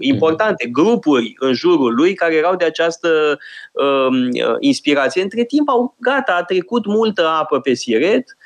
importante, 0.00 0.66
grupuri 0.66 1.34
în 1.38 1.52
jurul 1.52 1.94
lui 1.94 2.14
care 2.14 2.34
erau 2.34 2.56
de 2.56 2.64
această 2.64 3.38
um, 3.72 4.28
inspirație. 4.58 5.22
Între 5.22 5.44
timp, 5.44 5.68
au, 5.68 5.96
gata, 6.00 6.32
a 6.32 6.44
trecut 6.44 6.86
multă 6.86 7.26
apă 7.26 7.60
pe 7.60 7.74
siret 7.74 8.36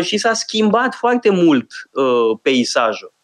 și 0.00 0.18
s-a 0.18 0.32
schimbat 0.32 0.94
foarte 0.94 1.30
mult 1.30 1.66
peisajul. 2.42 3.17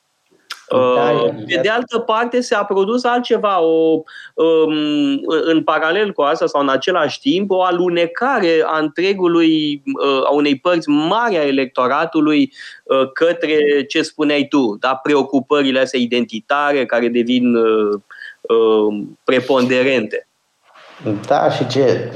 Da, 0.68 1.10
uh, 1.10 1.34
pe 1.46 1.60
de 1.62 1.68
altă 1.68 1.98
parte, 1.98 2.40
se-a 2.40 2.64
produs 2.64 3.04
altceva, 3.04 3.60
o, 3.60 4.02
um, 4.34 5.20
în 5.44 5.62
paralel 5.64 6.12
cu 6.12 6.22
asta 6.22 6.46
sau 6.46 6.60
în 6.60 6.68
același 6.68 7.20
timp, 7.20 7.50
o 7.50 7.62
alunecare 7.62 8.62
a 8.66 8.78
întregului, 8.78 9.82
uh, 10.06 10.26
a 10.26 10.30
unei 10.30 10.58
părți 10.58 10.88
mari 10.88 11.36
a 11.36 11.46
electoratului 11.46 12.52
uh, 12.84 13.12
către 13.12 13.84
ce 13.88 14.02
spuneai 14.02 14.46
tu, 14.48 14.76
da? 14.80 14.94
preocupările 15.02 15.80
astea 15.80 16.00
identitare 16.00 16.86
care 16.86 17.08
devin 17.08 17.56
preponderente. 19.24 20.28
Da, 21.26 21.50
și 21.50 21.66
ce, 21.66 22.12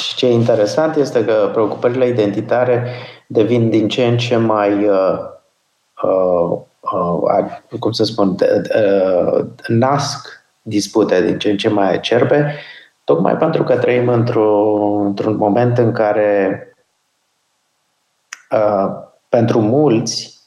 și 0.00 0.14
ce 0.14 0.26
interesant 0.26 0.96
este 0.96 1.24
că 1.24 1.50
preocupările 1.52 2.08
identitare 2.08 2.86
devin 3.26 3.70
din 3.70 3.88
ce 3.88 4.06
în 4.06 4.18
ce 4.18 4.36
mai 4.36 4.88
uh, 4.88 5.18
uh, 6.02 6.10
uh, 6.50 6.58
cum 7.78 7.92
să 7.92 8.04
spun, 8.04 8.28
uh, 8.28 9.44
nasc 9.66 10.44
dispute 10.62 11.24
din 11.24 11.38
ce 11.38 11.50
în 11.50 11.56
ce 11.56 11.68
mai 11.68 11.92
acerbe, 11.92 12.54
tocmai 13.04 13.36
pentru 13.36 13.64
că 13.64 13.76
trăim 13.76 14.08
într-un, 14.08 15.06
într-un 15.06 15.36
moment 15.36 15.78
în 15.78 15.92
care 15.92 16.62
uh, 18.50 18.90
pentru 19.28 19.60
mulți 19.60 20.38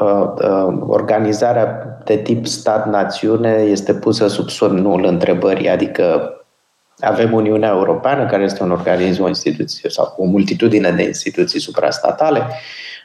uh, 0.00 0.32
uh, 0.42 0.78
organizarea 0.86 1.98
de 2.04 2.16
tip 2.16 2.46
stat-națiune 2.46 3.52
este 3.52 3.94
pusă 3.94 4.28
sub 4.28 4.48
semnul 4.48 5.04
întrebării, 5.04 5.68
adică 5.68 6.30
avem 7.00 7.32
Uniunea 7.32 7.68
Europeană, 7.68 8.26
care 8.26 8.42
este 8.42 8.62
un 8.62 8.70
organism, 8.70 9.22
o 9.22 9.28
instituție 9.28 9.90
sau 9.90 10.14
o 10.16 10.24
multitudine 10.24 10.90
de 10.90 11.02
instituții 11.02 11.60
suprastatale, 11.60 12.38
uh, 12.38 12.46
Uh, 12.48 12.95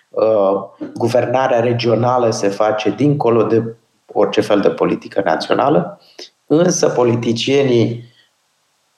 guvernarea 0.93 1.59
regională 1.59 2.29
se 2.29 2.47
face 2.47 2.89
dincolo 2.89 3.43
de 3.43 3.75
orice 4.13 4.41
fel 4.41 4.59
de 4.59 4.69
politică 4.69 5.21
națională, 5.25 5.99
însă 6.45 6.89
politicienii 6.89 8.03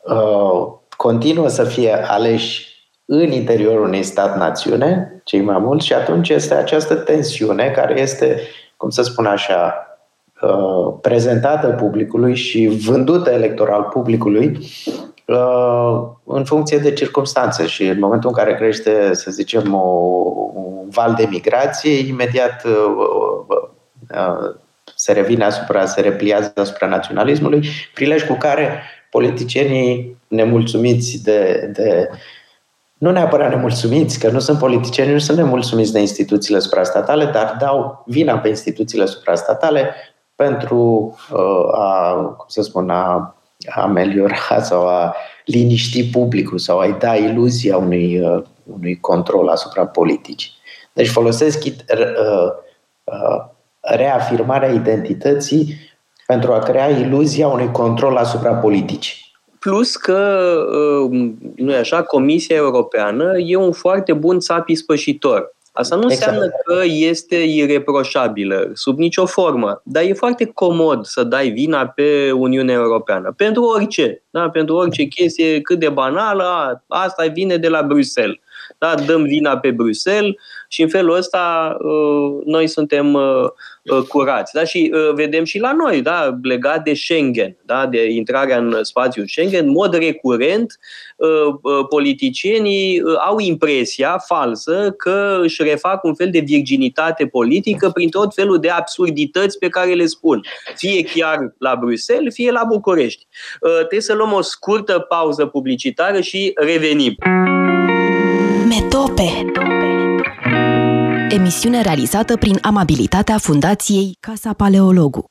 uh, 0.04 0.68
continuă 0.98 1.48
să 1.48 1.64
fie 1.64 2.06
aleși 2.08 2.72
în 3.06 3.32
interiorul 3.32 3.84
unui 3.84 4.04
stat-națiune, 4.04 5.22
cei 5.24 5.42
mai 5.42 5.58
mulți, 5.60 5.86
și 5.86 5.94
atunci 5.94 6.30
este 6.30 6.54
această 6.54 6.96
tensiune 6.96 7.72
care 7.76 8.02
este, 8.02 8.40
cum 8.78 8.90
să 8.90 9.02
spun 9.02 9.26
așa, 9.26 9.88
uh, 10.42 10.94
prezentată 11.02 11.68
publicului 11.68 12.36
și 12.36 12.68
vândută 12.68 13.30
electoral 13.30 13.84
publicului 13.84 14.60
Uh, 14.88 15.13
în 16.24 16.44
funcție 16.46 16.78
de 16.78 16.94
circunstanțe 16.94 17.66
și 17.66 17.84
în 17.84 18.00
momentul 18.00 18.30
în 18.30 18.36
care 18.36 18.56
crește, 18.56 19.14
să 19.14 19.32
zicem, 19.32 19.74
o, 19.74 19.88
un 20.54 20.90
val 20.90 21.14
de 21.14 21.28
migrație, 21.30 22.08
imediat 22.08 22.66
uh, 22.66 23.58
uh, 24.10 24.56
se 24.96 25.12
revine 25.12 25.44
asupra, 25.44 25.86
se 25.86 26.02
repliază 26.02 26.54
asupra 26.56 26.88
naționalismului, 26.88 27.68
prilej 27.94 28.24
cu 28.24 28.34
care 28.34 28.82
politicienii 29.10 30.18
nemulțumiți 30.28 31.24
de, 31.24 31.70
de 31.74 32.10
nu 32.98 33.12
neapărat 33.12 33.50
nemulțumiți, 33.50 34.20
că 34.20 34.30
nu 34.30 34.40
sunt 34.40 34.60
politicieni, 34.60 35.12
nu 35.12 35.18
sunt 35.20 35.38
nemulțumiți 35.38 35.92
de 35.92 36.00
instituțiile 36.00 36.60
suprastatale, 36.60 37.26
dar 37.26 37.56
dau 37.60 38.04
vina 38.06 38.38
pe 38.38 38.48
instituțiile 38.48 39.06
suprastatale 39.06 39.96
pentru 40.36 41.16
a, 41.72 42.14
cum 42.38 42.46
să 42.48 42.62
spun, 42.62 42.90
a 42.90 43.36
ameliora 43.76 44.62
sau 44.62 44.88
a 44.88 45.16
liniști 45.46 46.10
publicul 46.10 46.58
sau 46.58 46.80
a-i 46.80 46.96
da 47.00 47.16
iluzia 47.16 47.78
unui, 47.78 48.20
uh, 48.20 48.44
unui 48.64 49.00
control 49.00 49.48
asupra 49.48 49.86
politicii. 49.86 50.52
Deci 50.94 51.08
folosesc 51.08 51.64
uh, 51.66 51.74
uh, 53.04 53.46
reafirmarea 53.80 54.72
identității 54.72 55.76
pentru 56.28 56.54
a 56.54 56.60
crea 56.60 56.90
iluzia 56.90 57.48
unui 57.48 57.72
control 57.72 58.16
asupra 58.16 58.54
politicii. 58.54 59.22
Plus 59.60 59.96
că, 59.96 60.50
nu 61.56 61.72
e 61.72 61.78
așa, 61.78 62.04
Comisia 62.04 62.56
Europeană 62.56 63.38
e 63.38 63.56
un 63.56 63.72
foarte 63.72 64.14
bun 64.14 64.40
țap 64.40 64.68
ispășitor. 64.68 65.56
Asta 65.76 65.96
nu 65.96 66.12
exact. 66.12 66.32
înseamnă 66.32 66.52
că 66.66 66.82
este 66.86 67.36
ireproșabilă, 67.36 68.72
sub 68.74 68.98
nicio 68.98 69.26
formă, 69.26 69.82
dar 69.84 70.04
e 70.04 70.14
foarte 70.14 70.46
comod 70.46 71.06
să 71.06 71.24
dai 71.24 71.50
vina 71.50 71.88
pe 71.88 72.32
Uniunea 72.32 72.76
Europeană, 72.76 73.34
pentru 73.38 73.64
orice. 73.64 74.24
Da? 74.30 74.50
Pentru 74.50 74.76
orice 74.76 75.04
chestie 75.04 75.62
cât 75.62 75.80
de 75.80 75.90
banală, 75.90 76.84
asta 76.88 77.26
vine 77.34 77.58
de 77.58 77.68
la 77.68 77.82
Bruxelles. 77.82 78.38
Da? 78.78 78.96
Dăm 78.96 79.24
vina 79.24 79.58
pe 79.58 79.72
Bruxelles 79.72 80.36
și 80.74 80.82
în 80.82 80.90
felul 80.90 81.16
ăsta 81.16 81.76
uh, 81.80 82.42
noi 82.46 82.68
suntem 82.68 83.14
uh, 83.14 83.44
uh, 83.84 84.02
curați. 84.08 84.54
Da? 84.54 84.64
Și 84.64 84.92
vedem 85.14 85.44
și 85.44 85.60
la 85.60 85.74
noi, 85.74 86.02
da? 86.02 86.38
legat 86.42 86.84
de 86.84 86.94
Schengen, 86.94 87.58
da? 87.66 87.86
de 87.86 88.10
intrarea 88.10 88.58
în 88.58 88.78
spațiul 88.82 89.28
Schengen, 89.28 89.66
în 89.66 89.72
mod 89.72 89.94
recurent 89.94 90.80
politicienii 91.90 93.02
au 93.28 93.40
impresia 93.40 94.18
falsă 94.28 94.94
că 94.98 95.40
își 95.42 95.64
refac 95.64 96.04
un 96.04 96.16
fel 96.16 96.30
de 96.32 96.40
virginitate 96.40 97.26
politică 97.26 97.90
prin 97.90 98.10
tot 98.10 98.34
felul 98.34 98.60
de 98.60 98.70
absurdități 98.70 99.58
pe 99.58 99.68
care 99.68 99.94
le 99.94 100.06
spun, 100.06 100.42
fie 100.76 101.04
chiar 101.04 101.54
la 101.58 101.76
Bruxelles, 101.80 102.34
fie 102.34 102.52
la 102.52 102.64
București. 102.68 103.28
Trebuie 103.60 104.02
să 104.02 104.14
luăm 104.14 104.34
o 104.34 104.42
scurtă 104.42 105.00
pauză 105.00 105.46
publicitară 105.46 106.22
și 106.22 106.52
revenim. 106.56 107.16
Metope 108.68 109.52
Emisiune 111.34 111.82
realizată 111.82 112.38
prin 112.38 112.58
amabilitatea 112.62 113.38
Fundației 113.38 114.18
Casa 114.20 114.54
Paleologu. 114.54 115.26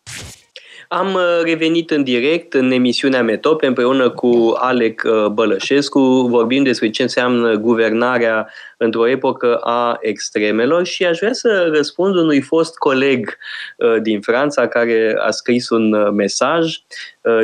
Am 0.88 1.14
uh, 1.14 1.40
revenit 1.44 1.90
în 1.90 2.02
direct 2.02 2.54
în 2.54 2.70
emisiunea 2.70 3.22
Metope 3.22 3.66
împreună 3.66 4.10
cu 4.10 4.54
Alec 4.56 5.02
uh, 5.04 5.26
Bălășescu. 5.26 6.00
Vorbim 6.30 6.62
despre 6.62 6.90
ce 6.90 7.02
înseamnă 7.02 7.54
guvernarea 7.54 8.48
într-o 8.76 9.08
epocă 9.08 9.56
a 9.56 9.96
extremelor 10.00 10.84
și 10.86 11.04
aș 11.04 11.18
vrea 11.18 11.32
să 11.32 11.70
răspund 11.72 12.16
unui 12.16 12.40
fost 12.40 12.76
coleg 12.76 13.36
uh, 13.76 14.02
din 14.02 14.20
Franța 14.20 14.68
care 14.68 15.16
a 15.18 15.30
scris 15.30 15.68
un 15.68 16.14
mesaj, 16.14 16.76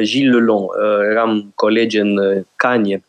Gilles 0.03 0.35
Lelon. 0.35 0.67
Eram 1.11 1.53
colegi 1.55 1.99
în 1.99 2.21
Canie 2.57 3.03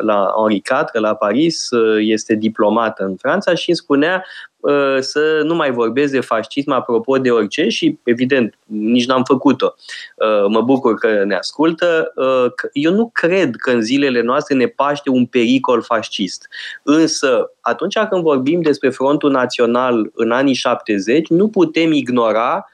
la 0.00 0.32
Henri 0.36 0.56
IV, 0.56 1.00
la 1.00 1.14
Paris, 1.14 1.68
este 1.98 2.34
diplomat 2.34 2.98
în 2.98 3.16
Franța 3.16 3.54
și 3.54 3.68
îmi 3.68 3.76
spunea 3.76 4.24
Uh, 4.62 4.96
să 5.00 5.40
nu 5.44 5.54
mai 5.54 5.70
vorbesc 5.70 6.12
de 6.12 6.20
fascism 6.20 6.70
apropo 6.70 7.18
de 7.18 7.30
orice 7.30 7.68
și, 7.68 7.98
evident, 8.02 8.54
nici 8.66 9.06
n-am 9.06 9.22
făcut-o. 9.24 9.74
Uh, 10.16 10.46
mă 10.48 10.60
bucur 10.60 10.94
că 10.94 11.24
ne 11.24 11.34
ascultă. 11.34 12.12
Uh, 12.16 12.52
eu 12.72 12.92
nu 12.92 13.10
cred 13.12 13.56
că 13.56 13.70
în 13.70 13.82
zilele 13.82 14.20
noastre 14.20 14.54
ne 14.54 14.66
paște 14.66 15.10
un 15.10 15.26
pericol 15.26 15.82
fascist. 15.82 16.48
Însă, 16.82 17.50
atunci 17.60 17.98
când 18.10 18.22
vorbim 18.22 18.60
despre 18.60 18.88
Frontul 18.88 19.30
Național 19.30 20.10
în 20.14 20.30
anii 20.30 20.54
70, 20.54 21.28
nu 21.28 21.48
putem 21.48 21.92
ignora 21.92 22.66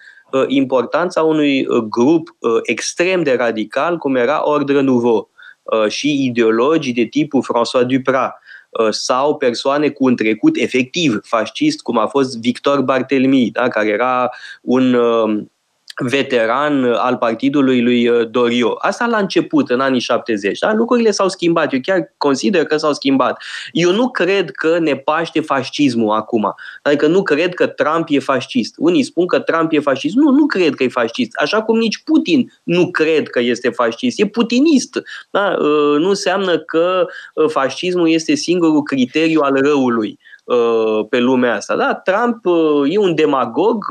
importanța 0.47 1.23
unui 1.23 1.67
grup 1.89 2.37
extrem 2.63 3.23
de 3.23 3.35
radical, 3.39 3.97
cum 3.97 4.17
era 4.17 4.49
Ordre 4.49 4.81
Nouveau, 4.81 5.31
și 5.89 6.25
ideologii 6.25 6.93
de 6.93 7.05
tipul 7.05 7.43
François 7.43 7.87
Duprat, 7.87 8.41
Uh, 8.71 8.89
sau 8.91 9.37
persoane 9.37 9.89
cu 9.89 10.05
un 10.05 10.17
trecut 10.17 10.57
efectiv 10.57 11.21
fascist, 11.23 11.83
cum 11.83 11.99
a 11.99 12.07
fost 12.07 12.41
Victor 12.41 12.81
Bartelmi, 12.81 13.51
da? 13.51 13.69
care 13.69 13.89
era 13.89 14.31
un 14.63 14.95
uh, 14.95 15.45
veteran 15.99 16.85
al 16.85 17.17
partidului 17.17 17.83
lui 17.83 18.09
uh, 18.09 18.31
Dorio. 18.31 18.77
Asta 18.79 19.07
la 19.07 19.17
început, 19.17 19.71
în 19.71 19.81
anii 19.81 20.01
70. 20.01 20.59
Da? 20.59 20.73
Lucrurile 20.75 21.11
s-au 21.11 21.29
schimbat. 21.29 21.73
Eu 21.73 21.81
chiar 21.83 22.15
consider 22.17 22.65
că 22.65 22.77
s-au 22.77 22.93
schimbat. 22.93 23.43
Eu 23.73 23.93
nu 23.93 24.11
cred 24.11 24.51
că 24.51 24.79
ne 24.79 24.97
paște 24.97 25.41
fascismul 25.41 26.17
acum. 26.17 26.55
Adică 26.83 27.07
nu 27.07 27.23
cred 27.23 27.55
că 27.55 27.67
Trump 27.67 28.07
e 28.09 28.19
fascist. 28.19 28.75
Unii 28.79 29.03
spun 29.03 29.27
că 29.27 29.39
Trump 29.39 29.73
e 29.73 29.81
fascist. 29.81 30.15
Nu, 30.15 30.31
nu 30.31 30.47
cred 30.47 30.75
că 30.75 30.83
e 30.83 30.89
fascist. 30.89 31.31
Așa 31.41 31.63
cum 31.63 31.79
nici 31.79 32.03
Putin 32.05 32.53
nu 32.63 32.91
cred 32.91 33.29
că 33.29 33.41
este 33.41 33.69
fascist. 33.69 34.21
E 34.21 34.27
putinist. 34.27 35.03
Da? 35.31 35.57
Uh, 35.59 35.99
nu 35.99 36.09
înseamnă 36.09 36.59
că 36.59 37.07
uh, 37.35 37.49
fascismul 37.49 38.11
este 38.11 38.35
singurul 38.35 38.83
criteriu 38.83 39.41
al 39.41 39.61
răului. 39.63 40.19
Uh, 40.49 41.07
pe 41.09 41.19
lumea 41.19 41.55
asta. 41.55 41.77
Da, 41.77 41.95
Trump 41.95 42.47
uh, 42.47 42.95
e 42.95 42.99
un 42.99 43.15
demagog, 43.15 43.85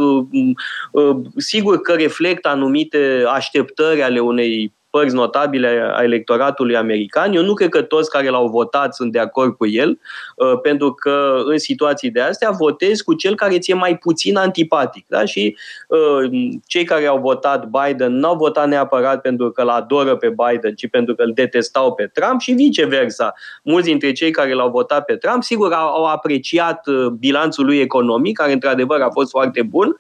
uh, 0.91 1.15
sigur 1.35 1.81
că 1.81 1.93
reflectă 1.93 2.47
anumite 2.47 3.23
așteptări 3.33 4.01
ale 4.01 4.19
unei 4.19 4.76
părți 4.97 5.15
notabile 5.15 5.91
a 5.93 6.03
electoratului 6.03 6.75
american. 6.75 7.33
Eu 7.33 7.43
nu 7.43 7.53
cred 7.53 7.69
că 7.69 7.81
toți 7.81 8.09
care 8.09 8.29
l-au 8.29 8.47
votat 8.47 8.95
sunt 8.95 9.11
de 9.11 9.19
acord 9.19 9.55
cu 9.55 9.67
el, 9.67 9.99
uh, 10.35 10.59
pentru 10.61 10.93
că 10.93 11.41
în 11.45 11.57
situații 11.57 12.11
de 12.11 12.21
astea 12.21 12.49
votezi 12.49 13.03
cu 13.03 13.13
cel 13.13 13.35
care 13.35 13.59
ți-e 13.59 13.73
mai 13.73 13.97
puțin 13.97 14.37
antipatic. 14.37 15.05
Da? 15.07 15.25
Și 15.25 15.57
uh, 15.87 16.29
cei 16.67 16.83
care 16.83 17.05
au 17.05 17.19
votat 17.19 17.65
Biden 17.65 18.17
n-au 18.17 18.35
votat 18.35 18.67
neapărat 18.67 19.21
pentru 19.21 19.51
că 19.51 19.61
îl 19.61 19.69
adoră 19.69 20.15
pe 20.15 20.29
Biden, 20.29 20.75
ci 20.75 20.89
pentru 20.89 21.15
că 21.15 21.23
îl 21.23 21.31
detestau 21.33 21.93
pe 21.93 22.09
Trump 22.13 22.39
și 22.39 22.51
viceversa. 22.51 23.33
Mulți 23.63 23.87
dintre 23.87 24.11
cei 24.11 24.31
care 24.31 24.53
l-au 24.53 24.69
votat 24.69 25.05
pe 25.05 25.15
Trump, 25.15 25.43
sigur, 25.43 25.73
au 25.73 26.05
apreciat 26.05 26.87
uh, 26.87 27.05
bilanțul 27.07 27.65
lui 27.65 27.79
economic, 27.79 28.37
care 28.37 28.51
într-adevăr 28.51 29.01
a 29.01 29.09
fost 29.09 29.29
foarte 29.29 29.61
bun, 29.61 29.97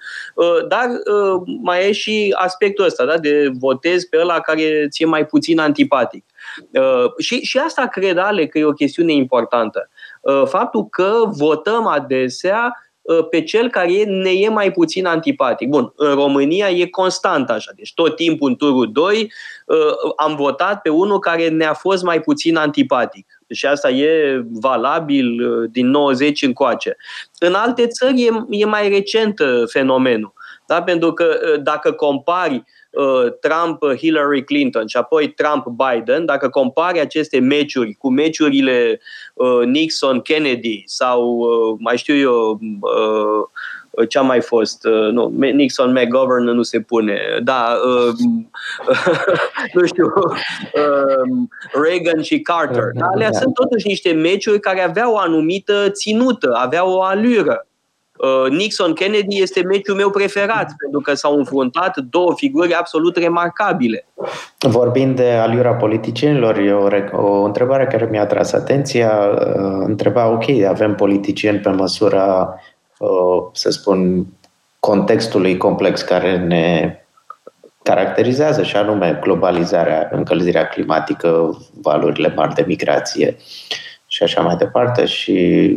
dar 0.67 0.85
mai 1.61 1.87
e 1.87 1.91
și 1.91 2.35
aspectul 2.37 2.85
ăsta, 2.85 3.05
da? 3.05 3.17
de 3.17 3.51
votezi 3.59 4.09
pe 4.09 4.17
ăla 4.21 4.39
care 4.39 4.86
ție 4.89 5.05
mai 5.05 5.25
puțin 5.25 5.59
antipatic. 5.59 6.25
Uh, 6.71 7.11
și, 7.17 7.39
și 7.39 7.57
asta 7.57 7.87
cred, 7.87 8.17
Ale, 8.17 8.45
că 8.45 8.57
e 8.57 8.63
o 8.63 8.71
chestiune 8.71 9.13
importantă. 9.13 9.89
Uh, 10.21 10.43
faptul 10.45 10.85
că 10.85 11.13
votăm 11.37 11.87
adesea 11.87 12.73
uh, 13.01 13.27
pe 13.29 13.43
cel 13.43 13.69
care 13.69 14.03
ne 14.03 14.29
e 14.29 14.49
mai 14.49 14.71
puțin 14.71 15.05
antipatic. 15.05 15.69
Bun, 15.69 15.93
în 15.95 16.13
România 16.13 16.69
e 16.69 16.85
constant 16.85 17.49
așa, 17.49 17.71
deci 17.75 17.93
tot 17.93 18.15
timpul 18.15 18.49
în 18.49 18.55
turul 18.55 18.91
2 18.91 19.31
am 20.15 20.35
votat 20.35 20.81
pe 20.81 20.89
unul 20.89 21.19
care 21.19 21.49
ne-a 21.49 21.73
fost 21.73 22.03
mai 22.03 22.21
puțin 22.21 22.55
antipatic. 22.55 23.27
Și 23.49 23.65
asta 23.65 23.89
e 23.89 24.41
valabil 24.51 25.37
din 25.71 25.89
90 25.89 26.41
încoace. 26.41 26.97
În 27.39 27.53
alte 27.53 27.87
țări 27.87 28.21
e, 28.21 28.45
e 28.49 28.65
mai 28.65 28.89
recent 28.89 29.41
fenomenul. 29.65 30.33
Da? 30.67 30.83
Pentru 30.83 31.13
că 31.13 31.37
dacă 31.61 31.91
compari 31.91 32.63
Uh, 32.97 33.33
Trump-Hillary 33.39 34.43
Clinton 34.43 34.87
și 34.87 34.97
apoi 34.97 35.33
Trump-Biden, 35.33 36.25
dacă 36.25 36.49
compari 36.49 36.99
aceste 36.99 37.39
meciuri 37.39 37.93
cu 37.93 38.09
meciurile 38.09 38.99
uh, 39.33 39.65
Nixon-Kennedy 39.65 40.83
sau, 40.85 41.37
uh, 41.37 41.77
mai 41.79 41.97
știu 41.97 42.15
eu, 42.15 42.59
ce 44.09 44.17
a 44.17 44.21
mai 44.21 44.41
fost, 44.41 44.87
nu, 45.11 45.33
Nixon 45.37 45.91
McGovern 45.91 46.43
nu 46.43 46.61
se 46.61 46.79
pune, 46.79 47.19
da, 47.43 47.73
nu 49.73 49.85
știu, 49.85 50.13
Reagan 51.71 52.21
și 52.21 52.39
Carter. 52.39 52.83
Da, 52.93 53.05
alea 53.05 53.29
da. 53.31 53.39
sunt 53.39 53.53
totuși 53.53 53.87
niște 53.87 54.11
meciuri 54.11 54.59
care 54.59 54.81
aveau 54.81 55.13
o 55.13 55.17
anumită 55.17 55.89
ținută, 55.89 56.53
aveau 56.53 56.91
o 56.91 57.01
alură. 57.01 57.67
Uh, 58.17 58.51
Nixon-Kennedy 58.51 59.41
este 59.41 59.61
meciul 59.61 59.95
meu 59.95 60.09
preferat, 60.09 60.73
pentru 60.77 60.99
că 60.99 61.13
s-au 61.13 61.37
înfruntat 61.37 61.97
două 61.97 62.33
figuri 62.35 62.73
absolut 62.73 63.17
remarcabile. 63.17 64.07
Vorbind 64.59 65.15
de 65.15 65.31
aliura 65.31 65.73
politicienilor, 65.73 66.57
e 66.57 66.73
o, 66.73 66.87
o 67.11 67.43
întrebare 67.43 67.85
care 67.85 68.07
mi-a 68.11 68.25
tras 68.25 68.53
atenția. 68.53 69.11
Uh, 69.31 69.83
întreba, 69.85 70.27
ok, 70.27 70.49
avem 70.67 70.95
politicieni 70.95 71.59
pe 71.59 71.69
măsura, 71.69 72.59
uh, 72.97 73.43
să 73.51 73.69
spun, 73.69 74.25
contextului 74.79 75.57
complex 75.57 76.01
care 76.01 76.37
ne 76.37 76.97
caracterizează 77.83 78.63
și 78.63 78.75
anume 78.75 79.19
globalizarea, 79.21 80.09
încălzirea 80.11 80.67
climatică, 80.67 81.57
valurile 81.81 82.33
mari 82.35 82.53
de 82.53 82.63
migrație 82.67 83.37
și 84.07 84.23
așa 84.23 84.41
mai 84.41 84.55
departe 84.55 85.05
și 85.05 85.69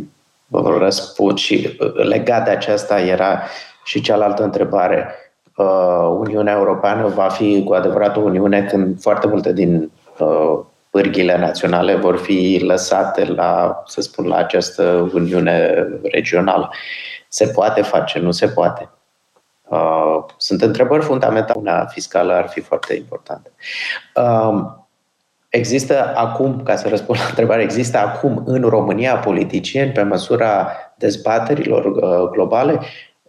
răspund 0.50 1.38
și 1.38 1.76
uh, 1.80 1.94
legat 1.94 2.44
de 2.44 2.50
aceasta 2.50 3.00
era 3.00 3.42
și 3.84 4.00
cealaltă 4.00 4.42
întrebare. 4.42 5.14
Uh, 5.56 6.16
Uniunea 6.18 6.52
Europeană 6.56 7.06
va 7.06 7.28
fi 7.28 7.62
cu 7.64 7.72
adevărat 7.72 8.16
o 8.16 8.20
Uniune 8.20 8.62
când 8.62 9.00
foarte 9.00 9.26
multe 9.26 9.52
din 9.52 9.90
uh, 10.18 10.58
pârghile 10.90 11.38
naționale 11.38 11.94
vor 11.94 12.16
fi 12.16 12.60
lăsate 12.62 13.24
la, 13.24 13.82
să 13.86 14.00
spun, 14.00 14.26
la 14.26 14.36
această 14.36 15.10
Uniune 15.14 15.86
regională. 16.02 16.70
Se 17.28 17.46
poate 17.46 17.82
face, 17.82 18.18
nu 18.18 18.30
se 18.30 18.48
poate. 18.48 18.90
Sunt 20.36 20.62
întrebări 20.62 21.02
fundamentale. 21.02 21.60
Una 21.60 21.86
fiscală 21.86 22.32
ar 22.32 22.48
fi 22.48 22.60
foarte 22.60 22.94
importantă. 22.94 23.50
Există 25.50 26.12
acum, 26.14 26.62
ca 26.62 26.76
să 26.76 26.88
răspund 26.88 27.18
la 27.18 27.24
întrebare, 27.28 27.62
există 27.62 27.98
acum 27.98 28.42
în 28.46 28.62
România 28.62 29.16
politicieni 29.16 29.92
pe 29.92 30.02
măsura 30.02 30.72
dezbaterilor 30.96 31.84
uh, 31.84 32.30
globale? 32.30 32.80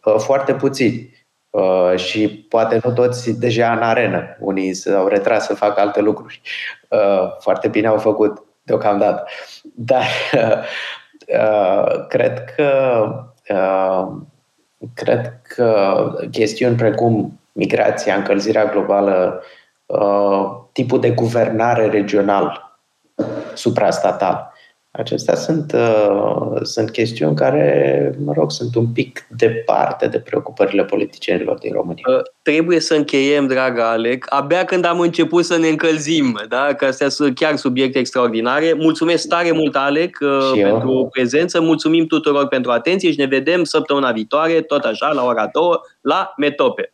Uh, 0.03 0.15
foarte 0.17 0.53
puțini. 0.53 1.09
Uh, 1.49 1.95
și 1.95 2.45
poate 2.49 2.79
nu 2.83 2.91
toți 2.91 3.39
deja 3.39 3.71
în 3.71 3.81
arenă. 3.81 4.37
Unii 4.39 4.73
s-au 4.73 5.07
retras 5.07 5.45
să 5.45 5.53
facă 5.53 5.81
alte 5.81 6.01
lucruri. 6.01 6.41
Foarte 7.39 7.67
bine 7.67 7.87
au 7.87 7.97
făcut 7.97 8.43
deocamdată. 8.63 9.23
Dar 9.75 10.05
cred 12.07 12.45
că 12.55 13.03
cred 14.93 15.41
că 15.55 15.95
chestiuni 16.31 16.75
precum 16.75 17.39
migrația, 17.51 18.15
încălzirea 18.15 18.65
globală, 18.65 19.41
uh, 19.41 19.47
tipul 20.71 20.99
de 20.99 21.11
guvernare 21.11 21.87
regional 21.87 22.77
suprastatal. 23.53 24.51
Acestea 24.93 25.35
sunt, 25.35 25.73
uh, 25.73 26.61
sunt 26.61 26.91
chestiuni 26.91 27.35
care, 27.35 28.15
mă 28.25 28.33
rog, 28.35 28.51
sunt 28.51 28.75
un 28.75 28.87
pic 28.87 29.27
departe 29.29 30.07
de 30.07 30.19
preocupările 30.19 30.83
politicienilor 30.83 31.57
din 31.57 31.73
România. 31.73 32.03
Uh, 32.07 32.21
trebuie 32.41 32.79
să 32.79 32.93
încheiem, 32.93 33.47
dragă 33.47 33.83
Alec, 33.83 34.25
abia 34.29 34.63
când 34.63 34.85
am 34.85 34.99
început 34.99 35.45
să 35.45 35.57
ne 35.57 35.67
încălzim, 35.67 36.41
da? 36.49 36.73
că 36.77 36.85
astea 36.85 37.09
sunt 37.09 37.35
chiar 37.35 37.55
subiecte 37.55 37.99
extraordinare. 37.99 38.73
Mulțumesc 38.73 39.27
tare 39.27 39.51
mult, 39.51 39.75
Alec, 39.75 40.17
uh, 40.21 40.51
și 40.53 40.61
pentru 40.61 40.91
eu. 40.91 41.07
prezență, 41.07 41.61
mulțumim 41.61 42.05
tuturor 42.05 42.47
pentru 42.47 42.71
atenție 42.71 43.11
și 43.11 43.19
ne 43.19 43.25
vedem 43.25 43.63
săptămâna 43.63 44.11
viitoare, 44.11 44.61
tot 44.61 44.83
așa, 44.83 45.11
la 45.11 45.23
ora 45.23 45.49
2, 45.53 45.63
la 46.01 46.33
Metope. 46.37 46.93